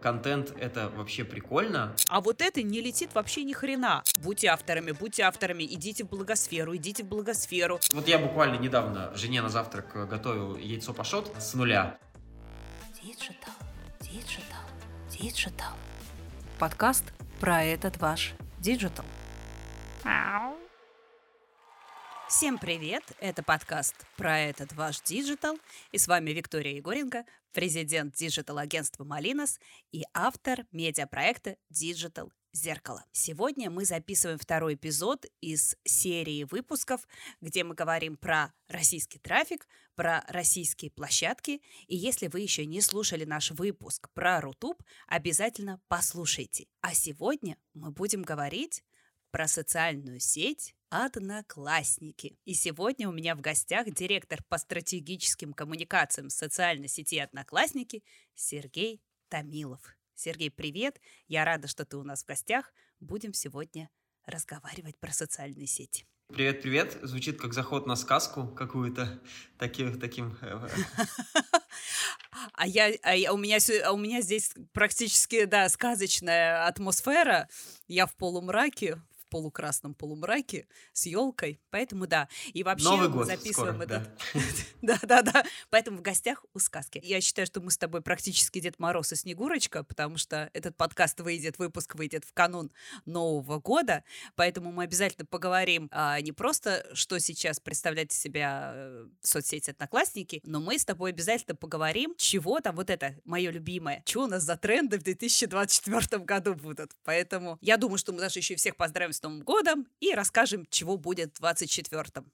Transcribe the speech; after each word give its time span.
Контент— 0.00 0.54
это 0.58 0.88
вообще 0.88 1.24
прикольно. 1.24 1.94
А 2.08 2.20
вот 2.20 2.40
это 2.40 2.62
не 2.62 2.80
летит 2.80 3.10
вообще 3.14 3.44
ни 3.44 3.52
хрена. 3.52 4.02
Будьте 4.18 4.48
авторами, 4.48 4.92
будьте 4.92 5.24
авторами, 5.24 5.64
идите 5.64 6.04
в 6.04 6.08
блогосферу, 6.08 6.74
идите 6.76 7.02
в 7.02 7.06
блогосферу. 7.06 7.80
Вот 7.92 8.08
я 8.08 8.18
буквально 8.18 8.56
недавно 8.56 9.14
жене 9.14 9.42
на 9.42 9.50
завтрак 9.50 10.08
готовил 10.08 10.56
яйцо 10.56 10.94
пашот 10.94 11.34
с 11.38 11.54
нуля. 11.54 11.98
Digital, 13.02 13.34
digital, 14.00 14.64
digital. 15.10 15.74
Подкаст 16.58 17.04
про 17.38 17.62
этот 17.62 17.98
ваш 17.98 18.32
digital. 18.58 19.04
Всем 22.30 22.58
привет! 22.58 23.02
Это 23.18 23.42
подкаст 23.42 24.06
про 24.16 24.38
этот 24.38 24.72
ваш 24.74 25.00
digital. 25.00 25.58
И 25.90 25.98
с 25.98 26.06
вами 26.06 26.30
Виктория 26.30 26.76
Егоренко, 26.76 27.24
президент 27.52 28.14
digital-агентства 28.14 29.02
«Малинос» 29.02 29.58
и 29.90 30.04
автор 30.14 30.64
медиапроекта 30.70 31.56
«Диджитал 31.70 32.30
Зеркало». 32.52 33.04
Сегодня 33.10 33.68
мы 33.68 33.84
записываем 33.84 34.38
второй 34.38 34.74
эпизод 34.74 35.26
из 35.40 35.74
серии 35.82 36.44
выпусков, 36.44 37.00
где 37.40 37.64
мы 37.64 37.74
говорим 37.74 38.16
про 38.16 38.54
российский 38.68 39.18
трафик, 39.18 39.66
про 39.96 40.24
российские 40.28 40.92
площадки. 40.92 41.60
И 41.88 41.96
если 41.96 42.28
вы 42.28 42.40
еще 42.40 42.64
не 42.64 42.80
слушали 42.80 43.24
наш 43.24 43.50
выпуск 43.50 44.08
про 44.14 44.40
Рутуб, 44.40 44.80
обязательно 45.08 45.80
послушайте. 45.88 46.68
А 46.80 46.94
сегодня 46.94 47.58
мы 47.74 47.90
будем 47.90 48.22
говорить 48.22 48.84
про 49.32 49.48
социальную 49.48 50.20
сеть 50.20 50.76
Одноклассники. 50.90 52.36
И 52.44 52.52
сегодня 52.52 53.08
у 53.08 53.12
меня 53.12 53.36
в 53.36 53.40
гостях 53.40 53.88
директор 53.94 54.42
по 54.48 54.58
стратегическим 54.58 55.52
коммуникациям 55.52 56.30
социальной 56.30 56.88
сети 56.88 57.20
Одноклассники 57.20 58.02
Сергей 58.34 59.00
Томилов. 59.28 59.80
Сергей, 60.16 60.50
привет! 60.50 61.00
Я 61.28 61.44
рада, 61.44 61.68
что 61.68 61.84
ты 61.84 61.96
у 61.96 62.02
нас 62.02 62.24
в 62.24 62.26
гостях. 62.26 62.72
Будем 62.98 63.32
сегодня 63.34 63.88
разговаривать 64.26 64.98
про 64.98 65.12
социальные 65.12 65.68
сети. 65.68 66.06
Привет, 66.26 66.60
привет. 66.60 66.98
Звучит 67.02 67.40
как 67.40 67.54
заход 67.54 67.86
на 67.86 67.94
сказку 67.94 68.48
какую-то 68.48 69.22
таким 69.58 69.98
таким. 70.00 70.36
Э, 70.42 70.68
а 72.52 72.66
я, 72.66 72.92
а 73.02 73.14
я, 73.14 73.32
у 73.32 73.36
меня, 73.36 73.58
а 73.84 73.92
у 73.92 73.96
меня 73.96 74.22
здесь 74.22 74.52
практически, 74.72 75.44
да, 75.44 75.68
сказочная 75.68 76.66
атмосфера. 76.66 77.48
Я 77.86 78.06
в 78.06 78.16
полумраке, 78.16 79.00
полукрасном 79.30 79.94
полумраке 79.94 80.66
с 80.92 81.06
елкой. 81.06 81.60
Поэтому 81.70 82.06
да. 82.06 82.28
И 82.52 82.62
вообще 82.62 82.84
Новый 82.84 83.08
год 83.08 83.26
записываем 83.26 83.80
скоро, 83.80 83.84
этот. 83.84 84.10
Да, 84.82 84.98
да, 85.02 85.22
да. 85.22 85.44
Поэтому 85.70 85.98
в 85.98 86.02
гостях 86.02 86.44
у 86.52 86.58
сказки. 86.58 87.00
Я 87.02 87.20
считаю, 87.20 87.46
что 87.46 87.60
мы 87.60 87.70
с 87.70 87.78
тобой 87.78 88.02
практически 88.02 88.60
Дед 88.60 88.78
Мороз 88.78 89.12
и 89.12 89.16
Снегурочка, 89.16 89.84
потому 89.84 90.18
что 90.18 90.50
этот 90.52 90.76
подкаст 90.76 91.20
выйдет, 91.20 91.58
выпуск 91.58 91.94
выйдет 91.94 92.24
в 92.24 92.32
канун 92.32 92.70
Нового 93.06 93.60
года. 93.60 94.04
Поэтому 94.34 94.72
мы 94.72 94.84
обязательно 94.84 95.24
поговорим 95.24 95.88
а, 95.92 96.20
не 96.20 96.32
просто, 96.32 96.86
что 96.92 97.18
сейчас 97.20 97.60
представляет 97.60 98.12
из 98.12 98.18
себя 98.18 98.72
э, 98.74 99.06
соцсети 99.22 99.70
Одноклассники, 99.70 100.40
но 100.44 100.60
мы 100.60 100.78
с 100.78 100.84
тобой 100.84 101.10
обязательно 101.10 101.54
поговорим, 101.54 102.14
чего 102.16 102.60
там 102.60 102.74
вот 102.76 102.90
это 102.90 103.16
мое 103.24 103.50
любимое, 103.50 104.02
что 104.06 104.24
у 104.24 104.26
нас 104.26 104.42
за 104.42 104.56
тренды 104.56 104.98
в 104.98 105.02
2024 105.02 106.24
году 106.24 106.54
будут. 106.54 106.92
Поэтому 107.04 107.58
я 107.60 107.76
думаю, 107.76 107.98
что 107.98 108.12
мы 108.12 108.18
даже 108.18 108.40
еще 108.40 108.54
и 108.54 108.56
всех 108.56 108.76
поздравим 108.76 109.12
с 109.12 109.19
Новым 109.22 109.40
годом 109.42 109.86
и 110.00 110.14
расскажем, 110.14 110.66
чего 110.70 110.96
будет 110.96 111.36
в 111.36 111.42
24-м. 111.44 112.30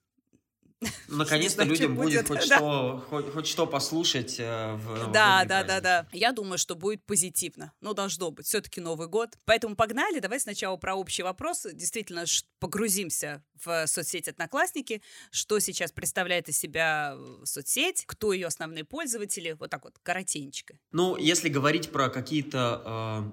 Наконец-то 1.09 1.65
людям 1.65 1.95
будет, 1.95 2.29
хоть, 2.29 2.49
да. 2.49 2.57
что, 2.57 3.05
хоть, 3.09 3.33
хоть 3.33 3.47
что 3.47 3.67
послушать 3.67 4.37
э, 4.39 4.75
в 4.75 5.11
Да, 5.11 5.45
да, 5.47 5.65
да, 5.65 5.81
да. 5.81 6.07
Я 6.13 6.33
думаю, 6.33 6.59
что 6.59 6.75
будет 6.75 7.03
позитивно. 7.05 7.73
Ну, 7.81 7.95
должно 7.95 8.31
быть. 8.31 8.47
Все-таки 8.47 8.81
Новый 8.81 9.09
год. 9.09 9.31
Поэтому 9.47 9.75
погнали. 9.75 10.19
Давай 10.19 10.39
сначала 10.39 10.77
про 10.77 10.95
общий 10.95 11.23
вопрос. 11.23 11.67
Действительно, 11.73 12.25
погрузимся 12.59 13.43
в 13.65 13.87
соцсеть 13.87 14.29
Одноклассники. 14.29 15.03
Что 15.31 15.61
сейчас 15.61 15.93
представляет 15.93 16.51
из 16.51 16.59
себя 16.59 17.15
э, 17.17 17.45
соцсеть? 17.45 18.05
Кто 18.07 18.35
ее 18.35 18.47
основные 18.47 18.85
пользователи? 18.85 19.57
Вот 19.59 19.71
так 19.71 19.85
вот, 19.85 19.95
коротенько. 20.03 20.79
Ну, 20.93 21.17
если 21.17 21.49
говорить 21.49 21.91
про 21.91 22.11
какие-то 22.11 22.83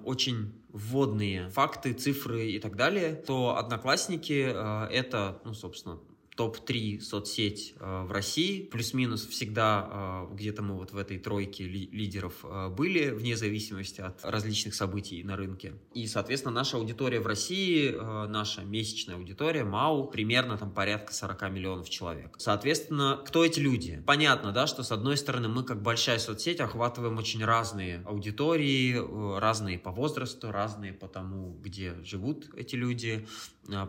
э, 0.02 0.06
очень 0.06 0.64
вводные 0.70 1.50
факты, 1.50 1.92
цифры 1.92 2.50
и 2.50 2.58
так 2.58 2.76
далее, 2.76 3.14
то 3.14 3.56
Одноклассники 3.58 4.50
э, 4.50 4.88
это, 4.90 5.40
ну, 5.44 5.52
собственно, 5.52 6.00
топ-3 6.36 7.00
соцсеть 7.00 7.74
э, 7.78 8.04
в 8.04 8.10
России. 8.10 8.62
Плюс-минус 8.62 9.26
всегда 9.26 10.26
э, 10.30 10.34
где-то 10.34 10.62
мы 10.62 10.74
вот 10.74 10.92
в 10.92 10.96
этой 10.96 11.18
тройке 11.18 11.64
ли, 11.64 11.88
лидеров 11.92 12.44
э, 12.44 12.68
были, 12.70 13.10
вне 13.10 13.36
зависимости 13.36 14.00
от 14.00 14.24
различных 14.24 14.74
событий 14.74 15.22
на 15.22 15.36
рынке. 15.36 15.74
И, 15.94 16.06
соответственно, 16.06 16.54
наша 16.54 16.76
аудитория 16.76 17.20
в 17.20 17.26
России, 17.26 17.90
наша 18.26 18.62
месячная 18.62 19.16
аудитория, 19.16 19.64
МАУ, 19.64 20.08
примерно 20.08 20.58
там 20.58 20.72
порядка 20.72 21.14
40 21.14 21.50
миллионов 21.50 21.88
человек. 21.88 22.34
Соответственно, 22.38 23.22
кто 23.24 23.44
эти 23.44 23.60
люди? 23.60 24.02
Понятно, 24.04 24.52
да, 24.52 24.66
что 24.66 24.82
с 24.82 24.90
одной 24.90 25.16
стороны 25.16 25.48
мы 25.48 25.62
как 25.62 25.82
большая 25.82 26.18
соцсеть 26.18 26.60
охватываем 26.60 27.16
очень 27.18 27.44
разные 27.44 28.02
аудитории, 28.06 29.38
разные 29.38 29.78
по 29.78 29.92
возрасту, 29.92 30.50
разные 30.50 30.92
по 30.92 31.06
тому, 31.06 31.56
где 31.62 31.94
живут 32.02 32.50
эти 32.56 32.74
люди, 32.74 33.26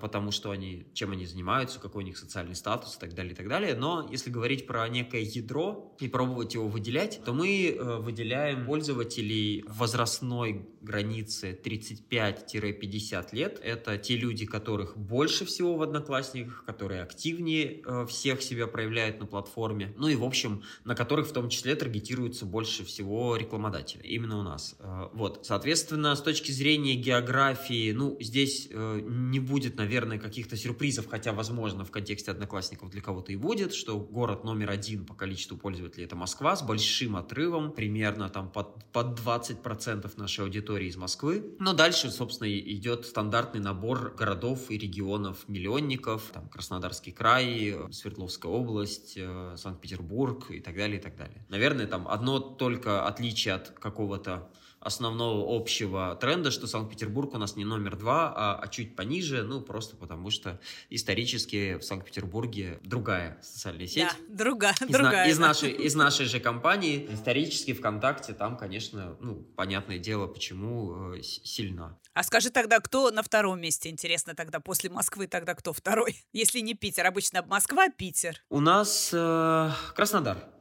потому 0.02 0.31
что 0.31 0.52
они, 0.52 0.86
чем 0.94 1.12
они 1.12 1.25
занимаются, 1.25 1.80
какой 1.80 2.03
у 2.03 2.06
них 2.06 2.18
социальный 2.18 2.56
статус 2.56 2.96
и 2.96 3.00
так 3.00 3.13
далее, 3.13 3.34
и 3.34 3.36
так 3.36 3.47
далее. 3.47 3.75
Но 3.75 4.08
если 4.12 4.30
говорить 4.30 4.68
про 4.68 4.88
некое 4.88 5.22
ядро 5.22 5.96
и 6.00 6.08
пробовать 6.08 6.53
его 6.53 6.68
выделять, 6.68 7.22
то 7.25 7.34
мы 7.34 7.69
э, 7.69 7.97
выделяем 7.97 8.66
пользователей 8.66 9.64
возрастной 9.68 10.68
границы 10.81 11.59
35-50 11.64 13.28
лет. 13.34 13.59
Это 13.64 13.97
те 13.97 14.16
люди, 14.16 14.46
которых 14.46 14.97
больше 14.97 15.46
всего 15.46 15.75
в 15.75 15.81
Одноклассниках, 15.81 16.64
которые 16.66 17.02
активнее 17.02 17.81
э, 17.85 18.06
всех 18.08 18.41
себя 18.41 18.68
проявляют 18.68 19.19
на 19.19 19.25
платформе. 19.25 19.94
Ну 19.97 20.08
и, 20.08 20.16
в 20.16 20.24
общем, 20.24 20.64
на 20.84 20.96
которых 20.96 21.28
в 21.28 21.34
том 21.34 21.50
числе 21.50 21.75
таргетируется 21.75 22.46
больше 22.46 22.85
всего 22.85 23.35
рекламодателей. 23.35 24.09
Именно 24.09 24.40
у 24.40 24.44
нас. 24.44 24.75
Э, 24.80 25.09
вот. 25.14 25.46
Соответственно, 25.46 26.16
с 26.16 26.22
точки 26.22 26.52
зрения 26.52 26.96
географии, 26.96 27.91
ну, 27.91 28.18
здесь 28.19 28.69
не 28.72 29.40
будет, 29.40 29.65
наверное, 29.70 30.18
каких-то 30.18 30.58
сюрпризов, 30.58 31.08
хотя, 31.08 31.34
возможно, 31.34 31.86
в 31.86 31.92
контексте 31.92 32.16
контексте 32.16 32.31
одноклассников 32.31 32.90
для 32.90 33.02
кого-то 33.02 33.31
и 33.31 33.36
будет, 33.36 33.74
что 33.74 34.00
город 34.00 34.44
номер 34.44 34.70
один 34.70 35.06
по 35.06 35.14
количеству 35.14 35.58
пользователей 35.58 36.06
это 36.06 36.16
Москва 36.16 36.56
с 36.56 36.62
большим 36.62 37.16
отрывом, 37.16 37.72
примерно 37.72 38.30
там 38.30 38.50
под, 38.50 38.86
под 38.92 39.20
20% 39.20 40.12
нашей 40.18 40.46
аудитории 40.46 40.88
из 40.88 40.96
Москвы. 40.96 41.56
Но 41.59 41.74
дальше, 41.74 42.12
собственно, 42.12 42.48
идет 42.48 43.06
стандартный 43.06 43.59
набор 43.59 44.14
городов 44.16 44.70
и 44.72 44.78
регионов 44.78 45.48
миллионников, 45.48 46.30
там 46.34 46.47
Краснодарский 46.47 47.12
край, 47.12 47.76
Свердловская 47.92 48.52
область, 48.52 49.16
э, 49.18 49.56
Санкт-Петербург 49.58 50.52
и 50.52 50.59
так 50.59 50.76
далее, 50.76 51.00
и 51.00 51.02
так 51.02 51.16
далее. 51.16 51.46
Наверное, 51.50 51.88
там 51.88 52.08
одно 52.08 52.40
только 52.40 53.06
отличие 53.08 53.56
от 53.56 53.70
какого-то 53.80 54.50
основного 54.85 55.57
общего 55.57 56.16
тренда, 56.16 56.51
что 56.51 56.68
Санкт-Петербург 56.68 57.34
у 57.34 57.40
нас 57.40 57.56
не 57.56 57.66
номер 57.66 57.96
два, 57.96 58.31
а, 58.35 58.59
а 58.62 58.68
чуть 58.68 58.96
пониже, 58.96 59.41
ну, 59.41 59.59
просто 59.59 59.96
потому 59.96 60.29
что 60.29 60.62
исторически 60.91 61.79
в 61.79 61.84
Санкт-Петербурге 61.84 62.79
другая 62.84 63.40
социальная 63.41 63.88
сеть. 63.88 64.03
Да, 64.03 64.35
другая, 64.46 64.75
из 64.79 64.88
другая. 64.88 65.25
На, 65.25 65.31
из, 65.31 65.40
нашей, 65.40 65.72
из 65.72 65.96
нашей 65.96 66.28
же 66.28 66.40
компании. 66.40 67.07
Исторически 67.12 67.73
ВКонтакте 67.73 68.34
там, 68.34 68.57
конечно, 68.57 69.18
ну, 69.19 69.38
понятное 69.56 69.97
дело, 69.97 70.28
почему 70.28 71.16
э, 71.16 71.22
сильна. 71.23 71.97
А 72.13 72.22
скажи 72.22 72.52
тогда, 72.52 72.79
кто 72.79 73.09
на 73.09 73.23
втором 73.23 73.59
месте, 73.59 73.90
интересно 73.90 74.35
тогда, 74.35 74.59
после 74.59 74.91
Москвы 74.91 75.25
тогда 75.25 75.56
кто 75.56 75.73
второй? 75.73 76.23
Если 76.31 76.59
не 76.59 76.75
Питер, 76.75 77.07
обычно 77.07 77.44
Москва, 77.44 77.90
Питер. 77.90 78.44
У 78.50 78.59
нас 78.59 79.09
э, 79.12 79.72
Краснодар. 79.96 80.54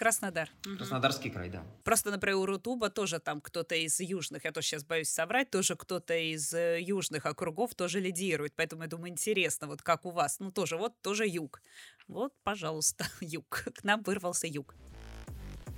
Краснодар. 0.00 0.48
Краснодарский 0.78 1.30
край, 1.30 1.50
да. 1.50 1.62
Просто, 1.84 2.10
например, 2.10 2.36
у 2.38 2.46
Рутуба 2.46 2.88
тоже 2.88 3.18
там 3.18 3.42
кто-то 3.42 3.74
из 3.74 4.00
южных, 4.00 4.46
я 4.46 4.50
тоже 4.50 4.68
сейчас 4.68 4.82
боюсь 4.82 5.10
соврать, 5.10 5.50
тоже 5.50 5.76
кто-то 5.76 6.16
из 6.16 6.54
э, 6.54 6.80
южных 6.80 7.26
округов 7.26 7.74
тоже 7.74 8.00
лидирует. 8.00 8.54
Поэтому 8.56 8.84
я 8.84 8.88
думаю, 8.88 9.10
интересно, 9.10 9.66
вот 9.66 9.82
как 9.82 10.06
у 10.06 10.10
вас. 10.10 10.38
Ну, 10.38 10.52
тоже 10.52 10.78
вот, 10.78 10.98
тоже 11.02 11.26
юг. 11.28 11.60
Вот, 12.08 12.32
пожалуйста, 12.44 13.04
юг. 13.20 13.66
К 13.74 13.84
нам 13.84 14.02
вырвался 14.02 14.46
юг. 14.46 14.74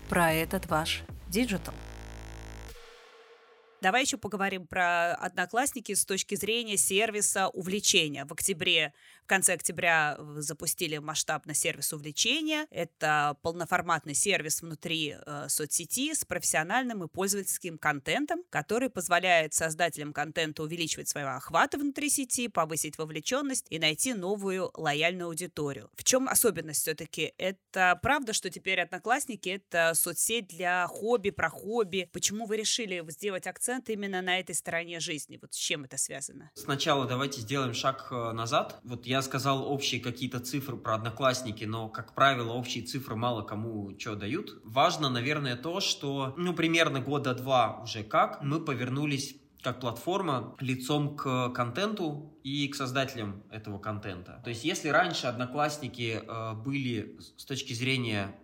Про 0.08 0.32
этот 0.32 0.66
ваш 0.66 1.02
digital. 1.28 1.74
Давай 3.82 4.02
еще 4.02 4.18
поговорим 4.18 4.68
про 4.68 5.14
Одноклассники 5.14 5.94
с 5.94 6.04
точки 6.04 6.36
зрения 6.36 6.76
сервиса 6.76 7.48
увлечения. 7.48 8.24
В 8.24 8.30
октябре 8.30 8.94
в 9.22 9.26
конце 9.26 9.54
октября 9.54 10.18
запустили 10.36 10.98
масштабный 10.98 11.54
сервис 11.54 11.92
увлечения. 11.92 12.66
Это 12.70 13.36
полноформатный 13.42 14.14
сервис 14.14 14.62
внутри 14.62 15.16
э, 15.24 15.46
соцсети 15.48 16.12
с 16.12 16.24
профессиональным 16.24 17.04
и 17.04 17.08
пользовательским 17.08 17.78
контентом, 17.78 18.42
который 18.50 18.90
позволяет 18.90 19.54
создателям 19.54 20.12
контента 20.12 20.62
увеличивать 20.62 21.08
свои 21.08 21.24
охваты 21.24 21.78
внутри 21.78 22.10
сети, 22.10 22.48
повысить 22.48 22.98
вовлеченность 22.98 23.66
и 23.70 23.78
найти 23.78 24.14
новую 24.14 24.70
лояльную 24.74 25.28
аудиторию. 25.28 25.90
В 25.96 26.04
чем 26.04 26.28
особенность 26.28 26.82
все-таки? 26.82 27.32
Это 27.38 27.98
правда, 28.02 28.32
что 28.32 28.50
теперь 28.50 28.80
Одноклассники— 28.80 29.48
это 29.70 29.94
соцсеть 29.94 30.48
для 30.48 30.86
хобби, 30.88 31.30
про 31.30 31.48
хобби. 31.48 32.10
Почему 32.12 32.46
вы 32.46 32.56
решили 32.56 33.02
сделать 33.08 33.46
акцент 33.46 33.88
именно 33.88 34.20
на 34.20 34.38
этой 34.38 34.54
стороне 34.54 35.00
жизни? 35.00 35.38
Вот 35.40 35.54
с 35.54 35.56
чем 35.56 35.84
это 35.84 35.96
связано? 35.96 36.50
Сначала 36.54 37.06
давайте 37.06 37.40
сделаем 37.40 37.72
шаг 37.74 38.08
э, 38.10 38.32
назад. 38.32 38.80
Вот 38.82 39.06
я 39.06 39.21
сказал 39.22 39.70
общие 39.70 40.00
какие-то 40.00 40.40
цифры 40.40 40.76
про 40.76 40.94
одноклассники, 40.94 41.64
но, 41.64 41.88
как 41.88 42.14
правило, 42.14 42.52
общие 42.52 42.84
цифры 42.84 43.16
мало 43.16 43.42
кому 43.42 43.98
что 43.98 44.14
дают. 44.14 44.60
Важно, 44.64 45.08
наверное, 45.08 45.56
то, 45.56 45.80
что, 45.80 46.34
ну, 46.36 46.52
примерно 46.54 47.00
года 47.00 47.34
два 47.34 47.80
уже 47.82 48.02
как 48.02 48.42
мы 48.42 48.60
повернулись 48.60 49.36
как 49.62 49.78
платформа 49.78 50.56
лицом 50.58 51.16
к 51.16 51.50
контенту 51.50 52.36
и 52.42 52.66
к 52.66 52.74
создателям 52.74 53.44
этого 53.50 53.78
контента. 53.78 54.40
То 54.42 54.50
есть, 54.50 54.64
если 54.64 54.88
раньше 54.88 55.28
одноклассники 55.28 56.20
э, 56.20 56.54
были 56.54 57.16
с 57.36 57.44
точки 57.44 57.72
зрения 57.72 58.34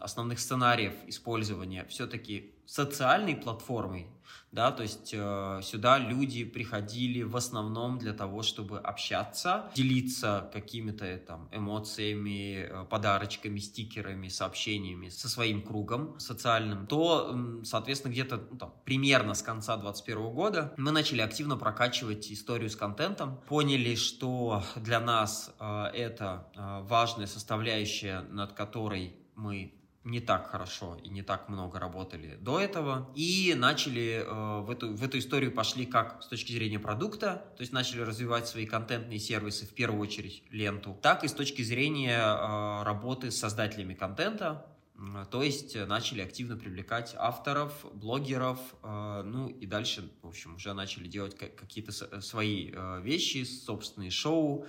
основных 0.00 0.40
сценариев 0.40 0.92
использования 1.06 1.86
все-таки 1.88 2.52
социальной 2.68 3.34
платформой, 3.34 4.08
да, 4.52 4.72
то 4.72 4.82
есть 4.82 5.14
э, 5.14 5.60
сюда 5.62 5.98
люди 5.98 6.44
приходили 6.44 7.22
в 7.22 7.34
основном 7.34 7.98
для 7.98 8.12
того, 8.12 8.42
чтобы 8.42 8.78
общаться, 8.78 9.70
делиться 9.74 10.50
какими-то 10.52 11.16
там 11.16 11.48
эмоциями, 11.50 12.66
э, 12.68 12.84
подарочками, 12.90 13.58
стикерами, 13.58 14.28
сообщениями 14.28 15.08
со 15.08 15.30
своим 15.30 15.62
кругом 15.62 16.20
социальным, 16.20 16.86
то, 16.86 17.32
э, 17.32 17.64
соответственно, 17.64 18.12
где-то 18.12 18.46
ну, 18.50 18.58
там, 18.58 18.74
примерно 18.84 19.32
с 19.32 19.42
конца 19.42 19.76
2021 19.76 20.34
года 20.34 20.74
мы 20.76 20.92
начали 20.92 21.22
активно 21.22 21.56
прокачивать 21.56 22.30
историю 22.30 22.68
с 22.68 22.76
контентом, 22.76 23.40
поняли, 23.48 23.94
что 23.94 24.62
для 24.76 25.00
нас 25.00 25.54
э, 25.58 25.84
это 25.94 26.50
э, 26.54 26.82
важная 26.82 27.26
составляющая, 27.26 28.20
над 28.30 28.52
которой 28.52 29.16
мы 29.36 29.77
не 30.08 30.20
так 30.20 30.50
хорошо 30.50 30.96
и 31.04 31.08
не 31.08 31.22
так 31.22 31.48
много 31.48 31.78
работали 31.78 32.36
до 32.40 32.58
этого. 32.58 33.10
И 33.14 33.54
начали 33.56 34.24
э, 34.24 34.60
в, 34.60 34.70
эту, 34.70 34.94
в 34.94 35.04
эту 35.04 35.18
историю 35.18 35.52
пошли 35.52 35.86
как 35.86 36.22
с 36.22 36.28
точки 36.28 36.52
зрения 36.52 36.78
продукта, 36.78 37.44
то 37.56 37.60
есть 37.60 37.72
начали 37.72 38.00
развивать 38.00 38.48
свои 38.48 38.66
контентные 38.66 39.18
сервисы, 39.18 39.66
в 39.66 39.74
первую 39.74 40.00
очередь 40.00 40.42
ленту, 40.50 40.98
так 41.02 41.24
и 41.24 41.28
с 41.28 41.32
точки 41.32 41.62
зрения 41.62 42.18
э, 42.18 42.82
работы 42.84 43.30
с 43.30 43.38
создателями 43.38 43.94
контента, 43.94 44.66
то 45.30 45.44
есть 45.44 45.76
начали 45.86 46.22
активно 46.22 46.56
привлекать 46.56 47.14
авторов, 47.16 47.86
блогеров, 47.94 48.58
э, 48.82 49.22
ну 49.24 49.46
и 49.46 49.64
дальше, 49.64 50.10
в 50.22 50.26
общем, 50.26 50.56
уже 50.56 50.72
начали 50.72 51.06
делать 51.06 51.36
какие-то 51.38 51.92
свои 52.20 52.72
э, 52.72 53.00
вещи, 53.02 53.44
собственные 53.44 54.10
шоу, 54.10 54.66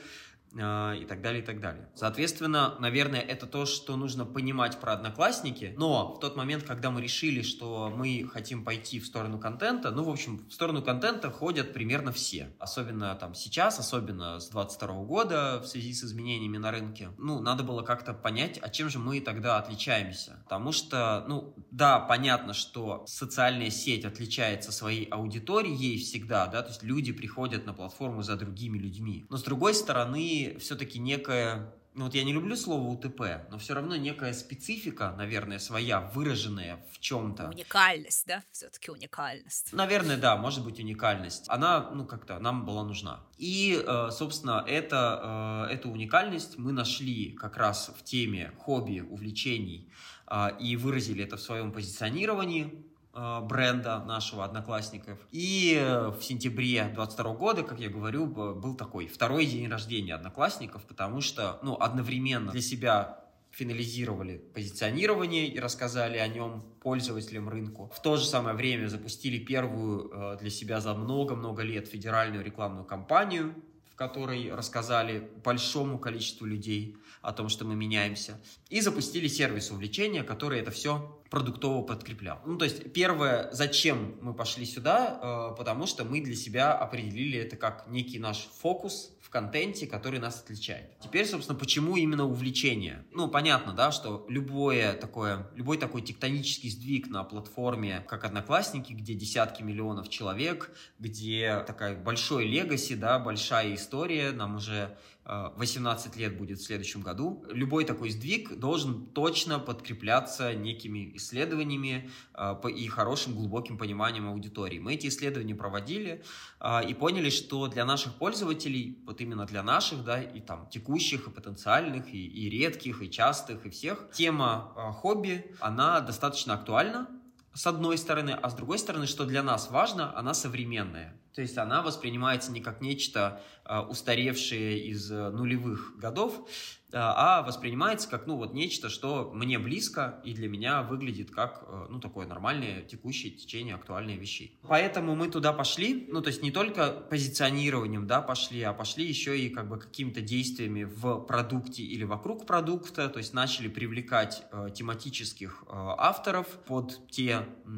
и 0.53 1.05
так 1.07 1.21
далее, 1.21 1.43
и 1.43 1.45
так 1.45 1.59
далее. 1.59 1.87
Соответственно, 1.93 2.75
наверное, 2.79 3.21
это 3.21 3.45
то, 3.45 3.65
что 3.65 3.95
нужно 3.95 4.25
понимать 4.25 4.79
про 4.79 4.93
Одноклассники, 4.93 5.75
но 5.77 6.15
в 6.15 6.19
тот 6.19 6.35
момент, 6.35 6.63
когда 6.63 6.89
мы 6.89 7.01
решили, 7.01 7.43
что 7.43 7.93
мы 7.95 8.27
хотим 8.31 8.63
пойти 8.63 8.99
в 8.99 9.05
сторону 9.05 9.37
контента, 9.39 9.91
ну, 9.91 10.03
в 10.03 10.09
общем, 10.09 10.47
в 10.47 10.53
сторону 10.53 10.81
контента 10.81 11.29
ходят 11.29 11.73
примерно 11.73 12.11
все, 12.11 12.51
особенно 12.57 13.13
там 13.15 13.35
сейчас, 13.35 13.79
особенно 13.79 14.39
с 14.39 14.49
22 14.49 15.03
года 15.03 15.59
в 15.63 15.67
связи 15.67 15.93
с 15.93 16.03
изменениями 16.03 16.57
на 16.57 16.71
рынке, 16.71 17.11
ну, 17.17 17.39
надо 17.39 17.63
было 17.63 17.83
как-то 17.83 18.13
понять, 18.13 18.59
а 18.61 18.69
чем 18.69 18.89
же 18.89 18.97
мы 18.97 19.21
тогда 19.21 19.59
отличаемся, 19.59 20.39
потому 20.45 20.71
что, 20.71 21.25
ну, 21.27 21.53
да, 21.69 21.99
понятно, 21.99 22.53
что 22.53 23.03
социальная 23.05 23.69
сеть 23.69 24.05
отличается 24.05 24.71
своей 24.71 25.05
аудиторией 25.05 25.99
всегда, 25.99 26.47
да, 26.47 26.63
то 26.63 26.69
есть 26.69 26.81
люди 26.81 27.11
приходят 27.11 27.67
на 27.67 27.73
платформу 27.73 28.23
за 28.23 28.35
другими 28.35 28.79
людьми, 28.79 29.27
но 29.29 29.37
с 29.37 29.43
другой 29.43 29.75
стороны, 29.75 30.38
все-таки 30.59 30.99
некая 30.99 31.73
ну 31.99 32.05
вот 32.05 32.13
я 32.13 32.23
не 32.23 32.31
люблю 32.31 32.55
слово 32.55 32.87
УТП, 32.87 33.49
но 33.49 33.57
все 33.57 33.73
равно 33.73 33.97
некая 33.97 34.31
специфика, 34.33 35.13
наверное, 35.17 35.59
своя, 35.59 35.99
выраженная 35.99 36.79
в 36.93 36.99
чем-то. 36.99 37.49
Уникальность, 37.49 38.25
да? 38.25 38.41
Все-таки 38.51 38.89
уникальность. 38.89 39.73
Наверное, 39.73 40.15
да, 40.15 40.37
может 40.37 40.63
быть 40.63 40.79
уникальность. 40.79 41.45
Она, 41.49 41.89
ну 41.89 42.05
как-то, 42.05 42.39
нам 42.39 42.65
была 42.65 42.85
нужна. 42.85 43.19
И, 43.37 43.83
э, 43.85 44.11
собственно, 44.11 44.63
это, 44.65 45.67
э, 45.69 45.73
эту 45.73 45.89
уникальность 45.89 46.57
мы 46.57 46.71
нашли 46.71 47.31
как 47.31 47.57
раз 47.57 47.91
в 47.93 48.01
теме 48.03 48.53
хобби, 48.59 49.01
увлечений 49.01 49.91
э, 50.31 50.57
и 50.59 50.77
выразили 50.77 51.25
это 51.25 51.35
в 51.35 51.41
своем 51.41 51.73
позиционировании. 51.73 52.88
Э, 53.21 53.41
бренда 53.41 53.99
нашего 54.05 54.45
Одноклассников. 54.45 55.19
И 55.31 55.77
э, 55.77 56.07
в 56.07 56.23
сентябре 56.23 56.89
22 56.93 57.33
года, 57.33 57.63
как 57.63 57.77
я 57.79 57.89
говорю, 57.89 58.25
был 58.27 58.75
такой 58.75 59.07
второй 59.07 59.45
день 59.45 59.67
рождения 59.67 60.15
Одноклассников, 60.15 60.83
потому 60.85 61.19
что, 61.19 61.59
ну, 61.61 61.75
одновременно 61.75 62.49
для 62.51 62.61
себя 62.61 63.25
финализировали 63.51 64.37
позиционирование 64.37 65.47
и 65.47 65.59
рассказали 65.59 66.17
о 66.17 66.27
нем 66.29 66.63
пользователям 66.81 67.49
рынку. 67.49 67.91
В 67.93 68.01
то 68.01 68.15
же 68.15 68.25
самое 68.25 68.55
время 68.55 68.87
запустили 68.87 69.37
первую 69.37 70.11
э, 70.11 70.37
для 70.39 70.49
себя 70.49 70.79
за 70.79 70.93
много-много 70.93 71.61
лет 71.61 71.89
федеральную 71.89 72.41
рекламную 72.41 72.85
кампанию, 72.85 73.53
в 73.91 73.95
которой 73.95 74.53
рассказали 74.53 75.29
большому 75.43 75.99
количеству 75.99 76.45
людей 76.45 76.95
о 77.21 77.33
том, 77.33 77.49
что 77.49 77.65
мы 77.65 77.75
меняемся, 77.75 78.39
и 78.69 78.79
запустили 78.79 79.27
сервис 79.27 79.71
увлечения, 79.71 80.23
который 80.23 80.61
это 80.61 80.71
все 80.71 81.18
продуктово 81.29 81.83
подкреплял. 81.83 82.39
Ну, 82.45 82.57
то 82.57 82.65
есть, 82.65 82.91
первое, 82.93 83.49
зачем 83.51 84.15
мы 84.21 84.33
пошли 84.33 84.65
сюда, 84.65 85.19
э, 85.21 85.55
потому 85.57 85.85
что 85.85 86.03
мы 86.03 86.21
для 86.21 86.35
себя 86.35 86.73
определили 86.73 87.39
это 87.39 87.55
как 87.55 87.85
некий 87.87 88.19
наш 88.19 88.49
фокус 88.59 89.11
в 89.21 89.29
контенте, 89.29 89.85
который 89.85 90.19
нас 90.19 90.41
отличает. 90.41 90.97
Теперь, 90.99 91.27
собственно, 91.27 91.57
почему 91.57 91.97
именно 91.97 92.25
увлечение? 92.25 93.05
Ну, 93.11 93.27
понятно, 93.27 93.73
да, 93.73 93.91
что 93.91 94.25
любое 94.27 94.93
такое, 94.93 95.47
любой 95.53 95.77
такой 95.77 96.01
тектонический 96.01 96.71
сдвиг 96.71 97.07
на 97.09 97.23
платформе, 97.23 98.03
как 98.07 98.23
Одноклассники, 98.23 98.91
где 98.93 99.13
десятки 99.13 99.61
миллионов 99.61 100.09
человек, 100.09 100.71
где 100.97 101.63
такая 101.67 101.95
большой 101.95 102.47
легаси, 102.47 102.95
да, 102.95 103.19
большая 103.19 103.75
история, 103.75 104.31
нам 104.31 104.55
уже 104.55 104.97
18 105.29 106.15
лет 106.15 106.37
будет 106.37 106.59
в 106.59 106.63
следующем 106.63 107.01
году. 107.01 107.45
Любой 107.49 107.85
такой 107.85 108.09
сдвиг 108.09 108.57
должен 108.57 109.05
точно 109.05 109.59
подкрепляться 109.59 110.55
некими 110.55 111.15
исследованиями 111.15 112.09
а, 112.33 112.59
и 112.67 112.87
хорошим 112.87 113.35
глубоким 113.35 113.77
пониманием 113.77 114.27
аудитории. 114.27 114.79
Мы 114.79 114.95
эти 114.95 115.07
исследования 115.07 115.53
проводили 115.53 116.23
а, 116.59 116.81
и 116.81 116.95
поняли, 116.95 117.29
что 117.29 117.67
для 117.67 117.85
наших 117.85 118.15
пользователей, 118.15 118.97
вот 119.05 119.21
именно 119.21 119.45
для 119.45 119.61
наших, 119.61 120.03
да, 120.03 120.19
и 120.19 120.39
там 120.39 120.67
текущих, 120.69 121.27
и 121.27 121.29
потенциальных, 121.29 122.11
и, 122.11 122.25
и 122.25 122.49
редких, 122.49 123.03
и 123.03 123.11
частых, 123.11 123.67
и 123.67 123.69
всех, 123.69 124.09
тема 124.11 124.73
хобби, 124.97 125.55
она 125.59 126.01
достаточно 126.01 126.55
актуальна, 126.55 127.07
с 127.53 127.67
одной 127.67 127.97
стороны, 127.97 128.31
а 128.31 128.49
с 128.49 128.53
другой 128.53 128.79
стороны, 128.79 129.05
что 129.05 129.25
для 129.25 129.43
нас 129.43 129.69
важно, 129.69 130.17
она 130.17 130.33
современная. 130.33 131.19
То 131.39 131.43
есть 131.43 131.57
она 131.57 131.81
воспринимается 131.81 132.51
не 132.51 132.59
как 132.59 132.81
нечто 132.81 133.41
э, 133.63 133.79
устаревшее 133.79 134.77
из 134.77 135.09
э, 135.09 135.29
нулевых 135.29 135.93
годов, 135.95 136.45
а 136.93 137.41
воспринимается 137.43 138.09
как, 138.09 138.27
ну, 138.27 138.35
вот 138.35 138.53
нечто, 138.53 138.89
что 138.89 139.31
мне 139.33 139.59
близко 139.59 140.21
и 140.23 140.33
для 140.33 140.47
меня 140.47 140.83
выглядит 140.83 141.31
как, 141.31 141.63
ну, 141.89 141.99
такое 141.99 142.27
нормальное 142.27 142.81
текущее 142.81 143.31
течение 143.31 143.75
актуальных 143.75 144.19
вещей. 144.19 144.57
Поэтому 144.67 145.15
мы 145.15 145.29
туда 145.29 145.53
пошли, 145.53 146.07
ну, 146.09 146.21
то 146.21 146.27
есть 146.27 146.41
не 146.41 146.51
только 146.51 146.91
позиционированием, 147.09 148.07
да, 148.07 148.21
пошли, 148.21 148.61
а 148.63 148.73
пошли 148.73 149.05
еще 149.05 149.39
и 149.39 149.49
как 149.49 149.69
бы 149.69 149.79
какими-то 149.79 150.21
действиями 150.21 150.83
в 150.83 151.19
продукте 151.21 151.83
или 151.83 152.03
вокруг 152.03 152.45
продукта, 152.45 153.09
то 153.09 153.19
есть 153.19 153.33
начали 153.33 153.67
привлекать 153.67 154.43
э, 154.51 154.69
тематических 154.73 155.63
э, 155.67 155.71
авторов 155.71 156.47
под 156.65 157.07
те 157.09 157.45
э, 157.65 157.69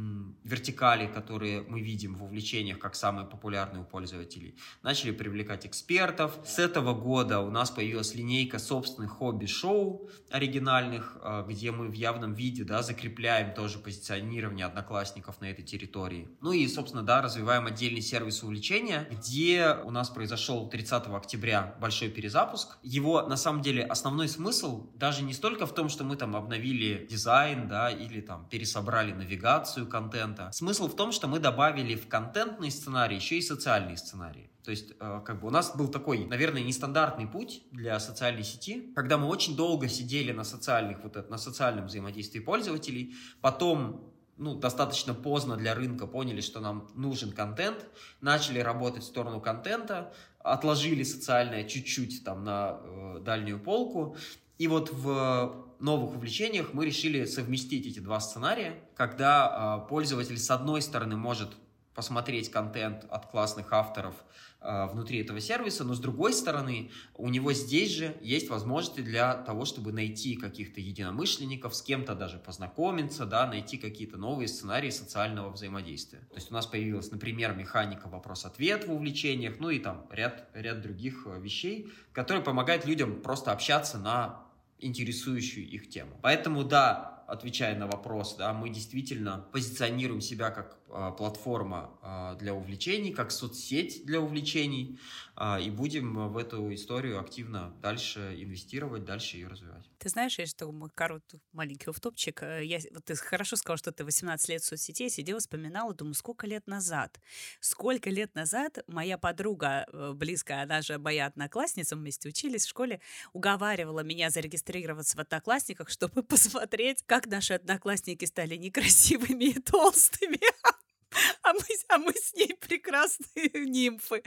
вертикали, 0.43 1.07
которые 1.07 1.61
мы 1.61 1.81
видим 1.81 2.15
в 2.15 2.23
увлечениях 2.23 2.79
как 2.79 2.95
самые 2.95 3.27
популярные 3.27 3.41
популярны 3.51 3.79
у 3.79 3.83
пользователей. 3.83 4.55
Начали 4.83 5.11
привлекать 5.11 5.65
экспертов. 5.65 6.39
С 6.45 6.59
этого 6.59 6.93
года 6.93 7.39
у 7.39 7.49
нас 7.49 7.71
появилась 7.71 8.15
линейка 8.15 8.59
собственных 8.59 9.00
хобби-шоу 9.07 10.09
оригинальных, 10.29 11.17
э, 11.21 11.45
где 11.47 11.71
мы 11.71 11.87
в 11.87 11.93
явном 11.93 12.33
виде 12.33 12.63
да, 12.63 12.81
закрепляем 12.81 13.53
тоже 13.53 13.79
позиционирование 13.79 14.65
одноклассников 14.65 15.41
на 15.41 15.45
этой 15.45 15.63
территории. 15.63 16.27
Ну 16.41 16.51
и, 16.51 16.67
собственно, 16.67 17.03
да, 17.03 17.21
развиваем 17.21 17.65
отдельный 17.65 18.01
сервис 18.01 18.43
увлечения, 18.43 19.07
где 19.11 19.75
у 19.83 19.91
нас 19.91 20.09
произошел 20.09 20.69
30 20.69 21.07
октября 21.07 21.75
большой 21.79 22.09
перезапуск. 22.09 22.77
Его, 22.83 23.21
на 23.23 23.37
самом 23.37 23.61
деле, 23.61 23.83
основной 23.83 24.27
смысл 24.27 24.91
даже 24.95 25.23
не 25.23 25.33
столько 25.33 25.65
в 25.65 25.73
том, 25.73 25.89
что 25.89 26.03
мы 26.03 26.15
там 26.15 26.35
обновили 26.35 27.07
дизайн, 27.09 27.67
да, 27.67 27.89
или 27.89 28.21
там 28.21 28.47
пересобрали 28.49 29.11
навигацию 29.11 29.87
контента. 29.87 30.51
Смысл 30.51 30.87
в 30.87 30.95
том, 30.95 31.11
что 31.11 31.27
мы 31.27 31.39
добавили 31.39 31.95
в 31.95 32.07
контентный 32.07 32.71
сценарий 32.71 33.15
еще 33.15 33.37
и 33.37 33.41
социальные 33.41 33.97
сценарии. 33.97 34.50
То 34.63 34.71
есть, 34.71 34.93
э, 34.99 35.21
как 35.25 35.41
бы 35.41 35.47
у 35.47 35.49
нас 35.51 35.75
был 35.75 35.87
такой, 35.87 36.25
наверное, 36.25 36.63
нестандартный 36.63 37.27
путь 37.27 37.63
для 37.71 37.99
социальной 37.99 38.43
сети, 38.43 38.91
когда 38.95 39.17
мы 39.17 39.27
очень 39.27 39.55
долго 39.55 39.87
сидели 39.87 40.31
на 40.31 40.43
социальных, 40.43 41.03
вот 41.03 41.15
это, 41.15 41.29
на 41.29 41.37
социальном 41.37 41.87
взаимодействии 41.87 42.39
пользователей, 42.39 43.15
потом 43.41 44.11
ну, 44.37 44.55
достаточно 44.55 45.13
поздно 45.13 45.55
для 45.55 45.75
рынка 45.75 46.07
поняли, 46.07 46.41
что 46.41 46.59
нам 46.59 46.89
нужен 46.95 47.31
контент, 47.31 47.85
начали 48.21 48.59
работать 48.59 49.03
в 49.03 49.07
сторону 49.07 49.39
контента, 49.39 50.13
отложили 50.39 51.03
социальное 51.03 51.63
чуть-чуть 51.63 52.23
там 52.23 52.43
на 52.43 52.79
э, 52.81 53.19
дальнюю 53.23 53.59
полку, 53.59 54.15
и 54.57 54.67
вот 54.67 54.91
в 54.91 55.75
новых 55.79 56.15
увлечениях 56.15 56.73
мы 56.73 56.85
решили 56.85 57.25
совместить 57.25 57.87
эти 57.87 57.99
два 57.99 58.19
сценария, 58.19 58.79
когда 58.95 59.83
э, 59.85 59.89
пользователь 59.89 60.37
с 60.37 60.51
одной 60.51 60.81
стороны 60.81 61.17
может 61.17 61.49
посмотреть 61.93 62.49
контент 62.49 63.05
от 63.09 63.25
классных 63.27 63.73
авторов 63.73 64.15
э, 64.61 64.87
внутри 64.87 65.19
этого 65.19 65.39
сервиса, 65.39 65.83
но 65.83 65.93
с 65.93 65.99
другой 65.99 66.33
стороны 66.33 66.91
у 67.15 67.27
него 67.29 67.53
здесь 67.53 67.91
же 67.91 68.15
есть 68.21 68.49
возможности 68.49 69.01
для 69.01 69.33
того, 69.33 69.65
чтобы 69.65 69.91
найти 69.91 70.35
каких-то 70.35 70.79
единомышленников, 70.79 71.75
с 71.75 71.81
кем-то 71.81 72.15
даже 72.15 72.37
познакомиться, 72.37 73.25
да, 73.25 73.45
найти 73.47 73.77
какие-то 73.77 74.17
новые 74.17 74.47
сценарии 74.47 74.89
социального 74.89 75.49
взаимодействия. 75.49 76.19
То 76.29 76.35
есть 76.35 76.51
у 76.51 76.53
нас 76.53 76.65
появилась, 76.65 77.11
например, 77.11 77.53
механика 77.55 78.07
вопрос-ответ 78.07 78.87
в 78.87 78.93
увлечениях, 78.93 79.55
ну 79.59 79.69
и 79.69 79.79
там 79.79 80.05
ряд, 80.11 80.47
ряд 80.53 80.81
других 80.81 81.23
э, 81.25 81.39
вещей, 81.39 81.91
которые 82.13 82.43
помогают 82.43 82.85
людям 82.85 83.21
просто 83.21 83.51
общаться 83.51 83.97
на 83.97 84.45
интересующую 84.79 85.67
их 85.67 85.89
тему. 85.89 86.17
Поэтому 86.21 86.63
да, 86.63 87.20
отвечая 87.31 87.77
на 87.77 87.87
вопрос, 87.87 88.35
да, 88.35 88.53
мы 88.53 88.69
действительно 88.69 89.45
позиционируем 89.51 90.21
себя 90.21 90.51
как 90.51 90.77
а, 90.89 91.11
платформа 91.11 91.97
а, 92.01 92.35
для 92.35 92.53
увлечений, 92.53 93.13
как 93.13 93.31
соцсеть 93.31 94.05
для 94.05 94.19
увлечений, 94.19 94.99
а, 95.35 95.59
и 95.59 95.69
будем 95.69 96.29
в 96.29 96.37
эту 96.37 96.73
историю 96.73 97.19
активно 97.19 97.73
дальше 97.81 98.35
инвестировать, 98.37 99.05
дальше 99.05 99.37
ее 99.37 99.47
развивать. 99.47 99.90
Ты 100.01 100.09
знаешь, 100.09 100.39
есть 100.39 100.57
такой 100.57 100.89
короткий 100.95 101.39
маленький 101.51 101.87
уфтопчик. 101.87 102.41
Э, 102.41 102.65
я, 102.65 102.79
вот 102.91 103.05
ты 103.05 103.15
хорошо 103.15 103.55
сказал, 103.55 103.77
что 103.77 103.91
ты 103.91 104.03
18 104.03 104.49
лет 104.49 104.63
в 104.63 104.65
соцсетей, 104.65 105.11
сидела, 105.11 105.39
вспоминала, 105.39 105.93
думаю, 105.93 106.15
сколько 106.15 106.47
лет 106.47 106.65
назад? 106.65 107.19
Сколько 107.59 108.09
лет 108.09 108.33
назад 108.33 108.79
моя 108.87 109.19
подруга 109.19 109.85
э, 109.93 110.13
близкая, 110.15 110.63
она 110.63 110.81
же 110.81 110.97
моя 110.97 111.27
одноклассница, 111.27 111.95
мы 111.95 112.01
вместе 112.01 112.29
учились 112.29 112.65
в 112.65 112.69
школе, 112.69 112.99
уговаривала 113.33 113.99
меня 113.99 114.31
зарегистрироваться 114.31 115.17
в 115.17 115.19
одноклассниках, 115.19 115.91
чтобы 115.91 116.23
посмотреть, 116.27 117.03
как 117.05 117.27
наши 117.27 117.53
одноклассники 117.53 118.25
стали 118.25 118.55
некрасивыми 118.55 119.51
и 119.51 119.59
толстыми. 119.59 120.39
а 121.43 121.53
мы, 121.53 121.59
а 121.89 121.97
мы 121.97 122.13
с 122.13 122.33
ней 122.33 122.53
прекрасные 122.61 123.49
нимфы. 123.65 124.23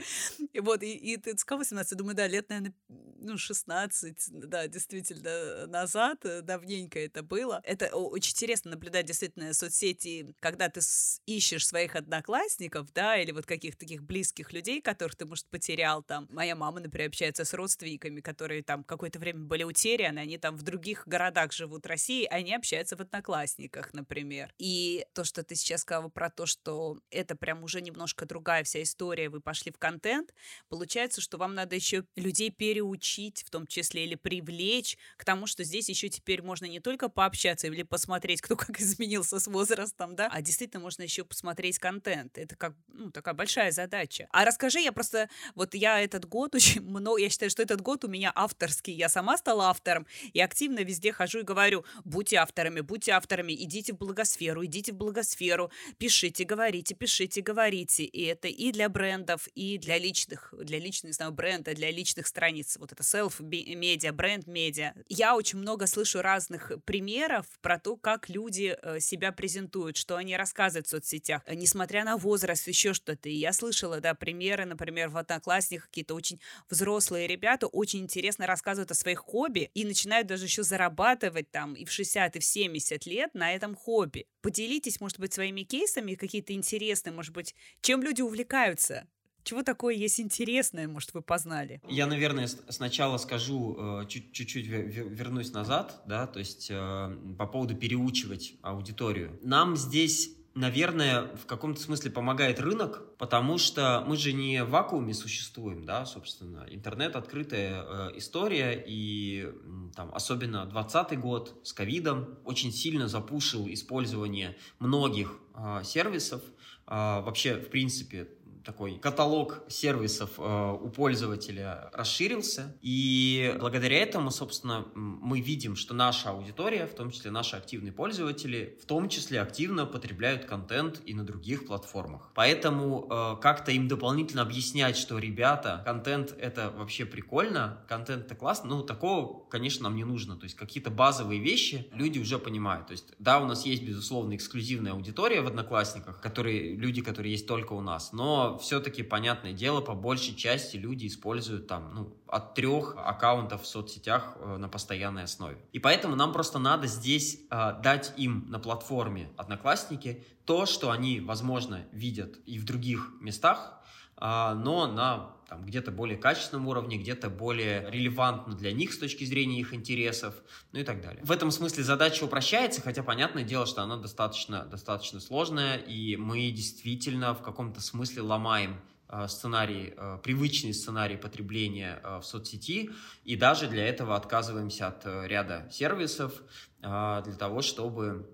И 0.53 0.59
вот, 0.59 0.83
и, 0.83 0.93
и 0.93 1.17
ты 1.17 1.37
сказал 1.37 1.59
18, 1.59 1.97
думаю, 1.97 2.15
да, 2.15 2.27
лет, 2.27 2.49
наверное, 2.49 2.73
ну, 2.87 3.37
16, 3.37 4.29
да, 4.31 4.67
действительно, 4.67 5.65
назад, 5.67 6.25
э, 6.25 6.41
давненько 6.41 6.99
это 6.99 7.23
было. 7.23 7.59
Это 7.63 7.87
очень 7.95 8.33
интересно 8.33 8.71
наблюдать 8.71 9.05
действительно 9.05 9.53
соцсети, 9.53 10.35
когда 10.39 10.69
ты 10.69 10.81
ищешь 11.25 11.67
своих 11.67 11.95
одноклассников, 11.95 12.93
да, 12.93 13.17
или 13.17 13.31
вот 13.31 13.45
каких-то 13.45 13.79
таких 13.79 14.03
близких 14.03 14.53
людей, 14.53 14.81
которых 14.81 15.15
ты, 15.15 15.25
может, 15.25 15.47
потерял 15.47 16.03
там. 16.03 16.27
Моя 16.29 16.55
мама, 16.55 16.79
например, 16.79 17.09
общается 17.09 17.45
с 17.45 17.53
родственниками, 17.53 18.21
которые 18.21 18.61
там 18.63 18.83
какое-то 18.83 19.19
время 19.19 19.39
были 19.39 19.63
утеряны, 19.63 20.19
они 20.19 20.37
там 20.37 20.55
в 20.55 20.61
других 20.61 21.07
городах 21.07 21.51
живут 21.51 21.87
России, 21.87 22.25
они 22.25 22.53
общаются 22.53 22.95
в 22.95 23.01
одноклассниках, 23.01 23.93
например. 23.93 24.53
И 24.59 25.05
то, 25.13 25.23
что 25.23 25.43
ты 25.43 25.55
сейчас 25.55 25.81
сказала 25.81 26.09
про 26.09 26.29
то, 26.29 26.45
что 26.45 26.74
это 27.09 27.35
прям 27.35 27.63
уже 27.63 27.81
немножко 27.81 28.25
другая 28.25 28.63
вся 28.63 28.81
история, 28.81 29.29
вы 29.29 29.41
пошли 29.41 29.71
в 29.71 29.77
контент, 29.77 30.33
получается, 30.69 31.21
что 31.21 31.37
вам 31.37 31.55
надо 31.55 31.75
еще 31.75 32.05
людей 32.15 32.51
переучить, 32.51 33.43
в 33.43 33.49
том 33.49 33.67
числе, 33.67 34.05
или 34.05 34.15
привлечь 34.15 34.97
к 35.17 35.25
тому, 35.25 35.47
что 35.47 35.63
здесь 35.63 35.89
еще 35.89 36.09
теперь 36.09 36.41
можно 36.41 36.65
не 36.65 36.79
только 36.79 37.09
пообщаться 37.09 37.67
или 37.67 37.83
посмотреть, 37.83 38.41
кто 38.41 38.55
как 38.55 38.79
изменился 38.79 39.39
с 39.39 39.47
возрастом, 39.47 40.15
да, 40.15 40.27
а 40.31 40.41
действительно 40.41 40.81
можно 40.81 41.03
еще 41.03 41.23
посмотреть 41.23 41.79
контент. 41.79 42.37
Это 42.37 42.55
как, 42.55 42.73
ну, 42.87 43.11
такая 43.11 43.33
большая 43.33 43.71
задача. 43.71 44.27
А 44.31 44.45
расскажи, 44.45 44.79
я 44.79 44.91
просто, 44.91 45.29
вот 45.55 45.73
я 45.73 46.01
этот 46.01 46.25
год 46.25 46.55
очень 46.55 46.81
много, 46.81 47.19
я 47.19 47.29
считаю, 47.29 47.49
что 47.49 47.63
этот 47.63 47.81
год 47.81 48.03
у 48.03 48.07
меня 48.07 48.31
авторский, 48.35 48.93
я 48.93 49.09
сама 49.09 49.37
стала 49.37 49.69
автором, 49.69 50.05
и 50.33 50.39
активно 50.39 50.79
везде 50.79 51.11
хожу 51.11 51.39
и 51.39 51.43
говорю, 51.43 51.85
будьте 52.03 52.37
авторами, 52.37 52.81
будьте 52.81 53.11
авторами, 53.11 53.53
идите 53.53 53.93
в 53.93 53.97
благосферу, 53.97 54.65
идите 54.65 54.91
в 54.91 54.95
благосферу, 54.95 55.71
пишите, 55.97 56.43
говорите, 56.43 56.64
говорите, 56.65 56.95
пишите, 56.95 57.41
говорите. 57.41 58.03
И 58.05 58.23
это 58.23 58.47
и 58.47 58.71
для 58.71 58.89
брендов, 58.89 59.47
и 59.53 59.77
для 59.77 59.99
личных, 59.99 60.53
для 60.57 60.79
личных, 60.79 61.09
не 61.09 61.13
знаю, 61.13 61.31
бренда, 61.31 61.75
для 61.75 61.91
личных 61.91 62.25
страниц. 62.25 62.77
Вот 62.79 62.91
это 62.91 63.03
self-медиа, 63.03 64.11
бренд-медиа. 64.11 64.93
Я 65.09 65.35
очень 65.35 65.59
много 65.59 65.85
слышу 65.85 66.21
разных 66.21 66.71
примеров 66.85 67.45
про 67.61 67.77
то, 67.77 67.97
как 67.97 68.29
люди 68.29 68.75
э, 68.81 68.99
себя 68.99 69.31
презентуют, 69.31 69.95
что 69.97 70.15
они 70.15 70.35
рассказывают 70.35 70.87
в 70.87 70.89
соцсетях, 70.89 71.43
несмотря 71.47 72.03
на 72.03 72.17
возраст, 72.17 72.67
еще 72.67 72.93
что-то. 72.93 73.29
И 73.29 73.35
я 73.35 73.53
слышала, 73.53 73.99
да, 73.99 74.15
примеры, 74.15 74.65
например, 74.65 75.09
в 75.09 75.17
Одноклассниках 75.17 75.87
какие-то 75.87 76.15
очень 76.15 76.39
взрослые 76.69 77.27
ребята 77.27 77.67
очень 77.67 77.99
интересно 77.99 78.47
рассказывают 78.47 78.89
о 78.91 78.95
своих 78.95 79.19
хобби 79.19 79.69
и 79.75 79.85
начинают 79.85 80.27
даже 80.27 80.45
еще 80.45 80.63
зарабатывать 80.63 81.51
там 81.51 81.75
и 81.75 81.85
в 81.85 81.91
60, 81.91 82.35
и 82.35 82.39
в 82.39 82.43
70 82.43 83.05
лет 83.05 83.35
на 83.35 83.53
этом 83.53 83.75
хобби. 83.75 84.25
Поделитесь, 84.41 84.99
может 84.99 85.19
быть, 85.19 85.33
своими 85.33 85.61
кейсами, 85.61 86.15
какие-то 86.15 86.54
интересное, 86.55 87.13
может 87.13 87.33
быть, 87.33 87.53
чем 87.81 88.01
люди 88.01 88.21
увлекаются? 88.21 89.07
Чего 89.43 89.61
такое 89.61 89.93
есть 89.93 90.19
интересное, 90.19 90.87
может, 90.87 91.13
вы 91.13 91.21
познали? 91.21 91.79
Я, 91.87 92.07
наверное, 92.07 92.47
сначала 92.47 93.17
скажу, 93.17 94.01
э, 94.01 94.07
чуть-чуть 94.07 94.65
вернусь 94.65 95.51
назад, 95.51 96.01
да, 96.07 96.25
то 96.25 96.39
есть 96.39 96.69
э, 96.71 97.17
по 97.37 97.45
поводу 97.45 97.75
переучивать 97.75 98.55
аудиторию. 98.63 99.39
Нам 99.43 99.77
здесь 99.77 100.31
наверное, 100.55 101.35
в 101.35 101.45
каком-то 101.45 101.81
смысле 101.81 102.11
помогает 102.11 102.59
рынок, 102.59 103.03
потому 103.17 103.57
что 103.57 104.03
мы 104.07 104.15
же 104.15 104.33
не 104.33 104.63
в 104.63 104.69
вакууме 104.69 105.13
существуем, 105.13 105.85
да, 105.85 106.05
собственно. 106.05 106.65
Интернет 106.69 107.15
открытая 107.15 107.83
э, 107.83 108.11
история, 108.15 108.83
и 108.87 109.51
там, 109.95 110.11
особенно 110.15 110.65
2020 110.65 111.19
год 111.19 111.59
с 111.63 111.73
ковидом 111.73 112.39
очень 112.45 112.71
сильно 112.71 113.07
запушил 113.07 113.67
использование 113.67 114.55
многих 114.79 115.37
э, 115.53 115.81
сервисов, 115.83 116.41
а, 116.87 117.21
вообще, 117.21 117.55
в 117.55 117.69
принципе, 117.69 118.27
такой 118.65 118.97
каталог 118.97 119.63
сервисов 119.69 120.31
э, 120.37 120.77
у 120.81 120.89
пользователя 120.89 121.89
расширился. 121.93 122.75
И 122.81 123.55
благодаря 123.59 123.99
этому, 123.99 124.31
собственно, 124.31 124.85
мы 124.95 125.39
видим, 125.39 125.75
что 125.75 125.93
наша 125.93 126.31
аудитория, 126.31 126.87
в 126.87 126.95
том 126.95 127.11
числе 127.11 127.31
наши 127.31 127.55
активные 127.55 127.93
пользователи, 127.93 128.77
в 128.81 128.85
том 128.85 129.07
числе 129.07 129.39
активно 129.39 129.85
потребляют 129.85 130.45
контент 130.45 131.01
и 131.05 131.13
на 131.13 131.23
других 131.23 131.67
платформах. 131.67 132.31
Поэтому 132.33 133.07
э, 133.09 133.35
как-то 133.41 133.71
им 133.71 133.87
дополнительно 133.87 134.41
объяснять, 134.41 134.97
что, 134.97 135.19
ребята, 135.19 135.83
контент 135.85 136.35
это 136.37 136.71
вообще 136.71 137.05
прикольно, 137.05 137.83
контент 137.87 138.25
это 138.25 138.35
классно, 138.35 138.69
ну, 138.69 138.83
такого, 138.83 139.45
конечно, 139.49 139.83
нам 139.83 139.95
не 139.95 140.03
нужно. 140.03 140.35
То 140.35 140.45
есть 140.45 140.55
какие-то 140.55 140.89
базовые 140.89 141.39
вещи 141.39 141.87
люди 141.93 142.17
уже 142.19 142.39
понимают. 142.39 142.87
То 142.87 142.91
есть, 142.93 143.13
да, 143.19 143.39
у 143.39 143.45
нас 143.45 143.65
есть, 143.65 143.83
безусловно, 143.83 144.35
эксклюзивная 144.35 144.93
аудитория 144.93 145.41
в 145.41 145.47
Одноклассниках, 145.47 146.19
которые, 146.19 146.75
люди, 146.75 147.01
которые 147.01 147.33
есть 147.33 147.47
только 147.47 147.73
у 147.73 147.81
нас, 147.81 148.11
но 148.11 148.54
все-таки, 148.57 149.03
понятное 149.03 149.53
дело, 149.53 149.81
по 149.81 149.93
большей 149.93 150.35
части 150.35 150.77
люди 150.77 151.07
используют 151.07 151.67
там, 151.67 151.93
ну, 151.93 152.17
от 152.27 152.53
трех 152.55 152.95
аккаунтов 152.97 153.63
в 153.63 153.67
соцсетях 153.67 154.37
э, 154.39 154.57
на 154.57 154.67
постоянной 154.67 155.23
основе. 155.23 155.57
И 155.73 155.79
поэтому 155.79 156.15
нам 156.15 156.33
просто 156.33 156.59
надо 156.59 156.87
здесь 156.87 157.39
э, 157.49 157.73
дать 157.81 158.13
им 158.17 158.45
на 158.49 158.59
платформе 158.59 159.29
Одноклассники 159.37 160.23
то, 160.45 160.65
что 160.65 160.91
они, 160.91 161.19
возможно, 161.19 161.85
видят 161.91 162.37
и 162.45 162.59
в 162.59 162.65
других 162.65 163.11
местах, 163.19 163.81
э, 164.17 164.53
но 164.53 164.87
на 164.87 165.35
там, 165.47 165.65
где-то 165.65 165.91
более 165.91 166.17
качественном 166.17 166.67
уровне, 166.67 166.97
где-то 166.97 167.29
более 167.29 167.89
релевантно 167.91 168.55
для 168.55 168.71
них 168.71 168.93
с 168.93 168.97
точки 168.97 169.23
зрения 169.25 169.59
их 169.59 169.73
интересов, 169.73 170.33
ну 170.71 170.79
и 170.79 170.83
так 170.83 171.01
далее. 171.01 171.23
В 171.23 171.31
этом 171.31 171.51
смысле 171.51 171.83
задача 171.83 172.23
упрощается, 172.23 172.81
хотя 172.81 173.03
понятное 173.03 173.43
дело, 173.43 173.65
что 173.65 173.83
она 173.83 173.97
достаточно, 173.97 174.65
достаточно 174.65 175.19
сложная, 175.19 175.77
и 175.77 176.15
мы 176.15 176.49
действительно 176.49 177.35
в 177.35 177.43
каком-то 177.43 177.79
смысле 177.79 178.23
ломаем 178.23 178.81
сценарий, 179.27 179.93
привычный 180.23 180.73
сценарий 180.73 181.15
потребления 181.15 182.01
в 182.03 182.23
соцсети, 182.23 182.89
и 183.23 183.35
даже 183.35 183.67
для 183.67 183.85
этого 183.85 184.15
отказываемся 184.15 184.87
от 184.87 185.05
ряда 185.05 185.69
сервисов 185.71 186.41
для 186.81 187.35
того, 187.37 187.61
чтобы, 187.61 188.27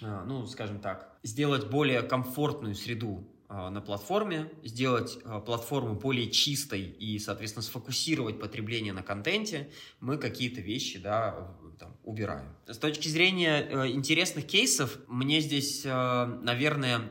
ну, 0.00 0.46
скажем 0.46 0.80
так, 0.80 1.18
сделать 1.22 1.68
более 1.68 2.02
комфортную 2.02 2.74
среду 2.74 3.26
а, 3.48 3.70
на 3.70 3.80
платформе, 3.80 4.50
сделать 4.64 5.18
а, 5.24 5.38
платформу 5.40 5.94
более 5.94 6.28
чистой 6.30 6.82
и, 6.82 7.16
соответственно, 7.20 7.62
сфокусировать 7.62 8.40
потребление 8.40 8.92
на 8.92 9.04
контенте, 9.04 9.70
мы 10.00 10.18
какие-то 10.18 10.60
вещи, 10.60 10.98
да, 10.98 11.54
там, 11.78 11.96
убираем. 12.02 12.48
С 12.66 12.78
точки 12.78 13.06
зрения 13.08 13.60
э, 13.60 13.90
интересных 13.90 14.46
кейсов, 14.46 14.98
мне 15.06 15.40
здесь, 15.40 15.82
э, 15.84 16.24
наверное, 16.42 17.02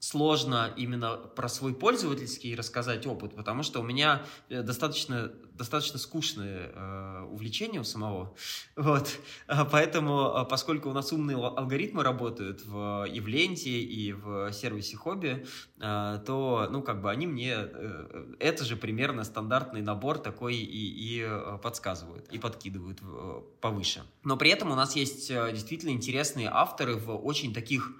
сложно 0.00 0.72
именно 0.76 1.16
про 1.16 1.48
свой 1.48 1.74
пользовательский 1.74 2.54
рассказать 2.54 3.06
опыт, 3.06 3.34
потому 3.34 3.62
что 3.62 3.80
у 3.80 3.82
меня 3.82 4.22
э, 4.48 4.62
достаточно, 4.62 5.32
достаточно 5.54 5.98
скучное 5.98 6.70
э, 6.72 7.26
увлечение 7.30 7.80
у 7.80 7.84
самого. 7.84 8.34
Вот. 8.76 9.18
А 9.48 9.64
поэтому, 9.64 10.36
а, 10.36 10.44
поскольку 10.44 10.88
у 10.88 10.92
нас 10.92 11.12
умные 11.12 11.36
алгоритмы 11.36 12.04
работают 12.04 12.64
в, 12.64 13.06
и 13.12 13.20
в 13.20 13.26
ленте, 13.26 13.70
и 13.70 14.12
в 14.12 14.52
сервисе 14.52 14.96
хобби, 14.96 15.44
э, 15.80 16.20
то, 16.24 16.68
ну, 16.70 16.82
как 16.82 17.02
бы 17.02 17.10
они 17.10 17.26
мне 17.26 17.54
э, 17.56 18.34
это 18.38 18.64
же 18.64 18.76
примерно 18.76 19.24
стандартный 19.24 19.82
набор 19.82 20.18
такой 20.18 20.54
и, 20.54 20.62
и 20.62 21.24
э, 21.26 21.58
подсказывают, 21.60 22.28
и 22.30 22.38
подкидывают 22.38 23.00
э, 23.02 23.40
повыше. 23.60 24.02
Но 24.22 24.36
при 24.36 24.50
этом 24.50 24.70
у 24.70 24.76
нас 24.76 24.94
есть 24.94 25.28
действительно 25.28 25.90
интересные 25.90 26.48
авторы 26.48 26.96
в 26.96 27.16
очень 27.16 27.52
таких 27.52 27.92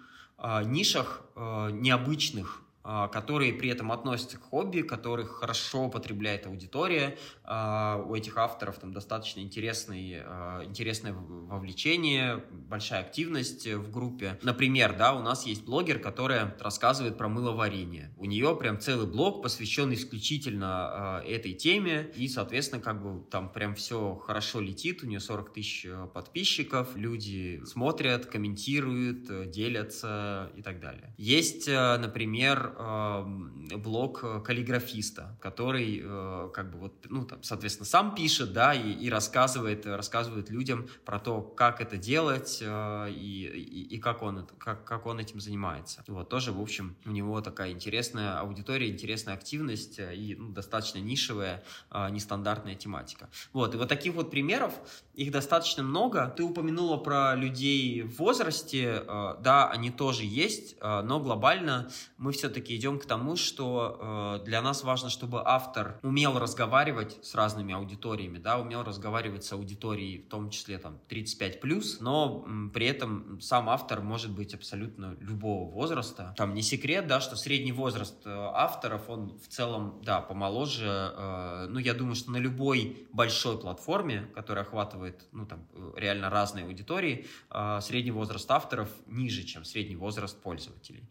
нишах 0.65 1.23
а, 1.35 1.71
необычных 1.71 2.63
а, 2.63 2.68
которые 3.13 3.53
при 3.53 3.69
этом 3.69 3.93
относятся 3.93 4.39
к 4.39 4.43
хобби, 4.43 4.81
которых 4.81 5.41
хорошо 5.41 5.89
потребляет 5.91 6.47
аудитория. 6.47 7.19
А, 7.45 8.03
у 8.07 8.15
этих 8.15 8.37
авторов 8.39 8.79
там 8.79 8.93
достаточно 8.93 9.41
интересный, 9.41 10.23
а, 10.25 10.65
интересное 10.65 11.13
вовлечение, 11.13 12.45
большая 12.51 13.01
активность 13.01 13.67
в 13.67 13.91
группе. 13.91 14.39
Например, 14.43 14.97
да, 14.97 15.15
у 15.15 15.23
нас 15.23 15.45
есть 15.45 15.65
блогер, 15.65 15.99
которая 15.99 16.57
рассказывает 16.61 17.19
про 17.19 17.29
мыловарение. 17.29 18.11
У 18.17 18.25
нее 18.25 18.57
прям 18.57 18.81
целый 18.81 19.07
блог 19.07 19.43
посвящен 19.43 19.93
исключительно 19.93 21.23
этой 21.27 21.53
теме, 21.53 22.11
и, 22.17 22.29
соответственно, 22.29 22.81
как 22.81 23.03
бы 23.03 23.25
там 23.31 23.51
прям 23.51 23.75
все 23.75 24.15
хорошо 24.15 24.61
летит, 24.61 25.03
у 25.03 25.07
нее 25.07 25.21
40 25.21 25.53
тысяч 25.53 25.87
подписчиков, 26.15 26.97
люди 26.97 27.63
смотрят, 27.67 28.27
комментируют, 28.27 29.51
делятся 29.51 30.51
и 30.57 30.63
так 30.63 30.81
далее. 30.81 31.15
Есть, 31.19 31.69
например, 31.69 32.78
блог 32.79 34.21
э, 34.23 34.41
каллиграфиста, 34.45 35.37
который 35.41 36.01
э, 36.05 36.51
как 36.55 36.71
бы 36.71 36.79
вот, 36.79 37.07
ну, 37.09 37.25
там, 37.25 37.43
соответственно, 37.43 37.87
сам 37.87 38.15
пишет, 38.15 38.53
да, 38.53 38.73
и, 38.73 38.93
и 38.93 39.11
рассказывает, 39.11 39.85
рассказывает 39.85 40.49
людям 40.49 40.89
про 41.05 41.19
то, 41.19 41.41
как 41.41 41.81
это 41.81 41.97
делать 41.97 42.59
э, 42.63 43.11
и, 43.11 43.47
и, 43.47 43.97
и 43.97 43.99
как, 43.99 44.23
он, 44.23 44.47
как, 44.59 44.85
как 44.85 45.07
он 45.07 45.19
этим 45.19 45.41
занимается. 45.41 46.05
Вот, 46.07 46.29
тоже, 46.29 46.53
в 46.53 46.61
общем, 46.61 46.97
у 47.05 47.11
него 47.11 47.41
такая 47.41 47.73
интересная 47.73 48.39
аудитория, 48.39 48.89
интересная 48.91 49.35
активность 49.35 49.99
и 49.99 50.37
ну, 50.39 50.51
достаточно 50.51 50.99
нишевая, 50.99 51.65
нестандартная 52.11 52.75
тематика. 52.75 53.29
Вот, 53.53 53.75
и 53.75 53.79
вот 53.79 53.89
таких 53.89 54.15
вот 54.15 54.31
примеров, 54.31 54.73
их 55.15 55.33
достаточно 55.33 55.83
много. 55.83 56.33
Ты 56.37 56.45
упомянула 56.45 56.97
про 56.97 57.35
людей 57.35 58.03
в 58.03 58.19
возрасте, 58.19 59.03
да, 59.07 59.69
они 59.71 59.91
тоже 59.91 60.25
есть, 60.25 60.77
но 60.81 61.19
глобально 61.19 61.91
мы 62.19 62.33
все-таки 62.33 62.58
все-таки 62.59 62.77
идем 62.77 62.99
к 62.99 63.07
тому, 63.07 63.37
что 63.37 64.41
э, 64.41 64.45
для 64.45 64.61
нас 64.63 64.83
важно, 64.83 65.11
чтобы 65.11 65.43
автор 65.45 66.01
умел 66.03 66.39
разговаривать 66.41 67.17
с 67.23 67.37
разными 67.37 67.73
аудиториями, 67.73 68.39
да, 68.39 68.59
умел 68.59 68.83
разговаривать 68.83 69.45
с 69.45 69.53
аудиторией, 69.53 70.23
в 70.23 70.29
том 70.29 70.51
числе 70.51 70.79
там 70.79 70.99
35+, 71.09 71.99
но 72.01 72.45
м, 72.47 72.71
при 72.71 72.87
этом 72.87 73.41
сам 73.41 73.69
автор 73.69 74.01
может 74.01 74.33
быть 74.33 74.55
абсолютно 74.55 75.17
любого 75.21 75.71
возраста. 75.71 76.35
Там 76.37 76.53
не 76.53 76.63
секрет, 76.63 77.07
да, 77.07 77.21
что 77.21 77.37
средний 77.37 77.71
возраст 77.71 78.27
э, 78.27 78.31
авторов, 78.31 79.09
он 79.09 79.39
в 79.39 79.47
целом, 79.47 80.01
да, 80.03 80.21
помоложе, 80.21 81.15
э, 81.17 81.67
ну, 81.71 81.79
я 81.79 81.95
думаю, 81.95 82.17
что 82.17 82.33
на 82.33 82.39
любой 82.39 83.07
большой 83.13 83.57
платформе, 83.57 84.29
которая 84.35 84.65
охватывает, 84.65 85.27
ну, 85.31 85.47
там, 85.47 85.61
э, 85.75 85.93
реально 85.97 86.29
разные 86.29 86.65
аудитории, 86.65 87.29
э, 87.51 87.79
средний 87.83 88.11
возраст 88.11 88.51
авторов 88.51 88.89
ниже, 89.07 89.45
чем 89.45 89.65
средний 89.65 89.97
возраст 89.97 90.37
пользователей. 90.43 91.05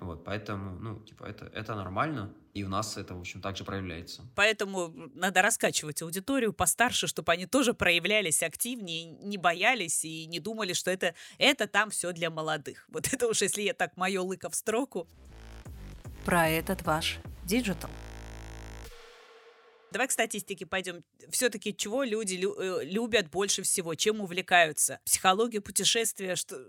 Вот, 0.00 0.24
поэтому, 0.24 0.78
ну, 0.78 1.00
типа, 1.00 1.24
это, 1.24 1.46
это 1.46 1.74
нормально, 1.74 2.32
и 2.54 2.62
у 2.62 2.68
нас 2.68 2.96
это, 2.96 3.14
в 3.14 3.20
общем, 3.20 3.40
также 3.40 3.64
проявляется. 3.64 4.22
Поэтому 4.36 4.92
надо 5.14 5.42
раскачивать 5.42 6.02
аудиторию 6.02 6.52
постарше, 6.52 7.06
чтобы 7.08 7.32
они 7.32 7.46
тоже 7.46 7.74
проявлялись 7.74 8.42
активнее, 8.42 9.06
не 9.06 9.38
боялись 9.38 10.04
и 10.04 10.26
не 10.26 10.38
думали, 10.38 10.72
что 10.72 10.90
это, 10.90 11.14
это 11.38 11.66
там 11.66 11.90
все 11.90 12.12
для 12.12 12.30
молодых. 12.30 12.86
Вот 12.88 13.12
это 13.12 13.26
уж, 13.26 13.42
если 13.42 13.62
я 13.62 13.74
так 13.74 13.96
мое 13.96 14.20
лыко 14.20 14.48
в 14.50 14.54
строку. 14.54 15.08
Про 16.24 16.48
этот 16.48 16.82
ваш 16.82 17.18
digital. 17.44 17.90
Давай 19.90 20.06
к 20.06 20.10
статистике 20.12 20.66
пойдем. 20.66 21.02
Все-таки 21.30 21.74
чего 21.74 22.02
люди 22.04 22.34
лю- 22.34 22.58
э, 22.58 22.84
любят 22.84 23.30
больше 23.30 23.62
всего, 23.62 23.94
чем 23.94 24.20
увлекаются? 24.20 25.00
Психология, 25.04 25.60
путешествия, 25.60 26.36
что 26.36 26.62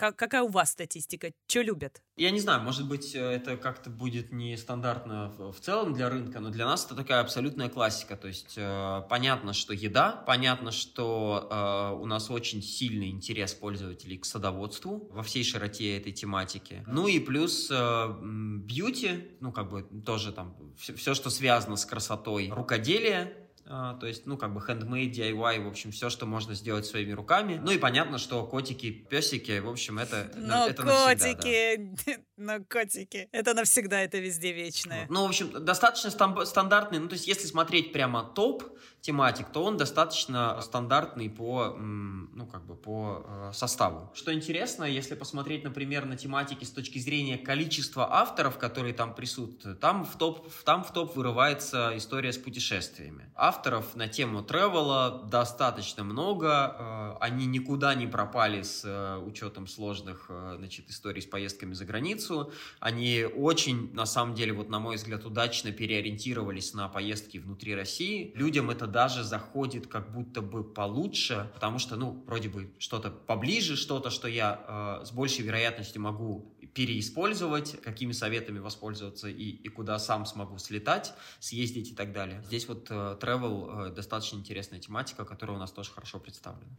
как, 0.00 0.16
какая 0.16 0.42
у 0.42 0.48
вас 0.48 0.70
статистика? 0.70 1.30
Что 1.46 1.60
любят? 1.60 2.02
Я 2.16 2.30
не 2.30 2.40
знаю, 2.40 2.62
может 2.62 2.88
быть, 2.88 3.14
э, 3.14 3.18
это 3.18 3.58
как-то 3.58 3.90
будет 3.90 4.32
нестандартно 4.32 5.30
в, 5.36 5.52
в 5.52 5.60
целом 5.60 5.92
для 5.92 6.08
рынка, 6.08 6.40
но 6.40 6.48
для 6.48 6.64
нас 6.64 6.86
это 6.86 6.94
такая 6.94 7.20
абсолютная 7.20 7.68
классика. 7.68 8.16
То 8.16 8.28
есть 8.28 8.54
э, 8.56 9.02
понятно, 9.10 9.52
что 9.52 9.74
еда, 9.74 10.12
понятно, 10.26 10.72
что 10.72 11.48
э, 11.50 12.00
у 12.00 12.06
нас 12.06 12.30
очень 12.30 12.62
сильный 12.62 13.10
интерес 13.10 13.52
пользователей 13.52 14.16
к 14.16 14.24
садоводству 14.24 15.06
во 15.12 15.22
всей 15.22 15.44
широте 15.44 15.98
этой 15.98 16.12
тематики. 16.12 16.82
Ну 16.86 17.06
и 17.06 17.20
плюс 17.20 17.70
э, 17.70 18.14
бьюти, 18.22 19.28
ну 19.40 19.52
как 19.52 19.68
бы 19.68 19.82
тоже 20.06 20.32
там 20.32 20.56
все, 20.78 20.94
все, 20.94 21.12
что 21.12 21.28
связано 21.28 21.76
с 21.76 21.84
красотой, 21.84 22.48
рукоделие, 22.50 23.34
то 23.70 24.06
есть, 24.06 24.26
ну, 24.26 24.36
как 24.36 24.52
бы 24.52 24.60
handmade, 24.60 25.12
DIY, 25.12 25.64
в 25.64 25.68
общем, 25.68 25.92
все, 25.92 26.10
что 26.10 26.26
можно 26.26 26.54
сделать 26.54 26.86
своими 26.86 27.12
руками. 27.12 27.60
Ну 27.62 27.70
и 27.70 27.78
понятно, 27.78 28.18
что 28.18 28.44
котики, 28.44 28.90
песики, 28.90 29.60
в 29.60 29.68
общем, 29.68 30.00
это, 30.00 30.28
Но 30.34 30.66
это 30.66 30.82
котики, 30.82 31.76
навсегда, 31.76 32.16
да. 32.16 32.22
но 32.36 32.64
котики, 32.64 33.28
это 33.30 33.54
навсегда, 33.54 34.00
это 34.00 34.18
везде 34.18 34.52
вечное. 34.52 35.06
Ну, 35.08 35.24
в 35.24 35.28
общем, 35.28 35.52
достаточно 35.64 36.10
стандартный, 36.10 36.98
ну, 36.98 37.08
то 37.08 37.14
есть, 37.14 37.28
если 37.28 37.46
смотреть 37.46 37.92
прямо 37.92 38.24
топ, 38.24 38.64
тематик, 39.00 39.48
то 39.50 39.64
он 39.64 39.76
достаточно 39.76 40.60
стандартный 40.60 41.30
по, 41.30 41.76
ну, 41.78 42.46
как 42.46 42.66
бы 42.66 42.74
по 42.76 43.24
э, 43.26 43.50
составу. 43.54 44.10
Что 44.14 44.32
интересно, 44.32 44.84
если 44.84 45.14
посмотреть, 45.14 45.64
например, 45.64 46.04
на 46.04 46.16
тематики 46.16 46.64
с 46.64 46.70
точки 46.70 46.98
зрения 46.98 47.38
количества 47.38 48.08
авторов, 48.12 48.58
которые 48.58 48.92
там 48.92 49.14
присутствуют, 49.14 49.80
там 49.80 50.04
в 50.04 50.16
топ, 50.16 50.52
там 50.64 50.84
в 50.84 50.92
топ 50.92 51.16
вырывается 51.16 51.92
история 51.96 52.32
с 52.32 52.38
путешествиями. 52.38 53.30
Авторов 53.60 53.94
на 53.94 54.08
тему 54.08 54.42
тревела 54.42 55.22
достаточно 55.30 56.02
много, 56.02 56.76
э, 56.78 57.16
они 57.20 57.44
никуда 57.44 57.94
не 57.94 58.06
пропали 58.06 58.62
с 58.62 58.86
э, 58.86 59.18
учетом 59.18 59.66
сложных, 59.66 60.30
значит, 60.56 60.88
историй 60.88 61.20
с 61.20 61.26
поездками 61.26 61.74
за 61.74 61.84
границу, 61.84 62.54
они 62.78 63.24
очень, 63.24 63.92
на 63.92 64.06
самом 64.06 64.34
деле, 64.34 64.54
вот 64.54 64.70
на 64.70 64.78
мой 64.78 64.96
взгляд, 64.96 65.26
удачно 65.26 65.72
переориентировались 65.72 66.72
на 66.72 66.88
поездки 66.88 67.36
внутри 67.36 67.74
России. 67.74 68.32
Людям 68.34 68.70
это 68.70 68.86
даже 68.86 69.24
заходит 69.24 69.88
как 69.88 70.10
будто 70.10 70.40
бы 70.40 70.64
получше, 70.64 71.50
потому 71.52 71.78
что, 71.78 71.96
ну, 71.96 72.24
вроде 72.26 72.48
бы 72.48 72.72
что-то 72.78 73.10
поближе, 73.10 73.76
что-то, 73.76 74.08
что 74.08 74.26
я 74.26 75.00
э, 75.02 75.04
с 75.04 75.12
большей 75.12 75.44
вероятностью 75.44 76.00
могу 76.00 76.54
переиспользовать, 76.74 77.80
какими 77.82 78.12
советами 78.12 78.58
воспользоваться 78.58 79.28
и, 79.28 79.50
и 79.50 79.68
куда 79.68 79.98
сам 79.98 80.26
смогу 80.26 80.58
слетать, 80.58 81.12
съездить 81.40 81.90
и 81.90 81.94
так 81.94 82.12
далее. 82.12 82.42
Здесь 82.46 82.68
вот 82.68 82.90
э, 82.90 83.18
travel 83.20 83.88
э, 83.88 83.94
достаточно 83.94 84.36
интересная 84.36 84.78
тематика, 84.78 85.24
которая 85.24 85.56
у 85.56 85.60
нас 85.60 85.72
тоже 85.72 85.90
хорошо 85.90 86.18
представлена. 86.20 86.70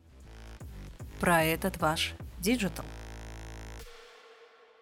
Про 1.20 1.44
этот 1.44 1.78
ваш 1.78 2.14
digital. 2.40 2.86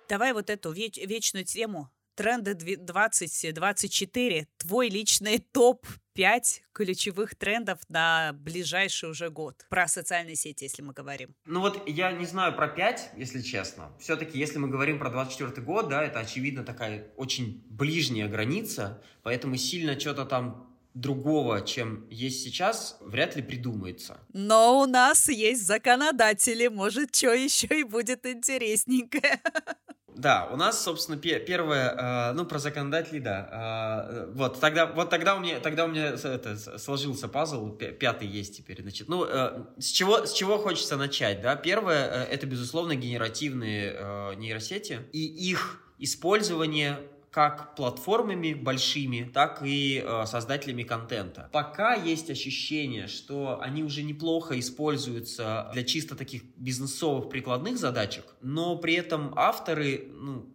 Давай 0.07 0.33
вот 0.33 0.49
эту 0.49 0.71
веч- 0.71 0.97
вечную 0.97 1.45
тему 1.45 1.89
тренды 2.19 2.53
2024, 2.53 4.47
твой 4.57 4.89
личный 4.89 5.39
топ-5 5.39 6.41
ключевых 6.73 7.33
трендов 7.35 7.79
на 7.87 8.33
ближайший 8.33 9.09
уже 9.09 9.29
год. 9.29 9.65
Про 9.69 9.87
социальные 9.87 10.35
сети, 10.35 10.65
если 10.65 10.81
мы 10.81 10.91
говорим. 10.91 11.33
Ну 11.45 11.61
вот 11.61 11.87
я 11.87 12.11
не 12.11 12.25
знаю 12.25 12.53
про 12.57 12.67
5, 12.67 13.11
если 13.15 13.41
честно. 13.41 13.93
Все-таки, 14.01 14.37
если 14.37 14.57
мы 14.57 14.67
говорим 14.67 14.99
про 14.99 15.09
24 15.09 15.65
год, 15.65 15.87
да, 15.87 16.03
это 16.03 16.19
очевидно 16.19 16.65
такая 16.65 17.07
очень 17.15 17.63
ближняя 17.69 18.27
граница, 18.27 19.01
поэтому 19.23 19.55
сильно 19.55 19.97
что-то 19.97 20.25
там 20.25 20.69
другого, 20.93 21.61
чем 21.61 22.05
есть 22.09 22.43
сейчас, 22.43 22.97
вряд 22.99 23.37
ли 23.37 23.41
придумается. 23.41 24.19
Но 24.33 24.81
у 24.81 24.85
нас 24.85 25.29
есть 25.29 25.65
законодатели, 25.65 26.67
может, 26.67 27.15
что 27.15 27.33
еще 27.33 27.79
и 27.79 27.83
будет 27.83 28.25
интересненькое. 28.25 29.41
Да, 30.19 30.49
у 30.51 30.57
нас, 30.57 30.83
собственно, 30.83 31.17
первое, 31.17 31.95
э, 31.97 32.33
ну, 32.33 32.45
про 32.45 32.59
законодателей, 32.59 33.21
да. 33.21 34.05
Э, 34.11 34.31
вот, 34.33 34.59
тогда, 34.59 34.85
вот 34.85 35.09
тогда 35.09 35.35
у 35.35 35.39
меня, 35.39 35.61
тогда 35.61 35.85
у 35.85 35.87
меня 35.87 36.09
это, 36.09 36.77
сложился 36.77 37.29
пазл, 37.29 37.69
пятый 37.71 38.27
есть 38.27 38.57
теперь, 38.57 38.81
значит. 38.81 39.07
Ну, 39.07 39.23
э, 39.25 39.63
с 39.77 39.85
чего, 39.85 40.25
с 40.25 40.33
чего 40.33 40.57
хочется 40.57 40.97
начать, 40.97 41.41
да? 41.41 41.55
Первое, 41.55 42.25
это, 42.25 42.45
безусловно, 42.47 42.95
генеративные 42.95 44.35
нейросети 44.35 44.99
и 45.13 45.25
их 45.25 45.81
использование 45.99 46.99
как 47.31 47.75
платформами 47.75 48.53
большими, 48.53 49.29
так 49.31 49.61
и 49.63 50.03
э, 50.03 50.25
создателями 50.25 50.83
контента. 50.83 51.49
Пока 51.51 51.93
есть 51.93 52.29
ощущение, 52.29 53.07
что 53.07 53.59
они 53.61 53.83
уже 53.83 54.01
неплохо 54.01 54.59
используются 54.59 55.69
для 55.73 55.83
чисто 55.83 56.15
таких 56.15 56.43
бизнесовых 56.55 57.29
прикладных 57.29 57.77
задачек, 57.77 58.25
но 58.41 58.77
при 58.77 58.95
этом 58.95 59.33
авторы, 59.35 60.09
ну, 60.11 60.49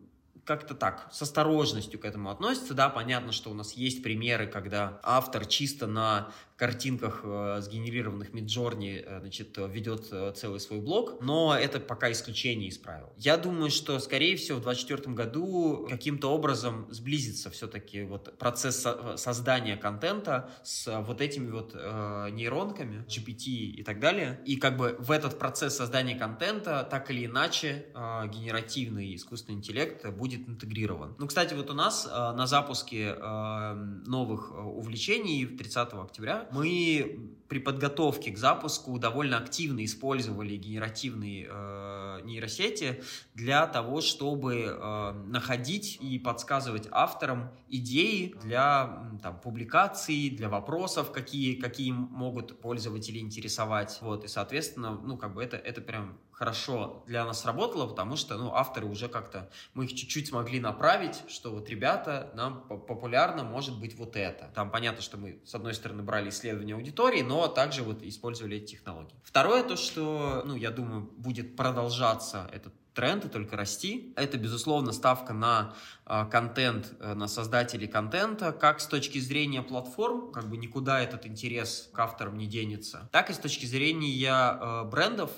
как-то 0.44 0.74
так, 0.74 1.08
с 1.12 1.22
осторожностью 1.22 1.98
к 1.98 2.04
этому 2.04 2.30
относятся. 2.30 2.74
Да, 2.74 2.88
понятно, 2.88 3.32
что 3.32 3.50
у 3.50 3.54
нас 3.54 3.72
есть 3.72 4.02
примеры, 4.02 4.46
когда 4.46 5.00
автор 5.02 5.46
чисто 5.46 5.86
на 5.86 6.28
картинках, 6.56 7.20
э, 7.24 7.58
сгенерированных 7.60 8.30
Midjourney, 8.30 9.02
э, 9.04 9.20
значит, 9.20 9.56
ведет 9.56 10.08
э, 10.12 10.32
целый 10.36 10.60
свой 10.60 10.80
блог, 10.80 11.20
но 11.20 11.56
это 11.56 11.80
пока 11.80 12.12
исключение 12.12 12.68
из 12.68 12.78
правил. 12.78 13.12
Я 13.16 13.36
думаю, 13.36 13.70
что, 13.70 13.98
скорее 13.98 14.36
всего, 14.36 14.58
в 14.58 14.62
2024 14.62 15.14
году 15.14 15.86
каким-то 15.90 16.32
образом 16.32 16.86
сблизится 16.90 17.50
все-таки 17.50 18.04
вот 18.04 18.38
процесс 18.38 18.86
создания 19.16 19.76
контента 19.76 20.50
с 20.62 21.02
вот 21.02 21.20
этими 21.20 21.50
вот 21.50 21.72
э, 21.74 22.28
нейронками, 22.30 23.04
GPT 23.08 23.46
и 23.46 23.82
так 23.82 23.98
далее. 23.98 24.40
И 24.44 24.56
как 24.56 24.76
бы 24.76 24.96
в 24.98 25.10
этот 25.10 25.38
процесс 25.38 25.76
создания 25.76 26.14
контента 26.14 26.86
так 26.88 27.10
или 27.10 27.26
иначе 27.26 27.86
э, 27.94 28.28
генеративный 28.28 29.14
искусственный 29.16 29.58
интеллект 29.58 30.06
будет 30.10 30.48
интегрирован. 30.48 31.16
Ну, 31.18 31.26
кстати, 31.26 31.54
вот 31.54 31.70
у 31.70 31.74
нас 31.74 32.06
э, 32.06 32.10
на 32.10 32.46
запуске 32.46 33.16
э, 33.16 33.74
новых 34.06 34.52
увлечений 34.52 35.46
30 35.46 35.94
октября 35.94 36.43
мы 36.52 37.34
при 37.48 37.58
подготовке 37.58 38.30
к 38.30 38.38
запуску 38.38 38.98
довольно 38.98 39.38
активно 39.38 39.84
использовали 39.84 40.56
генеративные 40.56 41.46
э, 41.48 42.20
нейросети 42.24 43.02
для 43.34 43.66
того, 43.66 44.00
чтобы 44.00 44.64
э, 44.64 45.12
находить 45.26 45.98
и 46.00 46.18
подсказывать 46.18 46.88
авторам 46.90 47.50
идеи 47.68 48.34
для 48.42 49.08
там, 49.22 49.38
публикаций, 49.40 50.30
для 50.30 50.48
вопросов, 50.48 51.12
какие, 51.12 51.54
какие 51.54 51.92
могут 51.92 52.60
пользователи 52.60 53.18
интересовать. 53.18 53.98
Вот, 54.00 54.24
и, 54.24 54.28
соответственно, 54.28 54.98
ну, 55.00 55.16
как 55.16 55.34
бы 55.34 55.42
это, 55.42 55.56
это 55.56 55.80
прям 55.80 56.18
хорошо 56.34 57.04
для 57.06 57.24
нас 57.24 57.44
работало, 57.44 57.86
потому 57.86 58.16
что, 58.16 58.36
ну, 58.36 58.52
авторы 58.54 58.86
уже 58.86 59.08
как-то, 59.08 59.50
мы 59.72 59.84
их 59.84 59.94
чуть-чуть 59.94 60.28
смогли 60.28 60.60
направить, 60.60 61.22
что 61.28 61.50
вот, 61.50 61.68
ребята, 61.68 62.30
нам 62.34 62.62
популярно 62.62 63.44
может 63.44 63.78
быть 63.78 63.96
вот 63.96 64.16
это. 64.16 64.50
Там 64.54 64.70
понятно, 64.70 65.00
что 65.00 65.16
мы, 65.16 65.40
с 65.44 65.54
одной 65.54 65.74
стороны, 65.74 66.02
брали 66.02 66.30
исследование 66.30 66.74
аудитории, 66.74 67.22
но 67.22 67.46
также 67.48 67.82
вот 67.82 68.02
использовали 68.02 68.56
эти 68.56 68.72
технологии. 68.72 69.14
Второе, 69.22 69.62
то, 69.62 69.76
что, 69.76 70.42
ну, 70.44 70.56
я 70.56 70.70
думаю, 70.70 71.02
будет 71.16 71.56
продолжаться 71.56 72.48
этот 72.52 72.74
тренд 72.94 73.24
и 73.24 73.28
только 73.28 73.56
расти. 73.56 74.12
Это, 74.16 74.38
безусловно, 74.38 74.92
ставка 74.92 75.32
на 75.32 75.74
э, 76.06 76.24
контент, 76.30 76.92
э, 77.00 77.14
на 77.14 77.28
создателей 77.28 77.88
контента, 77.88 78.52
как 78.52 78.80
с 78.80 78.86
точки 78.86 79.18
зрения 79.18 79.62
платформ, 79.62 80.32
как 80.32 80.48
бы 80.48 80.56
никуда 80.56 81.00
этот 81.00 81.26
интерес 81.26 81.90
к 81.92 81.98
авторам 81.98 82.38
не 82.38 82.46
денется, 82.46 83.08
так 83.12 83.30
и 83.30 83.32
с 83.32 83.38
точки 83.38 83.66
зрения 83.66 84.58
э, 84.60 84.84
брендов, 84.84 85.30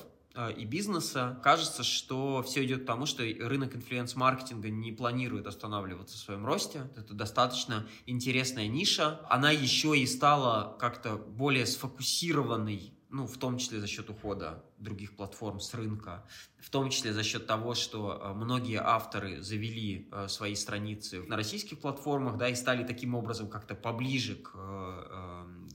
и 0.57 0.65
бизнеса, 0.65 1.41
кажется, 1.43 1.83
что 1.83 2.43
все 2.43 2.65
идет 2.65 2.83
к 2.83 2.87
тому, 2.87 3.07
что 3.07 3.23
рынок 3.23 3.75
инфлюенс-маркетинга 3.75 4.71
не 4.71 4.93
планирует 4.93 5.47
останавливаться 5.47 6.17
в 6.17 6.21
своем 6.21 6.45
росте. 6.45 6.91
Это 6.97 7.15
достаточно 7.15 7.87
интересная 8.07 8.69
ниша. 8.69 9.21
Она 9.31 9.51
еще 9.51 9.97
и 9.97 10.07
стала 10.07 10.77
как-то 10.79 11.17
более 11.17 11.67
сфокусированной 11.67 12.93
ну, 13.09 13.27
в 13.27 13.39
том 13.39 13.59
числе 13.59 13.81
за 13.81 13.87
счет 13.87 14.11
ухода 14.11 14.65
других 14.79 15.17
платформ 15.17 15.61
с 15.61 15.73
рынка, 15.75 16.27
в 16.59 16.71
том 16.71 16.91
числе 16.91 17.13
за 17.13 17.23
счет 17.23 17.47
того, 17.47 17.75
что 17.75 18.21
э, 18.21 18.33
многие 18.35 18.81
авторы 18.83 19.43
завели 19.43 20.09
э, 20.11 20.29
свои 20.29 20.55
страницы 20.55 21.23
на 21.23 21.37
российских 21.37 21.79
платформах, 21.79 22.37
да, 22.37 22.49
и 22.49 22.55
стали 22.55 22.85
таким 22.85 23.15
образом 23.15 23.49
как-то 23.49 23.75
поближе 23.75 24.35
к 24.35 24.51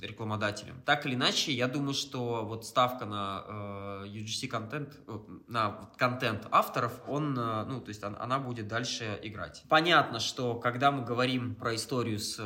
э, 0.01 0.05
рекламодателям. 0.05 0.81
Так 0.85 1.05
или 1.05 1.15
иначе, 1.15 1.51
я 1.51 1.67
думаю, 1.67 1.93
что 1.93 2.45
вот 2.45 2.65
ставка 2.65 3.05
на 3.05 4.05
UGC 4.05 4.47
контент, 4.47 4.99
на 5.47 5.89
контент 5.97 6.47
авторов, 6.51 7.01
он, 7.07 7.33
ну, 7.33 7.81
то 7.81 7.89
есть 7.89 8.03
она 8.03 8.39
будет 8.39 8.67
дальше 8.67 9.19
играть. 9.23 9.63
Понятно, 9.69 10.19
что 10.19 10.55
когда 10.55 10.91
мы 10.91 11.03
говорим 11.03 11.55
про 11.55 11.75
историю 11.75 12.19
с 12.19 12.37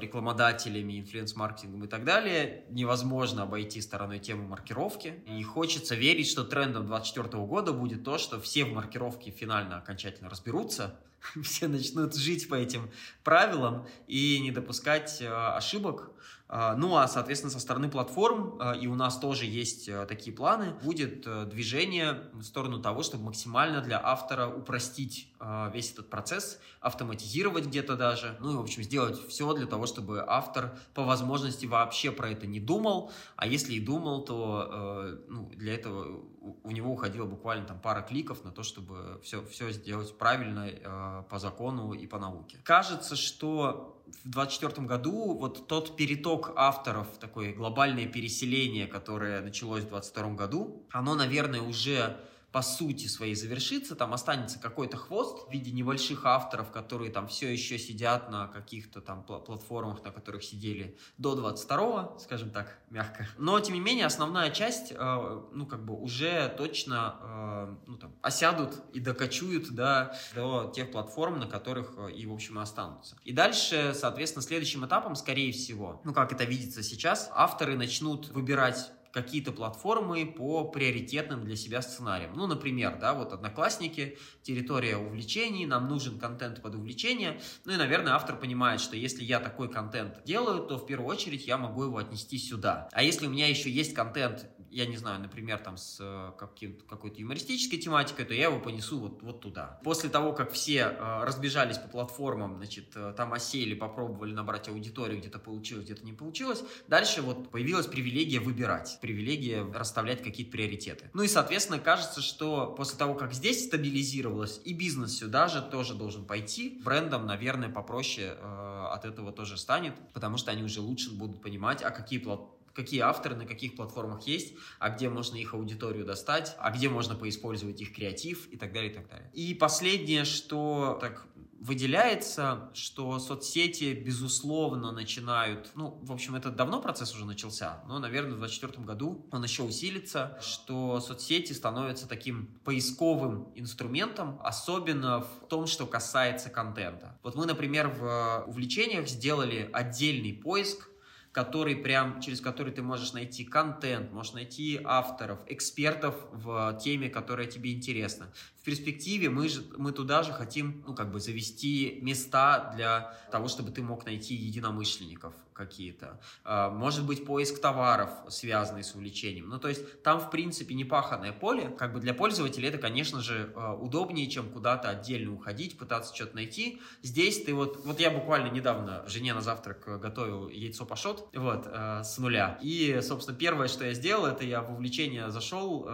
рекламодателями, 0.00 1.00
инфлюенс-маркетингом 1.00 1.84
и 1.84 1.88
так 1.88 2.04
далее, 2.04 2.64
невозможно 2.70 3.42
обойти 3.42 3.80
стороной 3.80 4.18
тему 4.18 4.46
маркировки. 4.46 5.22
И 5.26 5.42
хочется 5.42 5.94
верить, 5.94 6.28
что 6.28 6.44
трендом 6.44 6.86
2024 6.86 7.44
года 7.44 7.72
будет 7.72 8.04
то, 8.04 8.18
что 8.18 8.40
все 8.40 8.64
в 8.64 8.72
маркировке 8.72 9.30
финально 9.30 9.78
окончательно 9.78 10.28
разберутся, 10.28 10.98
все 11.42 11.68
начнут 11.68 12.14
жить 12.14 12.48
по 12.48 12.54
этим 12.54 12.90
правилам 13.24 13.86
и 14.06 14.38
не 14.40 14.50
допускать 14.50 15.20
э, 15.20 15.28
ошибок. 15.28 16.10
А, 16.52 16.74
ну, 16.74 16.96
а, 16.96 17.06
соответственно, 17.06 17.52
со 17.52 17.60
стороны 17.60 17.88
платформ, 17.88 18.56
а, 18.58 18.72
и 18.72 18.88
у 18.88 18.96
нас 18.96 19.20
тоже 19.20 19.46
есть 19.46 19.88
э, 19.88 20.04
такие 20.06 20.34
планы, 20.34 20.74
будет 20.82 21.24
э, 21.24 21.44
движение 21.44 22.24
в 22.32 22.42
сторону 22.42 22.82
того, 22.82 23.04
чтобы 23.04 23.26
максимально 23.26 23.80
для 23.80 24.00
автора 24.02 24.48
упростить 24.48 25.32
а, 25.38 25.70
весь 25.72 25.92
этот 25.92 26.10
процесс, 26.10 26.58
автоматизировать 26.80 27.66
где-то 27.66 27.94
даже, 27.94 28.36
ну 28.40 28.52
и, 28.52 28.56
в 28.56 28.60
общем, 28.62 28.82
сделать 28.82 29.16
все 29.28 29.54
для 29.54 29.66
того, 29.66 29.86
чтобы 29.86 30.24
автор 30.26 30.76
по 30.92 31.04
возможности 31.04 31.66
вообще 31.66 32.10
про 32.10 32.30
это 32.30 32.48
не 32.48 32.58
думал, 32.58 33.12
а 33.36 33.46
если 33.46 33.74
и 33.74 33.80
думал, 33.80 34.24
то 34.24 35.20
ну, 35.28 35.50
для 35.54 35.74
этого 35.74 36.24
у 36.64 36.70
него 36.72 36.92
уходило 36.92 37.26
буквально 37.26 37.64
там 37.64 37.78
пара 37.78 38.02
кликов 38.02 38.42
на 38.44 38.50
то, 38.50 38.64
чтобы 38.64 39.20
все, 39.22 39.44
все 39.46 39.70
сделать 39.70 40.16
правильно 40.18 41.24
по 41.28 41.38
закону 41.38 41.92
и 41.92 42.06
по 42.06 42.18
науке. 42.18 42.58
Кажется, 42.64 43.14
что 43.14 43.99
в 44.24 44.30
2024 44.30 44.86
году 44.86 45.34
вот 45.34 45.66
тот 45.66 45.96
переток 45.96 46.52
авторов, 46.56 47.06
такое 47.18 47.52
глобальное 47.52 48.06
переселение, 48.06 48.86
которое 48.86 49.40
началось 49.40 49.82
в 49.82 49.88
2022 49.88 50.34
году, 50.34 50.86
оно, 50.90 51.14
наверное, 51.14 51.60
уже 51.60 52.16
по 52.52 52.62
сути 52.62 53.06
своей 53.06 53.34
завершится, 53.34 53.94
там 53.94 54.12
останется 54.12 54.58
какой-то 54.58 54.96
хвост 54.96 55.46
в 55.46 55.52
виде 55.52 55.70
небольших 55.70 56.24
авторов, 56.24 56.70
которые 56.70 57.10
там 57.12 57.28
все 57.28 57.52
еще 57.52 57.78
сидят 57.78 58.30
на 58.30 58.48
каких-то 58.48 59.00
там 59.00 59.22
платформах, 59.22 60.02
на 60.02 60.10
которых 60.10 60.42
сидели 60.42 60.98
до 61.16 61.34
22-го, 61.34 62.18
скажем 62.18 62.50
так, 62.50 62.78
мягко. 62.90 63.28
Но, 63.38 63.58
тем 63.60 63.74
не 63.74 63.80
менее, 63.80 64.06
основная 64.06 64.50
часть, 64.50 64.92
э, 64.92 65.42
ну, 65.52 65.66
как 65.66 65.84
бы 65.84 65.94
уже 65.94 66.52
точно, 66.56 67.16
э, 67.22 67.76
ну, 67.86 67.96
там, 67.98 68.14
осядут 68.22 68.74
и 68.92 69.00
докачуют, 69.00 69.70
да, 69.70 70.16
до 70.34 70.72
тех 70.74 70.90
платформ, 70.90 71.38
на 71.38 71.46
которых 71.46 71.94
э, 71.96 72.12
и, 72.12 72.26
в 72.26 72.32
общем, 72.32 72.58
и 72.58 72.62
останутся. 72.62 73.16
И 73.24 73.32
дальше, 73.32 73.92
соответственно, 73.94 74.42
следующим 74.42 74.84
этапом, 74.84 75.14
скорее 75.14 75.52
всего, 75.52 76.00
ну, 76.04 76.12
как 76.12 76.32
это 76.32 76.44
видится 76.44 76.82
сейчас, 76.82 77.30
авторы 77.32 77.76
начнут 77.76 78.28
выбирать 78.28 78.90
какие-то 79.12 79.52
платформы 79.52 80.26
по 80.26 80.64
приоритетным 80.64 81.44
для 81.44 81.56
себя 81.56 81.82
сценариям. 81.82 82.32
Ну, 82.34 82.46
например, 82.46 82.98
да, 83.00 83.14
вот 83.14 83.32
Одноклассники, 83.32 84.18
территория 84.42 84.96
увлечений, 84.96 85.66
нам 85.66 85.88
нужен 85.88 86.18
контент 86.18 86.62
под 86.62 86.74
увлечение. 86.74 87.40
Ну 87.64 87.72
и, 87.72 87.76
наверное, 87.76 88.14
автор 88.14 88.36
понимает, 88.36 88.80
что 88.80 88.96
если 88.96 89.24
я 89.24 89.40
такой 89.40 89.70
контент 89.70 90.22
делаю, 90.24 90.66
то 90.66 90.78
в 90.78 90.86
первую 90.86 91.08
очередь 91.08 91.46
я 91.46 91.58
могу 91.58 91.84
его 91.84 91.98
отнести 91.98 92.38
сюда. 92.38 92.88
А 92.92 93.02
если 93.02 93.26
у 93.26 93.30
меня 93.30 93.48
еще 93.48 93.70
есть 93.70 93.94
контент 93.94 94.46
я 94.70 94.86
не 94.86 94.96
знаю, 94.96 95.20
например, 95.20 95.58
там 95.58 95.76
с 95.76 95.98
э, 96.00 96.32
какой-то 96.38 97.20
юмористической 97.20 97.78
тематикой, 97.78 98.24
то 98.24 98.34
я 98.34 98.44
его 98.44 98.60
понесу 98.60 98.98
вот, 99.00 99.22
вот 99.22 99.40
туда. 99.40 99.80
После 99.84 100.08
того, 100.08 100.32
как 100.32 100.52
все 100.52 100.78
э, 100.78 101.24
разбежались 101.24 101.78
по 101.78 101.88
платформам, 101.88 102.56
значит, 102.56 102.92
э, 102.94 103.12
там 103.16 103.32
осели, 103.32 103.74
попробовали 103.74 104.32
набрать 104.32 104.68
аудиторию, 104.68 105.18
где-то 105.18 105.38
получилось, 105.38 105.84
где-то 105.84 106.04
не 106.04 106.12
получилось, 106.12 106.62
дальше 106.86 107.22
вот 107.22 107.50
появилась 107.50 107.86
привилегия 107.86 108.38
выбирать, 108.38 108.98
привилегия 109.00 109.64
расставлять 109.74 110.22
какие-то 110.22 110.52
приоритеты. 110.52 111.10
Ну 111.14 111.22
и, 111.22 111.28
соответственно, 111.28 111.80
кажется, 111.80 112.22
что 112.22 112.72
после 112.76 112.96
того, 112.96 113.14
как 113.14 113.32
здесь 113.32 113.66
стабилизировалось, 113.66 114.60
и 114.64 114.72
бизнес 114.72 115.18
сюда 115.18 115.48
же 115.48 115.62
тоже 115.62 115.94
должен 115.94 116.24
пойти, 116.24 116.80
брендам, 116.84 117.26
наверное, 117.26 117.68
попроще 117.68 118.30
от 118.30 119.04
этого 119.04 119.32
тоже 119.32 119.56
станет, 119.56 119.94
потому 120.12 120.36
что 120.36 120.50
они 120.50 120.62
уже 120.62 120.80
лучше 120.80 121.10
будут 121.12 121.42
понимать, 121.42 121.82
а 121.82 121.90
какие 121.90 122.18
платформы 122.18 122.59
какие 122.74 123.00
авторы 123.00 123.36
на 123.36 123.46
каких 123.46 123.76
платформах 123.76 124.26
есть, 124.26 124.54
а 124.78 124.90
где 124.90 125.08
можно 125.08 125.36
их 125.36 125.54
аудиторию 125.54 126.04
достать, 126.04 126.56
а 126.58 126.70
где 126.70 126.88
можно 126.88 127.14
поиспользовать 127.14 127.80
их 127.80 127.94
креатив 127.94 128.46
и 128.48 128.56
так 128.56 128.72
далее, 128.72 128.90
и 128.90 128.94
так 128.94 129.08
далее. 129.08 129.30
И 129.34 129.54
последнее, 129.54 130.24
что 130.24 130.98
так 131.00 131.26
выделяется, 131.60 132.70
что 132.72 133.18
соцсети, 133.18 133.92
безусловно, 133.92 134.92
начинают, 134.92 135.70
ну, 135.74 135.98
в 136.02 136.10
общем, 136.10 136.34
это 136.34 136.50
давно 136.50 136.80
процесс 136.80 137.14
уже 137.14 137.26
начался, 137.26 137.84
но, 137.86 137.98
наверное, 137.98 138.32
в 138.32 138.38
2024 138.38 138.86
году 138.86 139.26
он 139.30 139.44
еще 139.44 139.62
усилится, 139.62 140.38
что 140.40 141.00
соцсети 141.00 141.52
становятся 141.52 142.08
таким 142.08 142.58
поисковым 142.64 143.52
инструментом, 143.54 144.40
особенно 144.42 145.20
в 145.20 145.48
том, 145.48 145.66
что 145.66 145.86
касается 145.86 146.48
контента. 146.48 147.18
Вот 147.22 147.34
мы, 147.34 147.44
например, 147.44 147.88
в 147.88 148.44
увлечениях 148.46 149.06
сделали 149.06 149.68
отдельный 149.70 150.32
поиск 150.32 150.89
который 151.32 151.76
прям, 151.76 152.20
через 152.20 152.40
который 152.40 152.72
ты 152.72 152.82
можешь 152.82 153.12
найти 153.12 153.44
контент, 153.44 154.12
можешь 154.12 154.32
найти 154.32 154.80
авторов, 154.84 155.38
экспертов 155.46 156.16
в 156.32 156.78
теме, 156.82 157.08
которая 157.08 157.46
тебе 157.46 157.72
интересна 157.72 158.28
в 158.60 158.62
перспективе 158.62 159.30
мы, 159.30 159.48
же, 159.48 159.64
мы 159.78 159.90
туда 159.90 160.22
же 160.22 160.32
хотим, 160.32 160.84
ну, 160.86 160.94
как 160.94 161.10
бы 161.10 161.18
завести 161.18 161.98
места 162.02 162.70
для 162.74 163.16
того, 163.32 163.48
чтобы 163.48 163.70
ты 163.70 163.82
мог 163.82 164.04
найти 164.04 164.34
единомышленников 164.34 165.32
какие-то. 165.54 166.20
А, 166.44 166.70
может 166.70 167.06
быть, 167.06 167.24
поиск 167.24 167.58
товаров, 167.58 168.10
связанный 168.28 168.84
с 168.84 168.94
увлечением. 168.94 169.48
Ну, 169.48 169.58
то 169.58 169.68
есть 169.68 170.02
там, 170.02 170.20
в 170.20 170.30
принципе, 170.30 170.74
не 170.74 170.84
паханное 170.84 171.32
поле. 171.32 171.70
Как 171.78 171.94
бы 171.94 172.00
для 172.00 172.12
пользователя 172.12 172.68
это, 172.68 172.76
конечно 172.76 173.20
же, 173.20 173.50
а, 173.56 173.74
удобнее, 173.74 174.28
чем 174.28 174.50
куда-то 174.50 174.90
отдельно 174.90 175.32
уходить, 175.32 175.78
пытаться 175.78 176.14
что-то 176.14 176.34
найти. 176.36 176.82
Здесь 177.02 177.42
ты 177.42 177.54
вот... 177.54 177.84
Вот 177.86 177.98
я 177.98 178.10
буквально 178.10 178.50
недавно 178.50 179.08
жене 179.08 179.32
на 179.32 179.40
завтрак 179.40 180.00
готовил 180.00 180.48
яйцо 180.48 180.84
пашот, 180.84 181.19
вот, 181.34 181.66
а, 181.66 182.02
с 182.02 182.18
нуля. 182.18 182.58
И, 182.62 183.00
собственно, 183.02 183.36
первое, 183.36 183.68
что 183.68 183.84
я 183.84 183.94
сделал, 183.94 184.26
это 184.26 184.44
я 184.44 184.62
в 184.62 184.72
увлечение 184.72 185.30
зашел, 185.30 185.88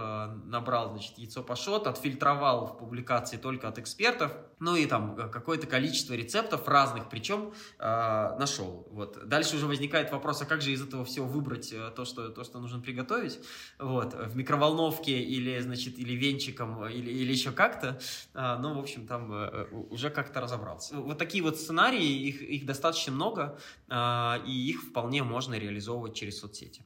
набрал, 0.44 0.90
значит, 0.90 1.18
яйцо 1.18 1.42
пашот, 1.42 1.86
отфильтровал 1.86 2.66
в 2.66 2.78
публикации 2.78 3.36
только 3.36 3.68
от 3.68 3.78
экспертов, 3.78 4.32
ну 4.58 4.74
и 4.74 4.86
там 4.86 5.16
э, 5.18 5.28
какое-то 5.28 5.66
количество 5.66 6.14
рецептов 6.14 6.66
разных, 6.66 7.08
причем 7.10 7.52
э, 7.78 8.36
нашел. 8.38 8.86
Вот. 8.90 9.28
Дальше 9.28 9.56
уже 9.56 9.66
возникает 9.66 10.10
вопрос, 10.12 10.40
а 10.40 10.46
как 10.46 10.62
же 10.62 10.72
из 10.72 10.82
этого 10.82 11.04
всего 11.04 11.26
выбрать 11.26 11.72
э, 11.72 11.90
то, 11.94 12.04
что, 12.06 12.30
то, 12.30 12.42
что 12.42 12.58
нужно 12.58 12.80
приготовить? 12.80 13.38
Вот. 13.78 14.14
В 14.14 14.36
микроволновке 14.36 15.18
или, 15.20 15.58
значит, 15.60 15.98
или 15.98 16.14
венчиком, 16.14 16.84
э, 16.84 16.92
или, 16.92 17.10
или 17.10 17.32
еще 17.32 17.52
как-то. 17.52 18.00
Э, 18.32 18.56
ну, 18.58 18.74
в 18.74 18.78
общем, 18.78 19.06
там 19.06 19.30
э, 19.32 19.66
уже 19.90 20.08
как-то 20.08 20.40
разобрался. 20.40 20.96
Вот 20.96 21.18
такие 21.18 21.42
вот 21.42 21.56
сценарии, 21.58 22.28
их, 22.28 22.40
их 22.40 22.64
достаточно 22.64 23.12
много, 23.12 23.58
э, 23.88 24.38
и 24.46 24.70
их 24.70 24.84
вполне 24.84 25.15
можно 25.22 25.54
реализовывать 25.54 26.14
через 26.14 26.38
соцсети. 26.38 26.82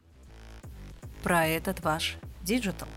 Про 1.23 1.47
этот 1.47 1.81
ваш 1.81 2.17
digital. 2.43 2.89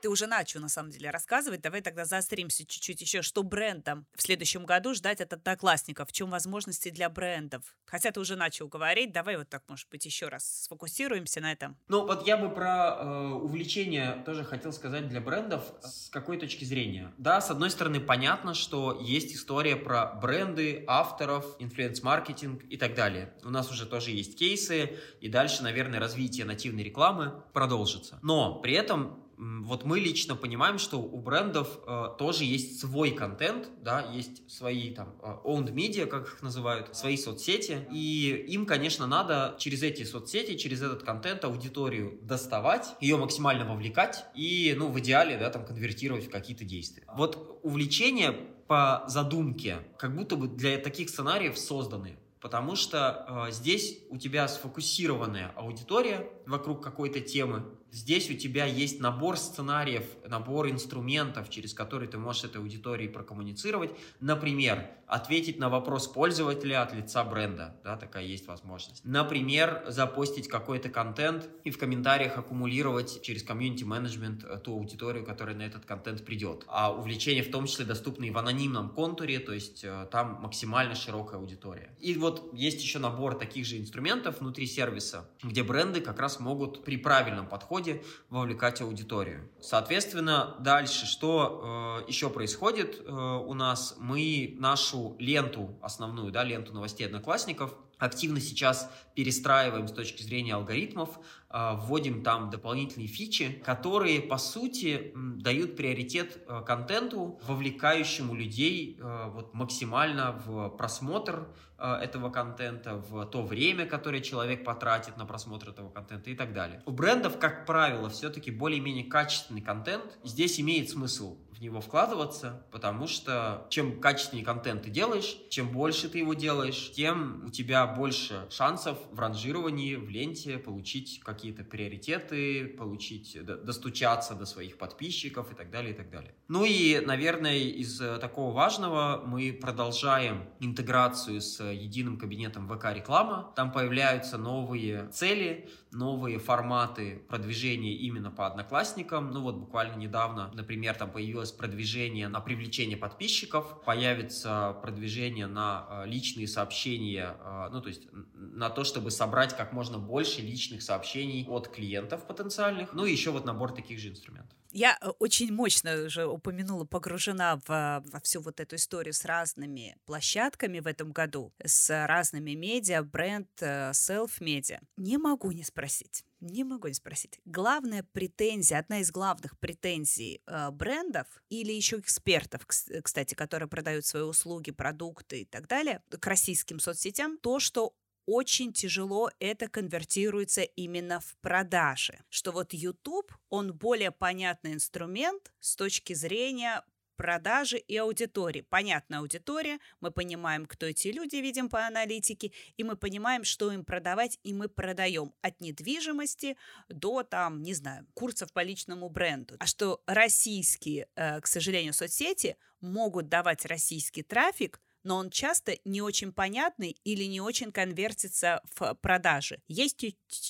Ты 0.00 0.08
уже 0.08 0.26
начал, 0.26 0.60
на 0.60 0.68
самом 0.68 0.90
деле, 0.90 1.10
рассказывать. 1.10 1.60
Давай 1.60 1.82
тогда 1.82 2.06
заостримся 2.06 2.64
чуть-чуть 2.64 3.00
еще, 3.02 3.20
что 3.20 3.42
брендам 3.42 4.06
в 4.14 4.22
следующем 4.22 4.64
году 4.64 4.94
ждать 4.94 5.20
от 5.20 5.32
одноклассников, 5.34 6.08
в 6.08 6.12
чем 6.12 6.30
возможности 6.30 6.88
для 6.88 7.10
брендов. 7.10 7.62
Хотя 7.84 8.10
ты 8.10 8.20
уже 8.20 8.36
начал 8.36 8.68
говорить, 8.68 9.12
давай 9.12 9.36
вот 9.36 9.48
так, 9.50 9.62
может 9.68 9.88
быть, 9.90 10.06
еще 10.06 10.28
раз 10.28 10.64
сфокусируемся 10.64 11.40
на 11.40 11.52
этом. 11.52 11.76
Ну, 11.88 12.06
вот 12.06 12.26
я 12.26 12.38
бы 12.38 12.48
про 12.48 12.96
э, 12.98 13.28
увлечение 13.34 14.22
тоже 14.24 14.44
хотел 14.44 14.72
сказать 14.72 15.08
для 15.08 15.20
брендов 15.20 15.64
с 15.82 16.08
какой 16.08 16.38
точки 16.38 16.64
зрения. 16.64 17.12
Да, 17.18 17.40
с 17.40 17.50
одной 17.50 17.70
стороны, 17.70 18.00
понятно, 18.00 18.54
что 18.54 18.98
есть 19.02 19.34
история 19.34 19.76
про 19.76 20.06
бренды, 20.06 20.84
авторов, 20.86 21.56
инфлюенс-маркетинг 21.58 22.64
и 22.70 22.76
так 22.78 22.94
далее. 22.94 23.34
У 23.44 23.50
нас 23.50 23.70
уже 23.70 23.84
тоже 23.84 24.12
есть 24.12 24.38
кейсы, 24.38 24.98
и 25.20 25.28
дальше, 25.28 25.62
наверное, 25.62 26.00
развитие 26.00 26.46
нативной 26.46 26.84
рекламы 26.84 27.42
продолжится. 27.52 28.18
Но 28.22 28.60
при 28.60 28.72
этом 28.72 29.19
вот 29.40 29.84
мы 29.84 29.98
лично 30.00 30.36
понимаем, 30.36 30.78
что 30.78 31.00
у 31.00 31.18
брендов 31.18 31.80
э, 31.86 32.08
тоже 32.18 32.44
есть 32.44 32.78
свой 32.78 33.12
контент, 33.12 33.70
да, 33.80 34.04
есть 34.12 34.50
свои 34.50 34.90
там 34.92 35.16
э, 35.22 35.34
owned 35.44 35.72
media, 35.72 36.04
как 36.04 36.28
их 36.28 36.42
называют, 36.42 36.94
свои 36.94 37.16
соцсети, 37.16 37.86
и 37.90 38.44
им, 38.48 38.66
конечно, 38.66 39.06
надо 39.06 39.56
через 39.58 39.82
эти 39.82 40.02
соцсети, 40.02 40.58
через 40.58 40.82
этот 40.82 41.04
контент 41.04 41.44
аудиторию 41.44 42.18
доставать, 42.20 42.94
ее 43.00 43.16
максимально 43.16 43.64
вовлекать 43.64 44.26
и, 44.34 44.74
ну, 44.76 44.88
в 44.88 45.00
идеале, 45.00 45.38
да, 45.38 45.48
там 45.48 45.64
конвертировать 45.64 46.26
в 46.26 46.30
какие-то 46.30 46.66
действия. 46.66 47.04
Вот 47.14 47.60
увлечение 47.62 48.32
по 48.66 49.04
задумке 49.06 49.78
как 49.96 50.14
будто 50.14 50.36
бы 50.36 50.48
для 50.48 50.76
таких 50.76 51.08
сценариев 51.08 51.58
созданы 51.58 52.18
потому 52.40 52.74
что 52.74 53.46
э, 53.48 53.52
здесь 53.52 53.98
у 54.08 54.16
тебя 54.16 54.48
сфокусированная 54.48 55.52
аудитория 55.56 56.28
вокруг 56.50 56.82
какой-то 56.82 57.20
темы, 57.20 57.64
Здесь 57.92 58.30
у 58.30 58.34
тебя 58.34 58.66
есть 58.66 59.00
набор 59.00 59.36
сценариев, 59.36 60.04
набор 60.28 60.68
инструментов, 60.70 61.50
через 61.50 61.74
которые 61.74 62.08
ты 62.08 62.18
можешь 62.18 62.44
этой 62.44 62.58
аудитории 62.58 63.08
прокоммуницировать. 63.08 63.90
Например, 64.20 64.86
ответить 65.08 65.58
на 65.58 65.68
вопрос 65.68 66.06
пользователя 66.06 66.82
от 66.82 66.94
лица 66.94 67.24
бренда. 67.24 67.76
Да, 67.82 67.96
такая 67.96 68.22
есть 68.22 68.46
возможность. 68.46 69.04
Например, 69.04 69.82
запостить 69.88 70.46
какой-то 70.46 70.88
контент 70.88 71.48
и 71.64 71.70
в 71.70 71.78
комментариях 71.78 72.38
аккумулировать 72.38 73.22
через 73.22 73.42
комьюнити-менеджмент 73.42 74.44
э, 74.44 74.58
ту 74.58 74.74
аудиторию, 74.74 75.24
которая 75.24 75.56
на 75.56 75.62
этот 75.62 75.84
контент 75.84 76.24
придет. 76.24 76.64
А 76.68 76.92
увлечения 76.92 77.42
в 77.42 77.50
том 77.50 77.66
числе 77.66 77.84
доступны 77.84 78.26
и 78.26 78.30
в 78.30 78.38
анонимном 78.38 78.90
контуре, 78.90 79.40
то 79.40 79.52
есть 79.52 79.82
э, 79.82 80.06
там 80.12 80.38
максимально 80.42 80.94
широкая 80.94 81.40
аудитория. 81.40 81.96
И 81.98 82.14
вот 82.14 82.54
есть 82.54 82.80
еще 82.80 83.00
набор 83.00 83.34
таких 83.34 83.66
же 83.66 83.78
инструментов 83.78 84.38
внутри 84.38 84.66
сервиса, 84.66 85.28
где 85.42 85.64
бренды 85.64 86.00
как 86.00 86.20
раз 86.20 86.38
могут 86.40 86.84
при 86.84 86.96
правильном 86.96 87.46
подходе 87.46 88.02
вовлекать 88.28 88.80
аудиторию. 88.80 89.48
Соответственно, 89.60 90.56
дальше, 90.60 91.06
что 91.06 92.02
э, 92.04 92.10
еще 92.10 92.30
происходит 92.30 93.00
э, 93.00 93.10
у 93.10 93.54
нас? 93.54 93.94
Мы 93.98 94.56
нашу 94.58 95.16
ленту 95.18 95.78
основную, 95.80 96.32
да, 96.32 96.42
ленту 96.42 96.72
новостей 96.72 97.06
одноклассников 97.06 97.74
активно 98.00 98.40
сейчас 98.40 98.90
перестраиваем 99.14 99.86
с 99.86 99.92
точки 99.92 100.22
зрения 100.22 100.54
алгоритмов, 100.54 101.20
э, 101.50 101.76
вводим 101.76 102.22
там 102.22 102.50
дополнительные 102.50 103.06
фичи, 103.06 103.62
которые, 103.64 104.20
по 104.20 104.38
сути, 104.38 105.12
дают 105.14 105.76
приоритет 105.76 106.42
э, 106.48 106.62
контенту, 106.66 107.38
вовлекающему 107.46 108.34
людей 108.34 108.98
э, 108.98 109.30
вот, 109.30 109.54
максимально 109.54 110.40
в 110.44 110.70
просмотр 110.70 111.48
этого 111.78 112.28
контента, 112.28 112.96
в 112.96 113.24
то 113.24 113.42
время, 113.42 113.86
которое 113.86 114.20
человек 114.20 114.64
потратит 114.64 115.16
на 115.16 115.24
просмотр 115.24 115.70
этого 115.70 115.88
контента 115.88 116.28
и 116.28 116.34
так 116.34 116.52
далее. 116.52 116.82
У 116.84 116.90
брендов, 116.90 117.38
как 117.38 117.64
правило, 117.64 118.10
все-таки 118.10 118.50
более-менее 118.50 119.04
качественный 119.04 119.62
контент. 119.62 120.18
Здесь 120.22 120.60
имеет 120.60 120.90
смысл 120.90 121.38
в 121.60 121.62
него 121.62 121.82
вкладываться, 121.82 122.62
потому 122.70 123.06
что 123.06 123.66
чем 123.68 124.00
качественнее 124.00 124.46
контент 124.46 124.84
ты 124.84 124.90
делаешь, 124.90 125.36
чем 125.50 125.68
больше 125.68 126.08
ты 126.08 126.16
его 126.16 126.32
делаешь, 126.32 126.90
тем 126.92 127.44
у 127.44 127.50
тебя 127.50 127.86
больше 127.86 128.46
шансов 128.48 128.96
в 129.10 129.20
ранжировании, 129.20 129.96
в 129.96 130.08
ленте 130.08 130.56
получить 130.56 131.20
какие-то 131.20 131.62
приоритеты, 131.62 132.64
получить, 132.64 133.36
достучаться 133.44 134.34
до 134.34 134.46
своих 134.46 134.78
подписчиков 134.78 135.52
и 135.52 135.54
так 135.54 135.70
далее, 135.70 135.92
и 135.92 135.94
так 135.94 136.10
далее. 136.10 136.34
Ну 136.48 136.64
и, 136.64 136.98
наверное, 137.04 137.58
из 137.58 138.00
э, 138.00 138.16
такого 138.16 138.54
важного 138.54 139.22
мы 139.26 139.52
продолжаем 139.52 140.48
интеграцию 140.60 141.42
с 141.42 141.62
единым 141.62 142.16
кабинетом 142.16 142.68
ВК-реклама. 142.68 143.52
Там 143.54 143.70
появляются 143.70 144.38
новые 144.38 145.08
цели, 145.08 145.68
новые 145.92 146.38
форматы 146.38 147.22
продвижения 147.28 147.92
именно 147.92 148.30
по 148.30 148.46
одноклассникам. 148.46 149.30
Ну 149.30 149.42
вот 149.42 149.56
буквально 149.56 149.96
недавно, 149.96 150.50
например, 150.54 150.94
там 150.94 151.10
появилось 151.50 151.52
продвижение 151.52 152.28
на 152.28 152.40
привлечение 152.40 152.96
подписчиков, 152.96 153.82
появится 153.84 154.76
продвижение 154.82 155.46
на 155.46 155.86
э, 155.90 156.06
личные 156.06 156.48
сообщения, 156.48 157.36
э, 157.38 157.68
ну 157.72 157.80
то 157.80 157.88
есть 157.88 158.08
на 158.34 158.70
то, 158.70 158.84
чтобы 158.84 159.10
собрать 159.10 159.56
как 159.56 159.72
можно 159.72 159.98
больше 159.98 160.42
личных 160.42 160.82
сообщений 160.82 161.46
от 161.48 161.68
клиентов 161.68 162.26
потенциальных. 162.26 162.92
Ну 162.92 163.04
и 163.04 163.12
еще 163.12 163.30
вот 163.30 163.44
набор 163.44 163.72
таких 163.72 163.98
же 163.98 164.08
инструментов. 164.08 164.56
Я 164.72 164.96
э, 165.00 165.08
очень 165.18 165.52
мощно 165.52 166.04
уже 166.04 166.26
упомянула, 166.26 166.84
погружена 166.84 167.60
в, 167.66 168.02
во 168.04 168.20
всю 168.20 168.40
вот 168.40 168.60
эту 168.60 168.76
историю 168.76 169.12
с 169.12 169.24
разными 169.24 169.96
площадками 170.06 170.80
в 170.80 170.86
этом 170.86 171.12
году, 171.12 171.52
с 171.64 172.06
разными 172.06 172.52
медиа, 172.52 173.02
бренд, 173.02 173.48
селф-медиа. 173.58 174.80
Не 174.96 175.18
могу 175.18 175.52
не 175.52 175.64
спросить. 175.64 176.24
Не 176.40 176.64
могу 176.64 176.88
не 176.88 176.94
спросить. 176.94 177.38
Главная 177.44 178.02
претензия, 178.12 178.78
одна 178.78 179.00
из 179.00 179.10
главных 179.10 179.58
претензий 179.58 180.40
э, 180.46 180.70
брендов 180.70 181.26
или 181.50 181.72
еще 181.72 181.98
экспертов, 181.98 182.66
кстати, 182.66 183.34
которые 183.34 183.68
продают 183.68 184.06
свои 184.06 184.22
услуги, 184.22 184.70
продукты 184.70 185.42
и 185.42 185.44
так 185.44 185.68
далее, 185.68 186.02
к 186.08 186.26
российским 186.26 186.80
соцсетям, 186.80 187.36
то, 187.38 187.60
что 187.60 187.94
очень 188.30 188.72
тяжело 188.72 189.28
это 189.40 189.68
конвертируется 189.68 190.62
именно 190.62 191.18
в 191.18 191.36
продажи. 191.40 192.20
Что 192.28 192.52
вот 192.52 192.72
YouTube, 192.72 193.32
он 193.48 193.72
более 193.72 194.12
понятный 194.12 194.72
инструмент 194.72 195.52
с 195.58 195.74
точки 195.74 196.12
зрения 196.12 196.84
продажи 197.16 197.76
и 197.76 197.96
аудитории. 197.96 198.60
Понятная 198.60 199.18
аудитория, 199.18 199.78
мы 200.00 200.12
понимаем, 200.12 200.64
кто 200.64 200.86
эти 200.86 201.08
люди, 201.08 201.36
видим 201.36 201.68
по 201.68 201.84
аналитике, 201.84 202.52
и 202.76 202.84
мы 202.84 202.96
понимаем, 202.96 203.42
что 203.42 203.72
им 203.72 203.84
продавать, 203.84 204.38
и 204.44 204.54
мы 204.54 204.68
продаем 204.68 205.34
от 205.42 205.60
недвижимости 205.60 206.56
до, 206.88 207.24
там, 207.24 207.62
не 207.62 207.74
знаю, 207.74 208.06
курсов 208.14 208.52
по 208.52 208.62
личному 208.62 209.10
бренду. 209.10 209.56
А 209.58 209.66
что 209.66 210.02
российские, 210.06 211.08
э, 211.16 211.40
к 211.40 211.48
сожалению, 211.48 211.92
соцсети 211.92 212.56
могут 212.80 213.28
давать 213.28 213.66
российский 213.66 214.22
трафик– 214.22 214.80
но 215.02 215.16
он 215.16 215.30
часто 215.30 215.76
не 215.84 216.02
очень 216.02 216.32
понятный 216.32 216.96
или 217.04 217.24
не 217.24 217.40
очень 217.40 217.72
конвертится 217.72 218.60
в 218.74 218.94
продажи. 218.94 219.62
Есть 219.68 220.04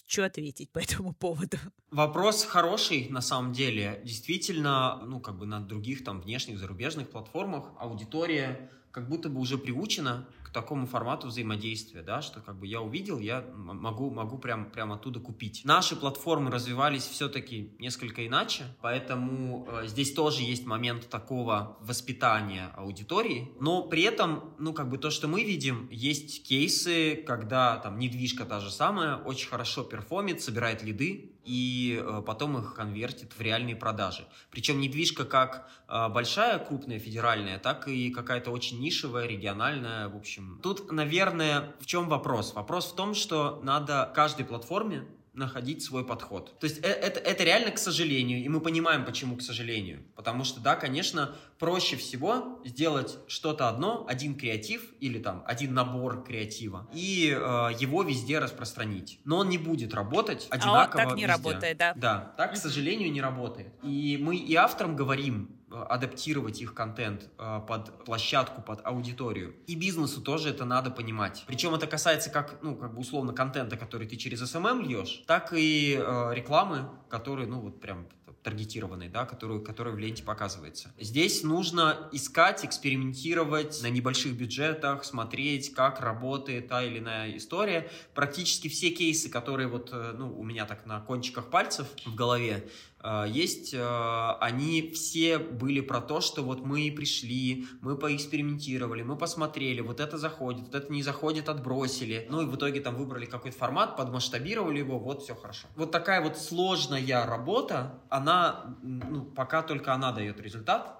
что 0.07 0.25
ответить 0.25 0.71
по 0.71 0.79
этому 0.79 1.15
поводу? 1.15 1.57
Вопрос 1.91 2.45
хороший, 2.45 3.09
на 3.09 3.21
самом 3.21 3.53
деле. 3.53 4.01
Действительно, 4.05 5.03
ну, 5.05 5.21
как 5.21 5.39
бы 5.39 5.47
на 5.47 5.61
других 5.61 6.05
там 6.05 6.21
внешних 6.21 6.59
зарубежных 6.59 7.11
платформах 7.11 7.73
аудитория 7.79 8.71
как 8.91 9.09
будто 9.09 9.29
бы 9.29 9.41
уже 9.41 9.57
приучена 9.59 10.29
такому 10.53 10.87
формату 10.87 11.29
взаимодействия, 11.29 12.03
да, 12.03 12.23
что 12.23 12.41
как 12.41 12.59
бы 12.59 12.67
я 12.67 12.81
увидел, 12.81 13.19
я 13.19 13.45
могу, 13.55 14.11
могу 14.11 14.39
прям, 14.39 14.71
прям 14.71 14.93
оттуда 14.93 15.21
купить. 15.21 15.63
Наши 15.65 15.97
платформы 15.97 16.51
развивались 16.51 17.05
все-таки 17.05 17.75
несколько 17.79 18.27
иначе, 18.27 18.65
поэтому 18.81 19.67
э, 19.69 19.87
здесь 19.87 20.13
тоже 20.13 20.43
есть 20.43 20.67
момент 20.67 21.09
такого 21.09 21.77
воспитания 21.81 22.73
аудитории, 22.77 23.51
но 23.61 23.83
при 23.83 24.03
этом, 24.03 24.55
ну, 24.59 24.73
как 24.73 24.89
бы 24.89 24.99
то, 24.99 25.11
что 25.11 25.29
мы 25.29 25.45
видим, 25.45 25.89
есть 25.91 26.47
кейсы, 26.47 27.17
когда 27.27 27.77
там 27.79 27.99
недвижка 27.99 28.45
та 28.45 28.61
же 28.61 28.71
самая, 28.71 29.17
очень 29.17 29.49
хорошо 29.49 29.85
перформит, 29.85 30.43
собирает 30.43 30.83
лиды, 30.83 31.33
и 31.45 32.01
э, 32.03 32.23
потом 32.27 32.59
их 32.59 32.75
конвертит 32.75 33.33
в 33.33 33.41
реальные 33.41 33.77
продажи. 33.77 34.27
Причем 34.51 34.81
недвижка 34.81 35.25
как 35.25 35.69
э, 35.89 36.09
большая, 36.09 36.59
крупная, 36.59 36.99
федеральная, 36.99 37.59
так 37.59 37.89
и 37.89 38.11
какая-то 38.11 38.51
очень 38.51 38.81
нишевая, 38.81 39.27
региональная, 39.27 40.09
в 40.09 40.17
общем. 40.17 40.61
Тут, 40.63 40.91
наверное, 40.93 41.75
в 41.81 41.87
чем 41.87 42.09
вопрос? 42.09 42.55
Вопрос 42.55 42.93
в 42.93 42.97
том, 42.97 43.15
что 43.15 43.61
надо 43.63 44.11
каждой 44.15 44.45
платформе 44.45 45.07
находить 45.33 45.83
свой 45.83 46.05
подход. 46.05 46.59
То 46.59 46.67
есть 46.67 46.79
это, 46.79 46.89
это, 46.89 47.21
это 47.21 47.45
реально 47.45 47.71
к 47.71 47.79
сожалению, 47.79 48.43
и 48.43 48.49
мы 48.49 48.61
понимаем, 48.61 49.05
почему 49.05 49.37
к 49.37 49.43
сожалению. 49.43 50.03
Потому 50.17 50.45
что, 50.45 50.61
да, 50.61 50.77
конечно, 50.77 51.35
проще 51.59 51.97
всего 51.97 52.61
сделать 52.65 53.19
что-то 53.29 53.69
одно, 53.69 54.05
один 54.09 54.35
креатив 54.35 54.83
или 55.01 55.19
там 55.19 55.45
один 55.47 55.75
набор 55.75 56.25
креатива, 56.25 56.89
и 56.93 57.31
э, 57.31 57.39
его 57.79 58.03
везде 58.03 58.39
распространить. 58.39 59.21
Но 59.25 59.39
он 59.39 59.49
не 59.49 59.59
будет 59.59 59.95
работать 59.95 60.47
одинаково 60.51 61.03
а 61.03 61.07
так 61.07 61.17
не 61.17 61.23
везде. 61.23 61.33
работает, 61.33 61.77
да? 61.79 61.93
Да, 61.95 62.35
так, 62.37 62.55
к 62.55 62.57
сожалению, 62.57 63.13
не 63.13 63.21
работает. 63.21 63.73
И 63.83 64.19
мы 64.21 64.37
и 64.37 64.55
авторам 64.55 64.97
говорим, 64.97 65.60
Э, 65.60 65.60
адаптировать 65.71 66.61
их 66.61 66.75
контент 66.75 67.29
э, 67.39 67.61
под 67.67 68.05
площадку, 68.05 68.63
под 68.63 68.85
аудиторию. 68.85 69.55
И 69.67 69.75
бизнесу 69.75 70.21
тоже 70.21 70.51
это 70.51 70.65
надо 70.65 70.91
понимать. 70.91 71.45
Причем 71.47 71.75
это 71.75 71.87
касается 71.87 72.31
как, 72.31 72.63
ну, 72.63 72.77
как 72.77 72.95
бы 72.95 73.01
условно 73.01 73.33
контента, 73.33 73.77
который 73.77 74.07
ты 74.07 74.17
через 74.17 74.43
SMM 74.43 74.83
льешь, 74.83 75.23
так 75.27 75.53
и 75.53 75.97
э, 76.01 76.35
рекламы, 76.35 76.91
которые, 77.09 77.47
ну, 77.47 77.61
вот 77.61 77.81
прям 77.81 78.07
таргетированной, 78.43 79.09
да, 79.09 79.27
которую, 79.27 79.63
которая 79.63 79.95
в 79.95 79.99
ленте 79.99 80.23
показывается. 80.23 80.93
Здесь 80.99 81.43
нужно 81.43 82.09
искать, 82.13 82.65
экспериментировать 82.65 83.83
на 83.83 83.91
небольших 83.91 84.33
бюджетах, 84.33 85.05
смотреть, 85.05 85.75
как 85.75 86.01
работает 86.01 86.69
та 86.69 86.83
или 86.83 86.99
иная 86.99 87.37
история. 87.37 87.91
Практически 88.15 88.69
все 88.69 88.91
кейсы, 88.91 89.29
которые 89.29 89.69
вот, 89.69 89.91
э, 89.93 90.15
ну, 90.17 90.39
у 90.39 90.43
меня 90.43 90.65
так 90.65 90.87
на 90.87 91.01
кончиках 91.01 91.51
пальцев 91.51 91.87
в 92.07 92.15
голове, 92.15 92.65
Э, 92.65 92.90
есть, 93.29 93.73
э, 93.73 94.33
они 94.41 94.91
все 94.93 95.39
были 95.39 95.81
про 95.81 96.01
то, 96.01 96.21
что 96.21 96.43
вот 96.43 96.61
мы 96.61 96.93
пришли, 96.95 97.67
мы 97.81 97.97
поэкспериментировали, 97.97 99.03
мы 99.03 99.17
посмотрели, 99.17 99.81
вот 99.81 100.01
это 100.01 100.19
заходит, 100.19 100.67
вот 100.67 100.75
это 100.75 100.93
не 100.93 101.03
заходит, 101.03 101.49
отбросили. 101.49 102.27
Ну 102.29 102.43
и 102.43 102.47
в 102.47 102.57
итоге 102.57 102.81
там 102.81 102.97
выбрали 102.97 103.27
какой-то 103.27 103.57
формат, 103.57 103.97
подмасштабировали 103.97 104.79
его, 104.79 104.99
вот 104.99 105.23
все 105.23 105.35
хорошо. 105.35 105.69
Вот 105.77 105.91
такая 105.91 106.21
вот 106.21 106.37
сложная 106.37 107.27
работа, 107.27 108.01
она, 108.11 108.77
ну, 108.83 109.25
пока 109.25 109.63
только 109.63 109.95
она 109.95 110.13
дает 110.13 110.41
результат, 110.41 111.00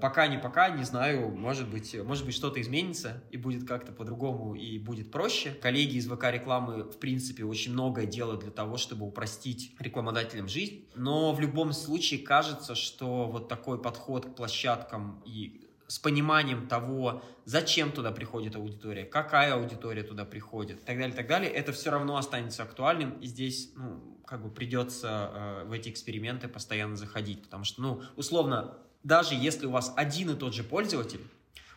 пока 0.00 0.26
не 0.26 0.38
пока, 0.38 0.70
не 0.70 0.84
знаю, 0.84 1.30
может 1.30 1.68
быть, 1.68 1.96
может 2.04 2.26
быть 2.26 2.34
что-то 2.34 2.60
изменится 2.60 3.22
и 3.30 3.36
будет 3.36 3.66
как-то 3.66 3.92
по-другому 3.92 4.54
и 4.54 4.78
будет 4.78 5.10
проще. 5.10 5.52
Коллеги 5.52 5.96
из 5.96 6.06
ВК 6.06 6.24
рекламы, 6.30 6.84
в 6.84 6.98
принципе, 6.98 7.44
очень 7.44 7.72
многое 7.72 8.06
делают 8.06 8.40
для 8.40 8.50
того, 8.50 8.76
чтобы 8.76 9.06
упростить 9.06 9.74
рекламодателям 9.78 10.48
жизнь, 10.48 10.86
но 10.94 11.32
в 11.32 11.40
любом 11.40 11.72
случае 11.72 12.20
кажется, 12.20 12.74
что 12.74 13.26
вот 13.26 13.48
такой 13.48 13.80
подход 13.80 14.26
к 14.26 14.34
площадкам 14.34 15.22
и 15.24 15.66
с 15.90 15.98
пониманием 15.98 16.68
того, 16.68 17.22
зачем 17.44 17.90
туда 17.90 18.12
приходит 18.12 18.54
аудитория, 18.54 19.04
какая 19.04 19.54
аудитория 19.54 20.04
туда 20.04 20.24
приходит, 20.24 20.80
и 20.82 20.84
так 20.84 20.96
далее, 20.96 21.12
и 21.12 21.16
так 21.16 21.26
далее, 21.26 21.50
это 21.50 21.72
все 21.72 21.90
равно 21.90 22.16
останется 22.16 22.62
актуальным, 22.62 23.18
и 23.18 23.26
здесь, 23.26 23.72
ну, 23.74 24.20
как 24.24 24.40
бы 24.40 24.50
придется 24.50 25.30
э, 25.34 25.64
в 25.64 25.72
эти 25.72 25.88
эксперименты 25.88 26.46
постоянно 26.46 26.94
заходить, 26.94 27.42
потому 27.42 27.64
что, 27.64 27.82
ну, 27.82 28.02
условно, 28.14 28.78
даже 29.02 29.34
если 29.34 29.66
у 29.66 29.70
вас 29.70 29.92
один 29.96 30.30
и 30.30 30.34
тот 30.34 30.54
же 30.54 30.64
пользователь, 30.64 31.26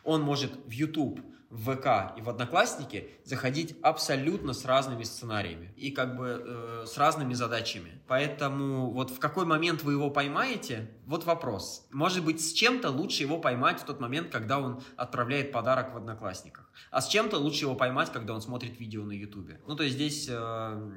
он 0.03 0.21
может 0.21 0.51
в 0.65 0.71
YouTube, 0.71 1.21
в 1.53 1.75
ВК 1.75 2.17
и 2.17 2.21
в 2.21 2.29
Одноклассники 2.29 3.11
заходить 3.25 3.75
абсолютно 3.83 4.53
с 4.53 4.65
разными 4.65 5.03
сценариями 5.03 5.71
и 5.77 5.91
как 5.91 6.17
бы 6.17 6.43
э, 6.43 6.85
с 6.87 6.97
разными 6.97 7.35
задачами. 7.35 8.01
Поэтому 8.07 8.89
вот 8.89 9.11
в 9.11 9.19
какой 9.19 9.45
момент 9.45 9.83
вы 9.83 9.91
его 9.91 10.09
поймаете, 10.09 10.89
вот 11.05 11.25
вопрос. 11.25 11.87
Может 11.91 12.25
быть, 12.25 12.43
с 12.43 12.53
чем-то 12.53 12.89
лучше 12.89 13.21
его 13.21 13.37
поймать 13.37 13.79
в 13.79 13.85
тот 13.85 13.99
момент, 13.99 14.31
когда 14.31 14.59
он 14.59 14.81
отправляет 14.95 15.51
подарок 15.51 15.93
в 15.93 15.97
Одноклассниках. 15.97 16.71
А 16.89 17.01
с 17.01 17.07
чем-то 17.07 17.37
лучше 17.37 17.65
его 17.65 17.75
поймать, 17.75 18.11
когда 18.11 18.33
он 18.33 18.41
смотрит 18.41 18.79
видео 18.79 19.03
на 19.03 19.11
YouTube. 19.11 19.51
Ну, 19.67 19.75
то 19.75 19.83
есть 19.83 19.95
здесь 19.95 20.27
э, 20.27 20.91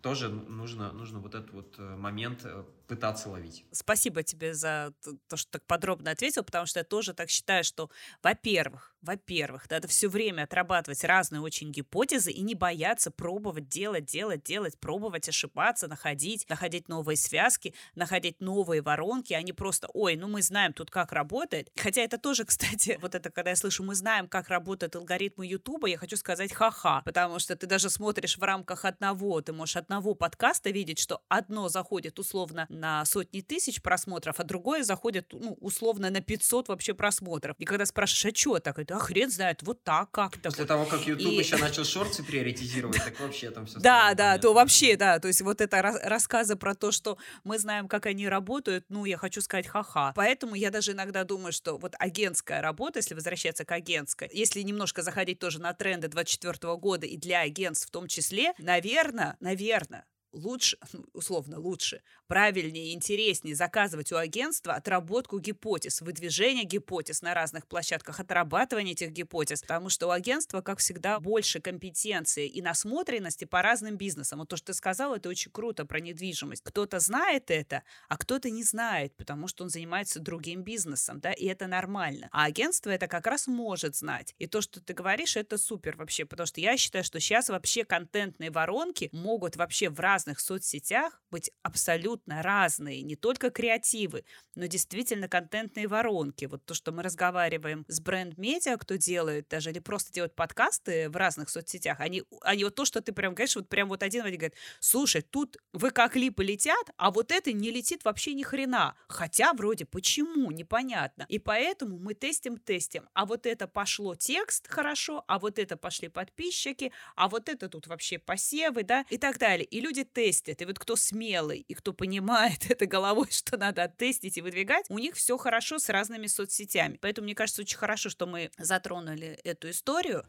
тоже 0.00 0.30
нужно, 0.30 0.92
нужно 0.92 1.20
вот 1.20 1.34
этот 1.34 1.52
вот 1.52 1.74
э, 1.78 1.96
момент 1.96 2.40
э, 2.44 2.64
пытаться 2.90 3.28
ловить. 3.30 3.64
Спасибо 3.70 4.24
тебе 4.24 4.52
за 4.52 4.92
то, 5.28 5.36
что 5.36 5.52
так 5.52 5.64
подробно 5.66 6.10
ответил, 6.10 6.42
потому 6.42 6.66
что 6.66 6.80
я 6.80 6.84
тоже 6.84 7.14
так 7.14 7.30
считаю, 7.30 7.62
что, 7.62 7.88
во-первых, 8.20 8.96
во-первых, 9.02 9.70
надо 9.70 9.88
все 9.88 10.08
время 10.08 10.42
отрабатывать 10.42 11.04
разные 11.04 11.40
очень 11.40 11.70
гипотезы 11.70 12.32
и 12.32 12.42
не 12.42 12.54
бояться 12.54 13.10
пробовать 13.10 13.68
делать, 13.68 14.04
делать, 14.04 14.42
делать, 14.42 14.78
пробовать, 14.78 15.28
ошибаться, 15.28 15.88
находить, 15.88 16.48
находить 16.48 16.88
новые 16.88 17.16
связки, 17.16 17.74
находить 17.94 18.40
новые 18.40 18.82
воронки, 18.82 19.32
а 19.32 19.42
не 19.42 19.52
просто, 19.52 19.88
ой, 19.94 20.16
ну 20.16 20.28
мы 20.28 20.42
знаем 20.42 20.72
тут 20.72 20.90
как 20.90 21.12
работает. 21.12 21.70
Хотя 21.76 22.02
это 22.02 22.18
тоже, 22.18 22.44
кстати, 22.50 22.98
вот 23.00 23.14
это, 23.14 23.30
когда 23.30 23.50
я 23.50 23.56
слышу, 23.56 23.84
мы 23.84 23.94
знаем, 23.94 24.28
как 24.28 24.48
работают 24.48 24.96
алгоритмы 24.96 25.46
Ютуба, 25.46 25.86
я 25.86 25.96
хочу 25.96 26.16
сказать 26.16 26.52
ха-ха, 26.52 27.02
потому 27.04 27.38
что 27.38 27.54
ты 27.54 27.66
даже 27.66 27.88
смотришь 27.88 28.36
в 28.36 28.42
рамках 28.42 28.84
одного, 28.84 29.40
ты 29.40 29.52
можешь 29.52 29.76
одного 29.76 30.14
подкаста 30.14 30.70
видеть, 30.70 30.98
что 30.98 31.22
одно 31.28 31.68
заходит 31.68 32.18
условно 32.18 32.66
на 32.80 33.04
сотни 33.04 33.42
тысяч 33.42 33.82
просмотров, 33.82 34.40
а 34.40 34.44
другое 34.44 34.82
заходит, 34.82 35.28
ну, 35.32 35.56
условно, 35.60 36.10
на 36.10 36.20
500 36.20 36.68
вообще 36.68 36.94
просмотров. 36.94 37.54
И 37.58 37.64
когда 37.64 37.86
спрашиваешь, 37.86 38.34
а 38.34 38.36
что 38.36 38.58
так? 38.58 38.78
Это, 38.78 38.96
а 38.96 38.98
хрен 38.98 39.30
знает, 39.30 39.62
вот 39.62 39.84
так 39.84 40.10
как-то. 40.10 40.40
После 40.40 40.64
вот. 40.64 40.68
того, 40.68 40.86
как 40.86 41.06
YouTube 41.06 41.32
и... 41.32 41.36
еще 41.36 41.56
начал 41.56 41.84
шорты 41.84 42.22
приоритизировать, 42.22 42.96
так 42.96 43.20
вообще 43.20 43.50
там 43.50 43.66
все 43.66 43.78
Да, 43.78 44.14
да, 44.14 44.38
то 44.38 44.52
вообще, 44.52 44.96
да, 44.96 45.18
то 45.18 45.28
есть 45.28 45.42
вот 45.42 45.60
это 45.60 45.82
рассказы 45.82 46.56
про 46.56 46.74
то, 46.74 46.90
что 46.90 47.18
мы 47.44 47.58
знаем, 47.58 47.86
как 47.86 48.06
они 48.06 48.28
работают, 48.28 48.86
ну, 48.88 49.04
я 49.04 49.18
хочу 49.18 49.40
сказать, 49.40 49.66
ха-ха. 49.66 50.12
Поэтому 50.16 50.54
я 50.54 50.70
даже 50.70 50.92
иногда 50.92 51.24
думаю, 51.24 51.52
что 51.52 51.76
вот 51.76 51.94
агентская 51.98 52.62
работа, 52.62 52.98
если 52.98 53.14
возвращаться 53.14 53.64
к 53.64 53.72
агентской, 53.72 54.30
если 54.32 54.62
немножко 54.62 55.02
заходить 55.02 55.38
тоже 55.38 55.60
на 55.60 55.74
тренды 55.74 56.08
24 56.08 56.76
года 56.76 57.06
и 57.06 57.16
для 57.16 57.40
агентств 57.40 57.88
в 57.88 57.90
том 57.90 58.08
числе, 58.08 58.52
наверное, 58.58 59.36
наверное, 59.40 60.06
лучше, 60.32 60.78
условно 61.12 61.58
лучше, 61.58 62.02
правильнее 62.26 62.88
и 62.88 62.94
интереснее 62.94 63.54
заказывать 63.54 64.12
у 64.12 64.16
агентства 64.16 64.74
отработку 64.74 65.38
гипотез, 65.38 66.00
выдвижение 66.00 66.64
гипотез 66.64 67.22
на 67.22 67.34
разных 67.34 67.66
площадках, 67.66 68.20
отрабатывание 68.20 68.92
этих 68.92 69.10
гипотез, 69.10 69.62
потому 69.62 69.88
что 69.88 70.08
у 70.08 70.10
агентства, 70.10 70.60
как 70.60 70.78
всегда, 70.78 71.20
больше 71.20 71.60
компетенции 71.60 72.46
и 72.46 72.62
насмотренности 72.62 73.44
по 73.44 73.62
разным 73.62 73.96
бизнесам. 73.96 74.38
Вот 74.38 74.48
то, 74.48 74.56
что 74.56 74.68
ты 74.68 74.74
сказал, 74.74 75.14
это 75.14 75.28
очень 75.28 75.50
круто 75.50 75.84
про 75.84 76.00
недвижимость. 76.00 76.62
Кто-то 76.62 77.00
знает 77.00 77.50
это, 77.50 77.82
а 78.08 78.16
кто-то 78.16 78.50
не 78.50 78.62
знает, 78.62 79.16
потому 79.16 79.48
что 79.48 79.64
он 79.64 79.70
занимается 79.70 80.20
другим 80.20 80.62
бизнесом, 80.62 81.20
да, 81.20 81.32
и 81.32 81.46
это 81.46 81.66
нормально. 81.66 82.28
А 82.32 82.44
агентство 82.44 82.90
это 82.90 83.08
как 83.08 83.26
раз 83.26 83.46
может 83.46 83.96
знать. 83.96 84.34
И 84.38 84.46
то, 84.46 84.60
что 84.60 84.80
ты 84.80 84.92
говоришь, 84.92 85.36
это 85.36 85.58
супер 85.58 85.96
вообще, 85.96 86.24
потому 86.24 86.46
что 86.46 86.60
я 86.60 86.76
считаю, 86.76 87.04
что 87.04 87.20
сейчас 87.20 87.48
вообще 87.48 87.84
контентные 87.84 88.50
воронки 88.50 89.08
могут 89.12 89.56
вообще 89.56 89.88
в 89.90 89.98
раз 90.00 90.19
разных 90.20 90.40
соцсетях 90.40 91.22
быть 91.30 91.50
абсолютно 91.62 92.42
разные, 92.42 93.02
не 93.02 93.16
только 93.16 93.50
креативы, 93.50 94.24
но 94.54 94.66
действительно 94.66 95.28
контентные 95.28 95.88
воронки. 95.88 96.44
Вот 96.44 96.64
то, 96.66 96.74
что 96.74 96.92
мы 96.92 97.02
разговариваем 97.02 97.84
с 97.88 98.00
бренд-медиа, 98.00 98.76
кто 98.76 98.96
делает 98.96 99.48
даже, 99.48 99.70
или 99.70 99.78
просто 99.78 100.12
делают 100.12 100.34
подкасты 100.34 101.08
в 101.08 101.16
разных 101.16 101.48
соцсетях, 101.48 102.00
они, 102.00 102.24
они 102.42 102.64
вот 102.64 102.74
то, 102.74 102.84
что 102.84 103.00
ты 103.00 103.12
прям 103.12 103.34
говоришь, 103.34 103.56
вот 103.56 103.68
прям 103.68 103.88
вот 103.88 104.02
один 104.02 104.22
в 104.22 104.24
говорит, 104.24 104.54
слушай, 104.80 105.22
тут 105.22 105.56
ВК-клипы 105.72 106.44
летят, 106.44 106.90
а 106.96 107.10
вот 107.10 107.30
это 107.30 107.52
не 107.52 107.70
летит 107.70 108.04
вообще 108.04 108.34
ни 108.34 108.42
хрена. 108.42 108.94
Хотя 109.08 109.54
вроде 109.54 109.86
почему, 109.86 110.50
непонятно. 110.50 111.24
И 111.28 111.38
поэтому 111.38 111.98
мы 111.98 112.14
тестим-тестим. 112.14 113.08
А 113.14 113.24
вот 113.24 113.46
это 113.46 113.66
пошло 113.68 114.14
текст 114.14 114.68
хорошо, 114.68 115.24
а 115.28 115.38
вот 115.38 115.58
это 115.58 115.76
пошли 115.76 116.08
подписчики, 116.08 116.92
а 117.16 117.28
вот 117.28 117.48
это 117.48 117.68
тут 117.68 117.86
вообще 117.86 118.18
посевы, 118.18 118.82
да, 118.82 119.06
и 119.08 119.16
так 119.16 119.38
далее. 119.38 119.64
И 119.64 119.80
люди 119.80 120.04
тестят. 120.12 120.62
И 120.62 120.64
вот 120.64 120.78
кто 120.78 120.96
смелый 120.96 121.64
и 121.66 121.74
кто 121.74 121.92
понимает 121.92 122.66
это 122.70 122.86
головой, 122.86 123.28
что 123.30 123.56
надо 123.56 123.88
тестить 123.88 124.38
и 124.38 124.42
выдвигать, 124.42 124.86
у 124.88 124.98
них 124.98 125.14
все 125.14 125.36
хорошо 125.36 125.78
с 125.78 125.88
разными 125.88 126.26
соцсетями. 126.26 126.98
Поэтому 127.00 127.24
мне 127.24 127.34
кажется 127.34 127.62
очень 127.62 127.78
хорошо, 127.78 128.10
что 128.10 128.26
мы 128.26 128.50
затронули 128.58 129.38
эту 129.44 129.70
историю. 129.70 130.24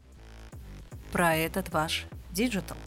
Про 1.12 1.36
этот 1.36 1.70
ваш 1.70 2.06
digital. 2.32 2.78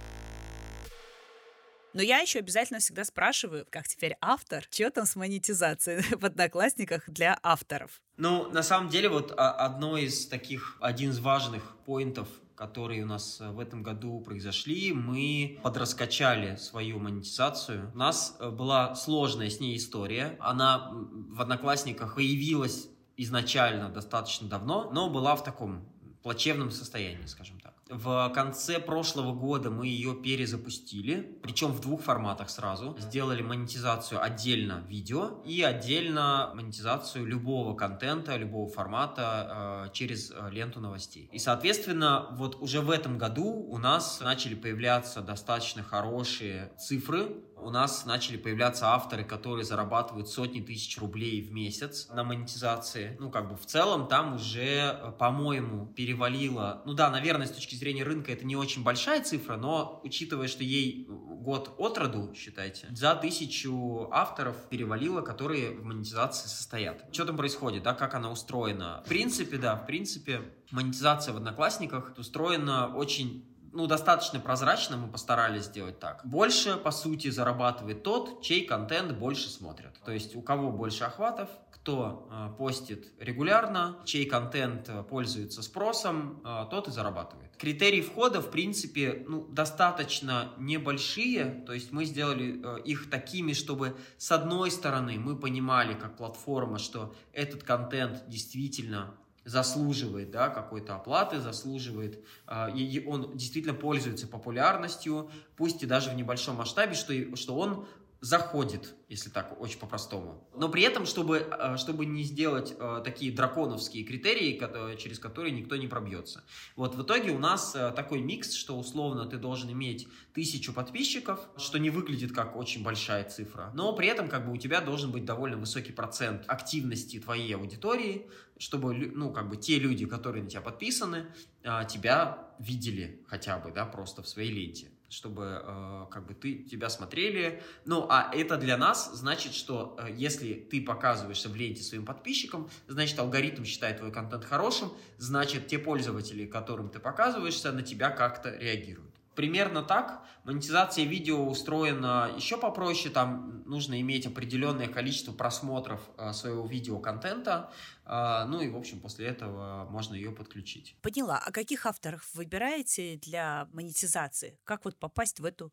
Но 1.95 2.03
я 2.03 2.19
еще 2.19 2.41
обязательно 2.41 2.81
всегда 2.81 3.05
спрашиваю, 3.05 3.67
как 3.71 3.87
теперь 3.87 4.17
автор, 4.21 4.67
что 4.69 4.91
там 4.91 5.07
с 5.07 5.15
монетизацией 5.15 6.03
в 6.19 6.25
Одноклассниках 6.25 7.09
для 7.09 7.39
авторов? 7.43 8.03
Ну, 8.17 8.51
на 8.51 8.65
самом 8.65 8.89
деле, 8.89 9.09
вот 9.09 9.33
а, 9.37 9.53
одно 9.53 9.97
из 9.97 10.27
таких, 10.27 10.77
один 10.81 11.11
из 11.11 11.21
важных 11.21 11.77
поинтов 11.87 12.29
которые 12.57 13.05
у 13.05 13.07
нас 13.07 13.41
э, 13.41 13.51
в 13.51 13.61
этом 13.61 13.83
году 13.83 14.21
произошли, 14.21 14.93
мы 14.93 15.59
подраскачали 15.63 16.57
свою 16.57 16.99
монетизацию. 16.99 17.91
У 17.95 17.99
нас 17.99 18.37
э, 18.39 18.51
была 18.51 18.95
сложная 18.95 19.51
с 19.51 19.61
ней 19.61 19.77
история. 19.77 20.37
Она 20.41 20.91
в 20.93 21.41
Одноклассниках 21.41 22.15
появилась 22.17 22.89
изначально 23.17 23.89
достаточно 23.89 24.49
давно, 24.49 24.91
но 24.93 25.11
была 25.11 25.37
в 25.37 25.45
таком 25.45 25.85
плачевном 26.23 26.71
состоянии, 26.71 27.27
скажем 27.27 27.61
так. 27.61 27.74
В 27.91 28.31
конце 28.35 28.79
прошлого 28.79 29.35
года 29.35 29.71
мы 29.71 29.87
ее 29.87 30.15
перезапустили, 30.15 31.39
причем 31.43 31.71
в 31.71 31.81
двух 31.81 32.01
форматах 32.03 32.49
сразу. 32.49 32.97
Сделали 32.99 33.43
монетизацию 33.43 34.23
отдельно 34.23 34.85
видео 34.89 35.43
и 35.45 35.63
отдельно 35.63 36.51
монетизацию 36.55 37.27
любого 37.27 37.75
контента, 37.75 38.37
любого 38.37 38.71
формата 38.71 39.87
э, 39.89 39.93
через 39.93 40.31
э, 40.31 40.51
ленту 40.51 40.81
новостей. 40.81 41.29
И, 41.31 41.39
соответственно, 41.39 42.29
вот 42.33 42.57
уже 42.57 42.81
в 42.81 42.91
этом 42.91 43.19
году 43.19 43.45
у 43.45 43.77
нас 43.77 44.21
начали 44.21 44.55
появляться 44.55 45.21
достаточно 45.21 45.83
хорошие 45.83 46.73
цифры 46.79 47.37
у 47.57 47.71
нас 47.71 48.05
начали 48.05 48.37
появляться 48.37 48.89
авторы, 48.89 49.25
которые 49.25 49.65
зарабатывают 49.65 50.29
сотни 50.29 50.61
тысяч 50.61 50.99
рублей 50.99 51.43
в 51.43 51.53
месяц 51.53 52.09
на 52.11 52.25
монетизации. 52.25 53.17
Ну, 53.19 53.31
как 53.31 53.49
бы 53.49 53.57
в 53.57 53.67
целом 53.67 54.07
там 54.09 54.35
уже, 54.35 54.99
э, 55.01 55.13
по-моему, 55.19 55.87
перевалило... 55.87 56.83
Ну 56.85 56.95
да, 56.95 57.11
наверное, 57.11 57.47
с 57.47 57.51
точки 57.51 57.75
зрения 57.75 58.05
рынка 58.05 58.33
это 58.33 58.45
не 58.45 58.57
очень 58.57 58.83
большая 58.83 59.23
цифра, 59.23 59.57
но 59.57 60.01
учитывая, 60.05 60.49
что 60.49 60.63
ей 60.63 61.07
год 61.09 61.75
от 61.79 61.99
роду, 61.99 62.33
считайте, 62.35 62.89
за 62.91 63.15
тысячу 63.15 64.09
авторов 64.11 64.57
перевалило, 64.69 65.21
которые 65.21 65.71
в 65.71 65.85
монетизации 65.85 66.49
состоят. 66.49 67.05
Что 67.13 67.25
там 67.25 67.37
происходит, 67.37 67.83
да, 67.83 67.95
как 67.95 68.15
она 68.15 68.31
устроена? 68.31 69.03
В 69.05 69.09
принципе, 69.09 69.57
да, 69.57 69.77
в 69.77 69.87
принципе, 69.87 70.43
монетизация 70.71 71.35
в 71.35 71.37
Одноклассниках 71.37 72.13
устроена 72.17 72.95
очень 72.95 73.45
ну, 73.75 73.87
достаточно 73.87 74.41
прозрачно 74.41 74.97
мы 74.97 75.09
постарались 75.09 75.65
сделать 75.65 75.99
так. 75.99 76.25
Больше, 76.25 76.77
по 76.77 76.91
сути, 76.91 77.29
зарабатывает 77.29 78.03
тот, 78.03 78.41
чей 78.41 78.65
контент 78.65 79.13
больше 79.13 79.49
смотрят. 79.49 79.95
То 80.05 80.13
есть 80.13 80.37
у 80.37 80.43
кого 80.43 80.71
больше 80.71 81.05
охватов, 81.05 81.51
кто 81.71 82.29
э, 82.31 82.57
постит 82.57 83.13
регулярно, 83.19 83.99
чей 84.05 84.27
контент 84.27 84.89
э, 84.89 85.03
пользуется 85.03 85.61
спросом, 85.61 86.41
э, 86.45 86.67
тот 86.71 86.89
и 86.89 86.91
зарабатывает. 86.93 87.57
Критерии 87.57 88.01
входа, 88.01 88.41
в 88.41 88.51
принципе, 88.51 89.25
ну, 89.29 89.47
достаточно 89.51 90.53
небольшие, 90.57 91.65
то 91.67 91.73
есть 91.73 91.93
мы 91.93 92.05
сделали 92.05 92.61
э, 92.63 92.83
их 92.85 93.11
такими, 93.11 93.53
чтобы 93.53 93.97
с 94.19 94.31
одной 94.33 94.71
стороны 94.71 95.19
мы 95.19 95.37
понимали 95.37 95.95
как 95.95 96.17
платформа, 96.17 96.79
что 96.79 97.15
этот 97.33 97.65
контент 97.65 98.29
действительно 98.29 99.15
заслуживает 99.45 100.31
да, 100.31 100.49
какой-то 100.49 100.97
оплаты, 100.97 101.41
заслуживает, 101.41 102.25
э, 102.47 102.73
и 102.75 103.05
он 103.07 103.37
действительно 103.37 103.75
пользуется 103.75 104.27
популярностью, 104.27 105.31
пусть 105.57 105.83
и 105.83 105.87
даже 105.87 106.11
в 106.11 106.15
небольшом 106.15 106.57
масштабе, 106.57 106.95
что, 106.95 107.37
что 107.37 107.57
он 107.57 107.87
заходит, 108.25 108.95
если 109.11 109.29
так 109.29 109.61
очень 109.61 109.79
по-простому. 109.79 110.49
Но 110.57 110.71
при 110.71 110.83
этом, 110.83 111.05
чтобы, 111.05 111.47
э, 111.47 111.77
чтобы 111.77 112.07
не 112.07 112.23
сделать 112.23 112.75
э, 112.79 113.03
такие 113.05 113.31
драконовские 113.31 114.03
критерии, 114.03 114.59
через 114.97 115.19
которые 115.19 115.53
никто 115.53 115.77
не 115.77 115.89
пробьется. 115.89 116.43
Вот 116.75 116.95
в 116.95 117.03
итоге 117.03 117.33
у 117.33 117.39
нас 117.39 117.77
э, 117.77 117.93
такой 117.95 118.23
микс, 118.23 118.55
что 118.55 118.79
условно 118.79 119.27
ты 119.27 119.37
должен 119.37 119.71
иметь 119.73 120.09
тысячу 120.33 120.73
подписчиков, 120.73 121.39
что 121.59 121.79
не 121.79 121.91
выглядит 121.91 122.33
как 122.33 122.57
очень 122.57 122.83
большая 122.83 123.29
цифра, 123.29 123.71
но 123.75 123.95
при 123.95 124.09
этом 124.09 124.29
как 124.29 124.47
бы 124.47 124.53
у 124.53 124.57
тебя 124.57 124.81
должен 124.81 125.13
быть 125.13 125.27
довольно 125.27 125.59
высокий 125.59 125.93
процент 125.93 126.45
активности 126.47 127.21
твоей 127.21 127.55
аудитории, 127.55 128.27
чтобы, 128.57 128.95
ну, 128.95 129.33
как 129.33 129.51
бы 129.51 129.59
те 129.59 129.79
люди, 129.79 130.07
которые 130.07 130.45
на 130.45 130.49
тебя 130.49 130.63
подписаны, 130.63 131.27
тебя 131.63 132.49
видели 132.59 133.23
хотя 133.27 133.59
бы, 133.59 133.71
да, 133.71 133.85
просто 133.85 134.23
в 134.23 134.29
своей 134.29 134.51
ленте 134.51 134.94
чтобы 135.15 135.63
э, 135.63 136.07
как 136.11 136.27
бы 136.27 136.35
ты 136.35 136.65
тебя 136.65 136.89
смотрели. 136.89 137.63
Ну, 137.85 138.07
а 138.11 138.31
это 138.35 138.57
для 138.57 138.77
нас 138.77 139.11
значит, 139.15 139.55
что 139.55 139.97
э, 139.99 140.09
если 140.13 140.55
ты 140.55 140.83
показываешься 140.83 141.49
в 141.49 141.55
ленте 141.55 141.83
своим 141.83 142.05
подписчикам, 142.05 142.69
значит 142.89 143.19
алгоритм 143.19 143.65
считает 143.65 143.99
твой 143.99 144.11
контент 144.11 144.45
хорошим, 144.45 144.93
значит 145.19 145.69
те 145.69 145.79
пользователи, 145.79 146.47
которым 146.47 146.89
ты 146.89 146.99
показываешься, 146.99 147.71
на 147.71 147.83
тебя 147.83 148.11
как-то 148.11 148.51
реагируют. 148.51 149.14
Примерно 149.35 149.83
так. 149.83 150.25
Монетизация 150.45 151.05
видео 151.05 151.47
устроена 151.47 152.31
еще 152.37 152.57
попроще. 152.57 153.13
Там 153.13 153.63
нужно 153.67 154.01
иметь 154.01 154.27
определенное 154.27 154.89
количество 154.89 155.33
просмотров 155.33 156.01
э, 156.17 156.33
своего 156.33 156.67
видеоконтента. 156.67 157.73
Э, 158.05 158.45
ну 158.47 158.61
и, 158.61 158.69
в 158.69 158.77
общем, 158.77 159.01
после 159.01 159.27
этого 159.27 159.87
можно 159.91 160.15
ее 160.15 160.33
подключить. 160.33 160.97
Поняла. 161.03 161.43
А 161.45 161.51
каких 161.51 161.87
авторов 161.87 162.29
выбираете 162.35 163.17
для 163.17 163.69
монетизации? 163.73 164.59
Как 164.65 164.85
вот 164.85 164.97
попасть 164.97 165.41
в 165.41 165.45
эту 165.45 165.73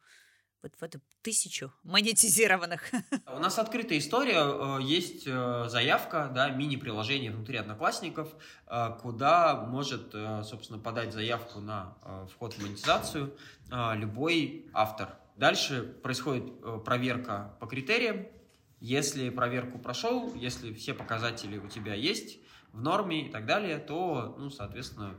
вот 0.61 0.73
в 0.79 0.83
эту 0.83 0.99
тысячу 1.21 1.71
монетизированных. 1.83 2.91
У 3.33 3.39
нас 3.39 3.57
открытая 3.59 3.97
история, 3.97 4.41
э, 4.41 4.81
есть 4.83 5.23
э, 5.25 5.65
заявка, 5.67 6.31
да, 6.33 6.49
мини-приложение 6.49 7.31
внутри 7.31 7.57
Одноклассников, 7.57 8.33
э, 8.67 8.97
куда 9.01 9.55
может, 9.55 10.13
собственно, 10.43 10.79
подать 10.79 11.13
заявку 11.13 11.59
на 11.59 11.95
вход 12.33 12.53
в 12.53 12.61
монетизацию 12.61 13.35
любой 13.93 14.69
автор. 14.73 15.17
Дальше 15.35 15.83
происходит 16.03 16.83
проверка 16.83 17.55
по 17.59 17.67
критериям. 17.67 18.27
Если 18.79 19.29
проверку 19.29 19.79
прошел, 19.79 20.33
если 20.35 20.73
все 20.73 20.93
показатели 20.93 21.57
у 21.57 21.67
тебя 21.67 21.93
есть 21.93 22.39
в 22.73 22.81
норме 22.81 23.27
и 23.27 23.31
так 23.31 23.45
далее, 23.45 23.77
то, 23.77 24.35
ну, 24.37 24.49
соответственно, 24.49 25.15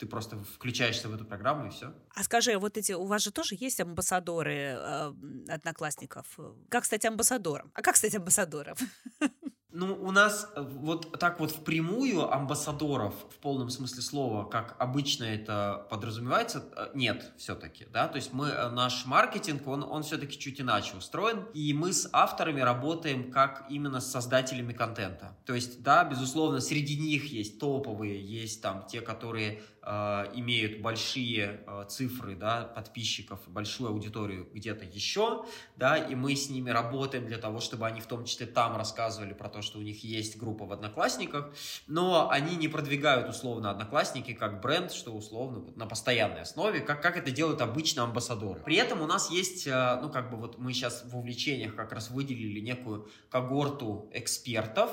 ты 0.00 0.06
просто 0.06 0.36
включаешься 0.38 1.08
в 1.08 1.14
эту 1.14 1.24
программу 1.24 1.66
и 1.66 1.70
все. 1.70 1.92
А 2.14 2.22
скажи, 2.24 2.58
вот 2.58 2.78
эти 2.78 2.92
у 2.92 3.04
вас 3.04 3.22
же 3.22 3.30
тоже 3.30 3.54
есть 3.60 3.80
амбассадоры 3.80 4.76
э, 4.78 5.12
одноклассников? 5.48 6.38
Как 6.70 6.86
стать 6.86 7.04
амбассадором? 7.04 7.70
А 7.74 7.82
как 7.82 7.96
стать 7.96 8.14
амбассадором? 8.14 8.76
Ну, 9.72 9.96
у 10.02 10.10
нас 10.10 10.50
э, 10.56 10.62
вот 10.62 11.18
так 11.20 11.38
вот 11.38 11.52
впрямую 11.52 12.32
амбассадоров 12.32 13.14
в 13.30 13.36
полном 13.36 13.70
смысле 13.70 14.02
слова, 14.02 14.44
как 14.44 14.74
обычно 14.80 15.24
это 15.24 15.86
подразумевается, 15.88 16.64
э, 16.76 16.88
нет 16.94 17.32
все-таки, 17.38 17.86
да, 17.92 18.08
то 18.08 18.16
есть 18.16 18.32
мы, 18.32 18.48
э, 18.48 18.68
наш 18.70 19.06
маркетинг, 19.06 19.68
он, 19.68 19.84
он 19.84 20.02
все-таки 20.02 20.36
чуть 20.36 20.60
иначе 20.60 20.96
устроен, 20.96 21.44
и 21.54 21.72
мы 21.72 21.92
с 21.92 22.08
авторами 22.12 22.60
работаем 22.60 23.30
как 23.30 23.66
именно 23.70 24.00
с 24.00 24.10
создателями 24.10 24.72
контента. 24.72 25.36
То 25.46 25.54
есть, 25.54 25.82
да, 25.84 26.02
безусловно, 26.04 26.60
среди 26.60 26.98
них 26.98 27.26
есть 27.26 27.60
топовые, 27.60 28.20
есть 28.20 28.60
там 28.62 28.86
те, 28.88 29.00
которые 29.00 29.62
имеют 29.82 30.82
большие 30.82 31.64
э, 31.66 31.84
цифры 31.88 32.36
да, 32.36 32.64
подписчиков, 32.64 33.40
большую 33.46 33.90
аудиторию 33.90 34.46
где-то 34.52 34.84
еще, 34.84 35.46
да, 35.76 35.96
и 35.96 36.14
мы 36.14 36.36
с 36.36 36.50
ними 36.50 36.70
работаем 36.70 37.26
для 37.26 37.38
того, 37.38 37.60
чтобы 37.60 37.86
они 37.86 38.00
в 38.00 38.06
том 38.06 38.24
числе 38.24 38.46
там 38.46 38.76
рассказывали 38.76 39.32
про 39.32 39.48
то, 39.48 39.62
что 39.62 39.78
у 39.78 39.82
них 39.82 40.04
есть 40.04 40.36
группа 40.36 40.66
в 40.66 40.72
Одноклассниках, 40.72 41.52
но 41.86 42.28
они 42.30 42.56
не 42.56 42.68
продвигают 42.68 43.28
условно 43.28 43.70
Одноклассники 43.70 44.34
как 44.34 44.60
бренд, 44.60 44.92
что 44.92 45.12
условно 45.12 45.64
на 45.76 45.86
постоянной 45.86 46.42
основе, 46.42 46.80
как, 46.80 47.02
как 47.02 47.16
это 47.16 47.30
делают 47.30 47.60
обычно 47.60 48.04
амбассадоры. 48.04 48.60
При 48.60 48.76
этом 48.76 49.00
у 49.00 49.06
нас 49.06 49.30
есть, 49.30 49.66
э, 49.66 49.98
ну 50.02 50.10
как 50.10 50.30
бы 50.30 50.36
вот 50.36 50.58
мы 50.58 50.72
сейчас 50.74 51.04
в 51.04 51.16
увлечениях 51.16 51.74
как 51.74 51.92
раз 51.92 52.10
выделили 52.10 52.60
некую 52.60 53.08
когорту 53.30 54.10
экспертов, 54.12 54.90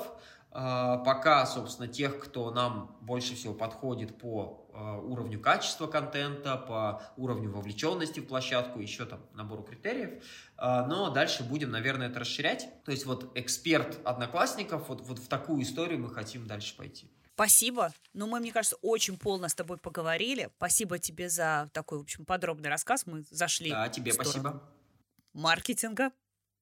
А, 0.50 0.96
пока, 1.04 1.44
собственно, 1.46 1.88
тех, 1.88 2.18
кто 2.18 2.50
нам 2.50 2.96
больше 3.02 3.34
всего 3.34 3.52
подходит 3.52 4.18
по 4.18 4.66
а, 4.67 4.67
уровню 5.00 5.40
качества 5.40 5.86
контента, 5.86 6.56
по 6.56 7.02
уровню 7.16 7.50
вовлеченности 7.50 8.20
в 8.20 8.26
площадку, 8.26 8.80
еще 8.80 9.06
там 9.06 9.20
набору 9.34 9.62
критериев. 9.62 10.22
А, 10.56 10.86
но 10.86 11.10
дальше 11.10 11.42
будем, 11.42 11.70
наверное, 11.70 12.08
это 12.08 12.20
расширять. 12.20 12.68
То 12.84 12.90
есть 12.90 13.06
вот 13.06 13.30
эксперт 13.36 13.98
одноклассников, 14.04 14.88
вот, 14.88 15.00
вот 15.02 15.18
в 15.18 15.28
такую 15.28 15.62
историю 15.62 16.00
мы 16.00 16.10
хотим 16.10 16.46
дальше 16.46 16.76
пойти. 16.76 17.10
Спасибо. 17.34 17.92
Ну, 18.14 18.26
мы, 18.26 18.40
мне 18.40 18.50
кажется, 18.50 18.76
очень 18.82 19.16
полно 19.16 19.48
с 19.48 19.54
тобой 19.54 19.76
поговорили. 19.78 20.50
Спасибо 20.56 20.98
тебе 20.98 21.28
за 21.28 21.70
такой, 21.72 21.98
в 21.98 22.02
общем, 22.02 22.24
подробный 22.24 22.68
рассказ. 22.68 23.06
Мы 23.06 23.22
зашли. 23.30 23.70
Да, 23.70 23.88
тебе 23.88 24.12
спасибо. 24.12 24.60
Маркетинга, 25.34 26.10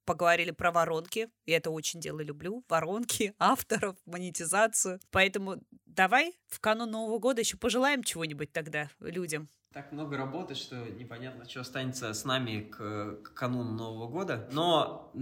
поговорили 0.06 0.52
про 0.52 0.72
воронки. 0.72 1.28
Я 1.44 1.58
это 1.58 1.70
очень 1.70 2.00
дело 2.00 2.20
люблю. 2.20 2.64
Воронки, 2.68 3.34
авторов, 3.38 3.96
монетизацию. 4.06 5.00
Поэтому 5.10 5.56
давай 5.84 6.34
в 6.46 6.60
канун 6.60 6.90
Нового 6.90 7.18
года 7.18 7.40
еще 7.40 7.56
пожелаем 7.56 8.02
чего-нибудь 8.02 8.52
тогда 8.52 8.88
людям. 9.00 9.48
Так 9.76 9.92
много 9.92 10.16
работы, 10.16 10.54
что 10.54 10.76
непонятно, 10.76 11.46
что 11.46 11.60
останется 11.60 12.14
с 12.14 12.24
нами 12.24 12.62
к, 12.62 13.18
к 13.22 13.34
кануну 13.34 13.72
Нового 13.72 14.08
года. 14.08 14.48
Но 14.50 15.12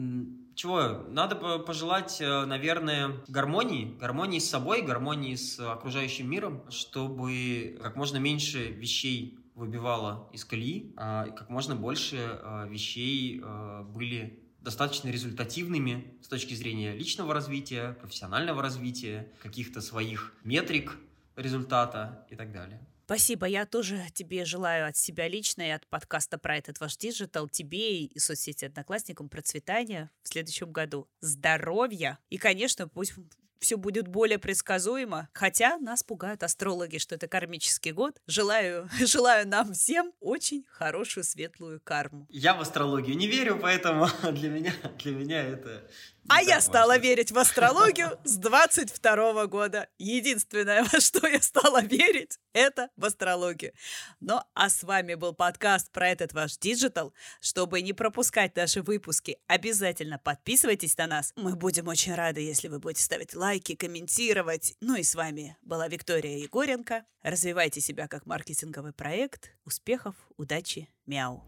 чего, 0.54 1.04
надо 1.08 1.34
пожелать, 1.58 2.20
э, 2.20 2.44
наверное, 2.44 3.20
гармонии, 3.26 3.96
гармонии 3.98 4.38
с 4.38 4.48
собой, 4.48 4.82
гармонии 4.82 5.34
с 5.34 5.58
окружающим 5.58 6.30
миром, 6.30 6.62
чтобы 6.70 7.76
как 7.82 7.96
можно 7.96 8.18
меньше 8.18 8.68
вещей 8.68 9.40
выбивало 9.56 10.28
из 10.32 10.44
колеи, 10.44 10.92
а 10.96 11.30
как 11.30 11.48
можно 11.48 11.74
больше 11.74 12.16
э, 12.16 12.68
вещей 12.68 13.40
э, 13.42 13.82
были 13.82 14.43
достаточно 14.64 15.10
результативными 15.10 16.18
с 16.22 16.28
точки 16.28 16.54
зрения 16.54 16.94
личного 16.94 17.34
развития, 17.34 17.92
профессионального 18.00 18.62
развития, 18.62 19.28
каких-то 19.42 19.80
своих 19.80 20.32
метрик 20.42 20.96
результата 21.36 22.26
и 22.30 22.36
так 22.36 22.52
далее. 22.52 22.80
Спасибо. 23.04 23.46
Я 23.46 23.66
тоже 23.66 24.02
тебе 24.14 24.46
желаю 24.46 24.88
от 24.88 24.96
себя 24.96 25.28
лично 25.28 25.60
и 25.60 25.70
от 25.70 25.86
подкаста 25.88 26.38
про 26.38 26.56
этот 26.56 26.80
ваш 26.80 26.96
digital, 26.96 27.50
тебе 27.50 28.04
и 28.04 28.18
соцсети 28.18 28.64
Одноклассникам 28.64 29.28
процветания 29.28 30.10
в 30.22 30.28
следующем 30.28 30.72
году, 30.72 31.06
здоровья 31.20 32.18
и, 32.30 32.38
конечно, 32.38 32.88
пусть 32.88 33.12
все 33.58 33.76
будет 33.76 34.08
более 34.08 34.38
предсказуемо. 34.38 35.28
Хотя 35.32 35.78
нас 35.78 36.02
пугают 36.02 36.42
астрологи, 36.42 36.98
что 36.98 37.14
это 37.14 37.28
кармический 37.28 37.92
год. 37.92 38.20
Желаю, 38.26 38.88
желаю 39.00 39.48
нам 39.48 39.72
всем 39.72 40.12
очень 40.20 40.64
хорошую 40.68 41.24
светлую 41.24 41.80
карму. 41.80 42.26
Я 42.30 42.54
в 42.54 42.60
астрологию 42.60 43.16
не 43.16 43.26
верю, 43.26 43.58
поэтому 43.60 44.08
для 44.32 44.50
меня, 44.50 44.72
для 44.98 45.12
меня 45.12 45.42
это 45.42 45.88
а 46.28 46.42
я 46.42 46.60
стала 46.60 46.98
верить 46.98 47.32
в 47.32 47.38
астрологию 47.38 48.18
с 48.24 48.36
22 48.36 49.46
года. 49.46 49.88
Единственное, 49.98 50.84
во 50.92 51.00
что 51.00 51.26
я 51.26 51.40
стала 51.40 51.82
верить, 51.82 52.38
это 52.52 52.88
в 52.96 53.04
астрологию. 53.04 53.72
Ну, 54.20 54.40
а 54.54 54.70
с 54.70 54.82
вами 54.82 55.14
был 55.14 55.34
подкаст 55.34 55.90
про 55.92 56.08
этот 56.08 56.32
ваш 56.32 56.56
digital. 56.56 57.12
Чтобы 57.40 57.82
не 57.82 57.92
пропускать 57.92 58.56
наши 58.56 58.82
выпуски, 58.82 59.38
обязательно 59.46 60.18
подписывайтесь 60.18 60.96
на 60.96 61.06
нас. 61.06 61.32
Мы 61.36 61.56
будем 61.56 61.88
очень 61.88 62.14
рады, 62.14 62.40
если 62.40 62.68
вы 62.68 62.78
будете 62.78 63.02
ставить 63.02 63.34
лайки, 63.34 63.74
комментировать. 63.74 64.76
Ну 64.80 64.96
и 64.96 65.02
с 65.02 65.14
вами 65.14 65.56
была 65.62 65.88
Виктория 65.88 66.38
Егоренко. 66.38 67.04
Развивайте 67.22 67.80
себя 67.80 68.08
как 68.08 68.26
маркетинговый 68.26 68.92
проект. 68.92 69.50
Успехов, 69.64 70.14
удачи, 70.36 70.88
мяу. 71.06 71.44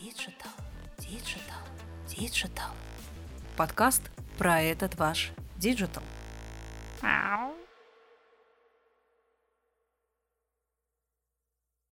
Диджитал, 0.00 0.52
digital, 0.98 1.62
digital 2.08 2.74
подкаст 3.60 4.00
про 4.38 4.62
этот 4.62 4.94
ваш 4.94 5.32
digital. 5.58 6.02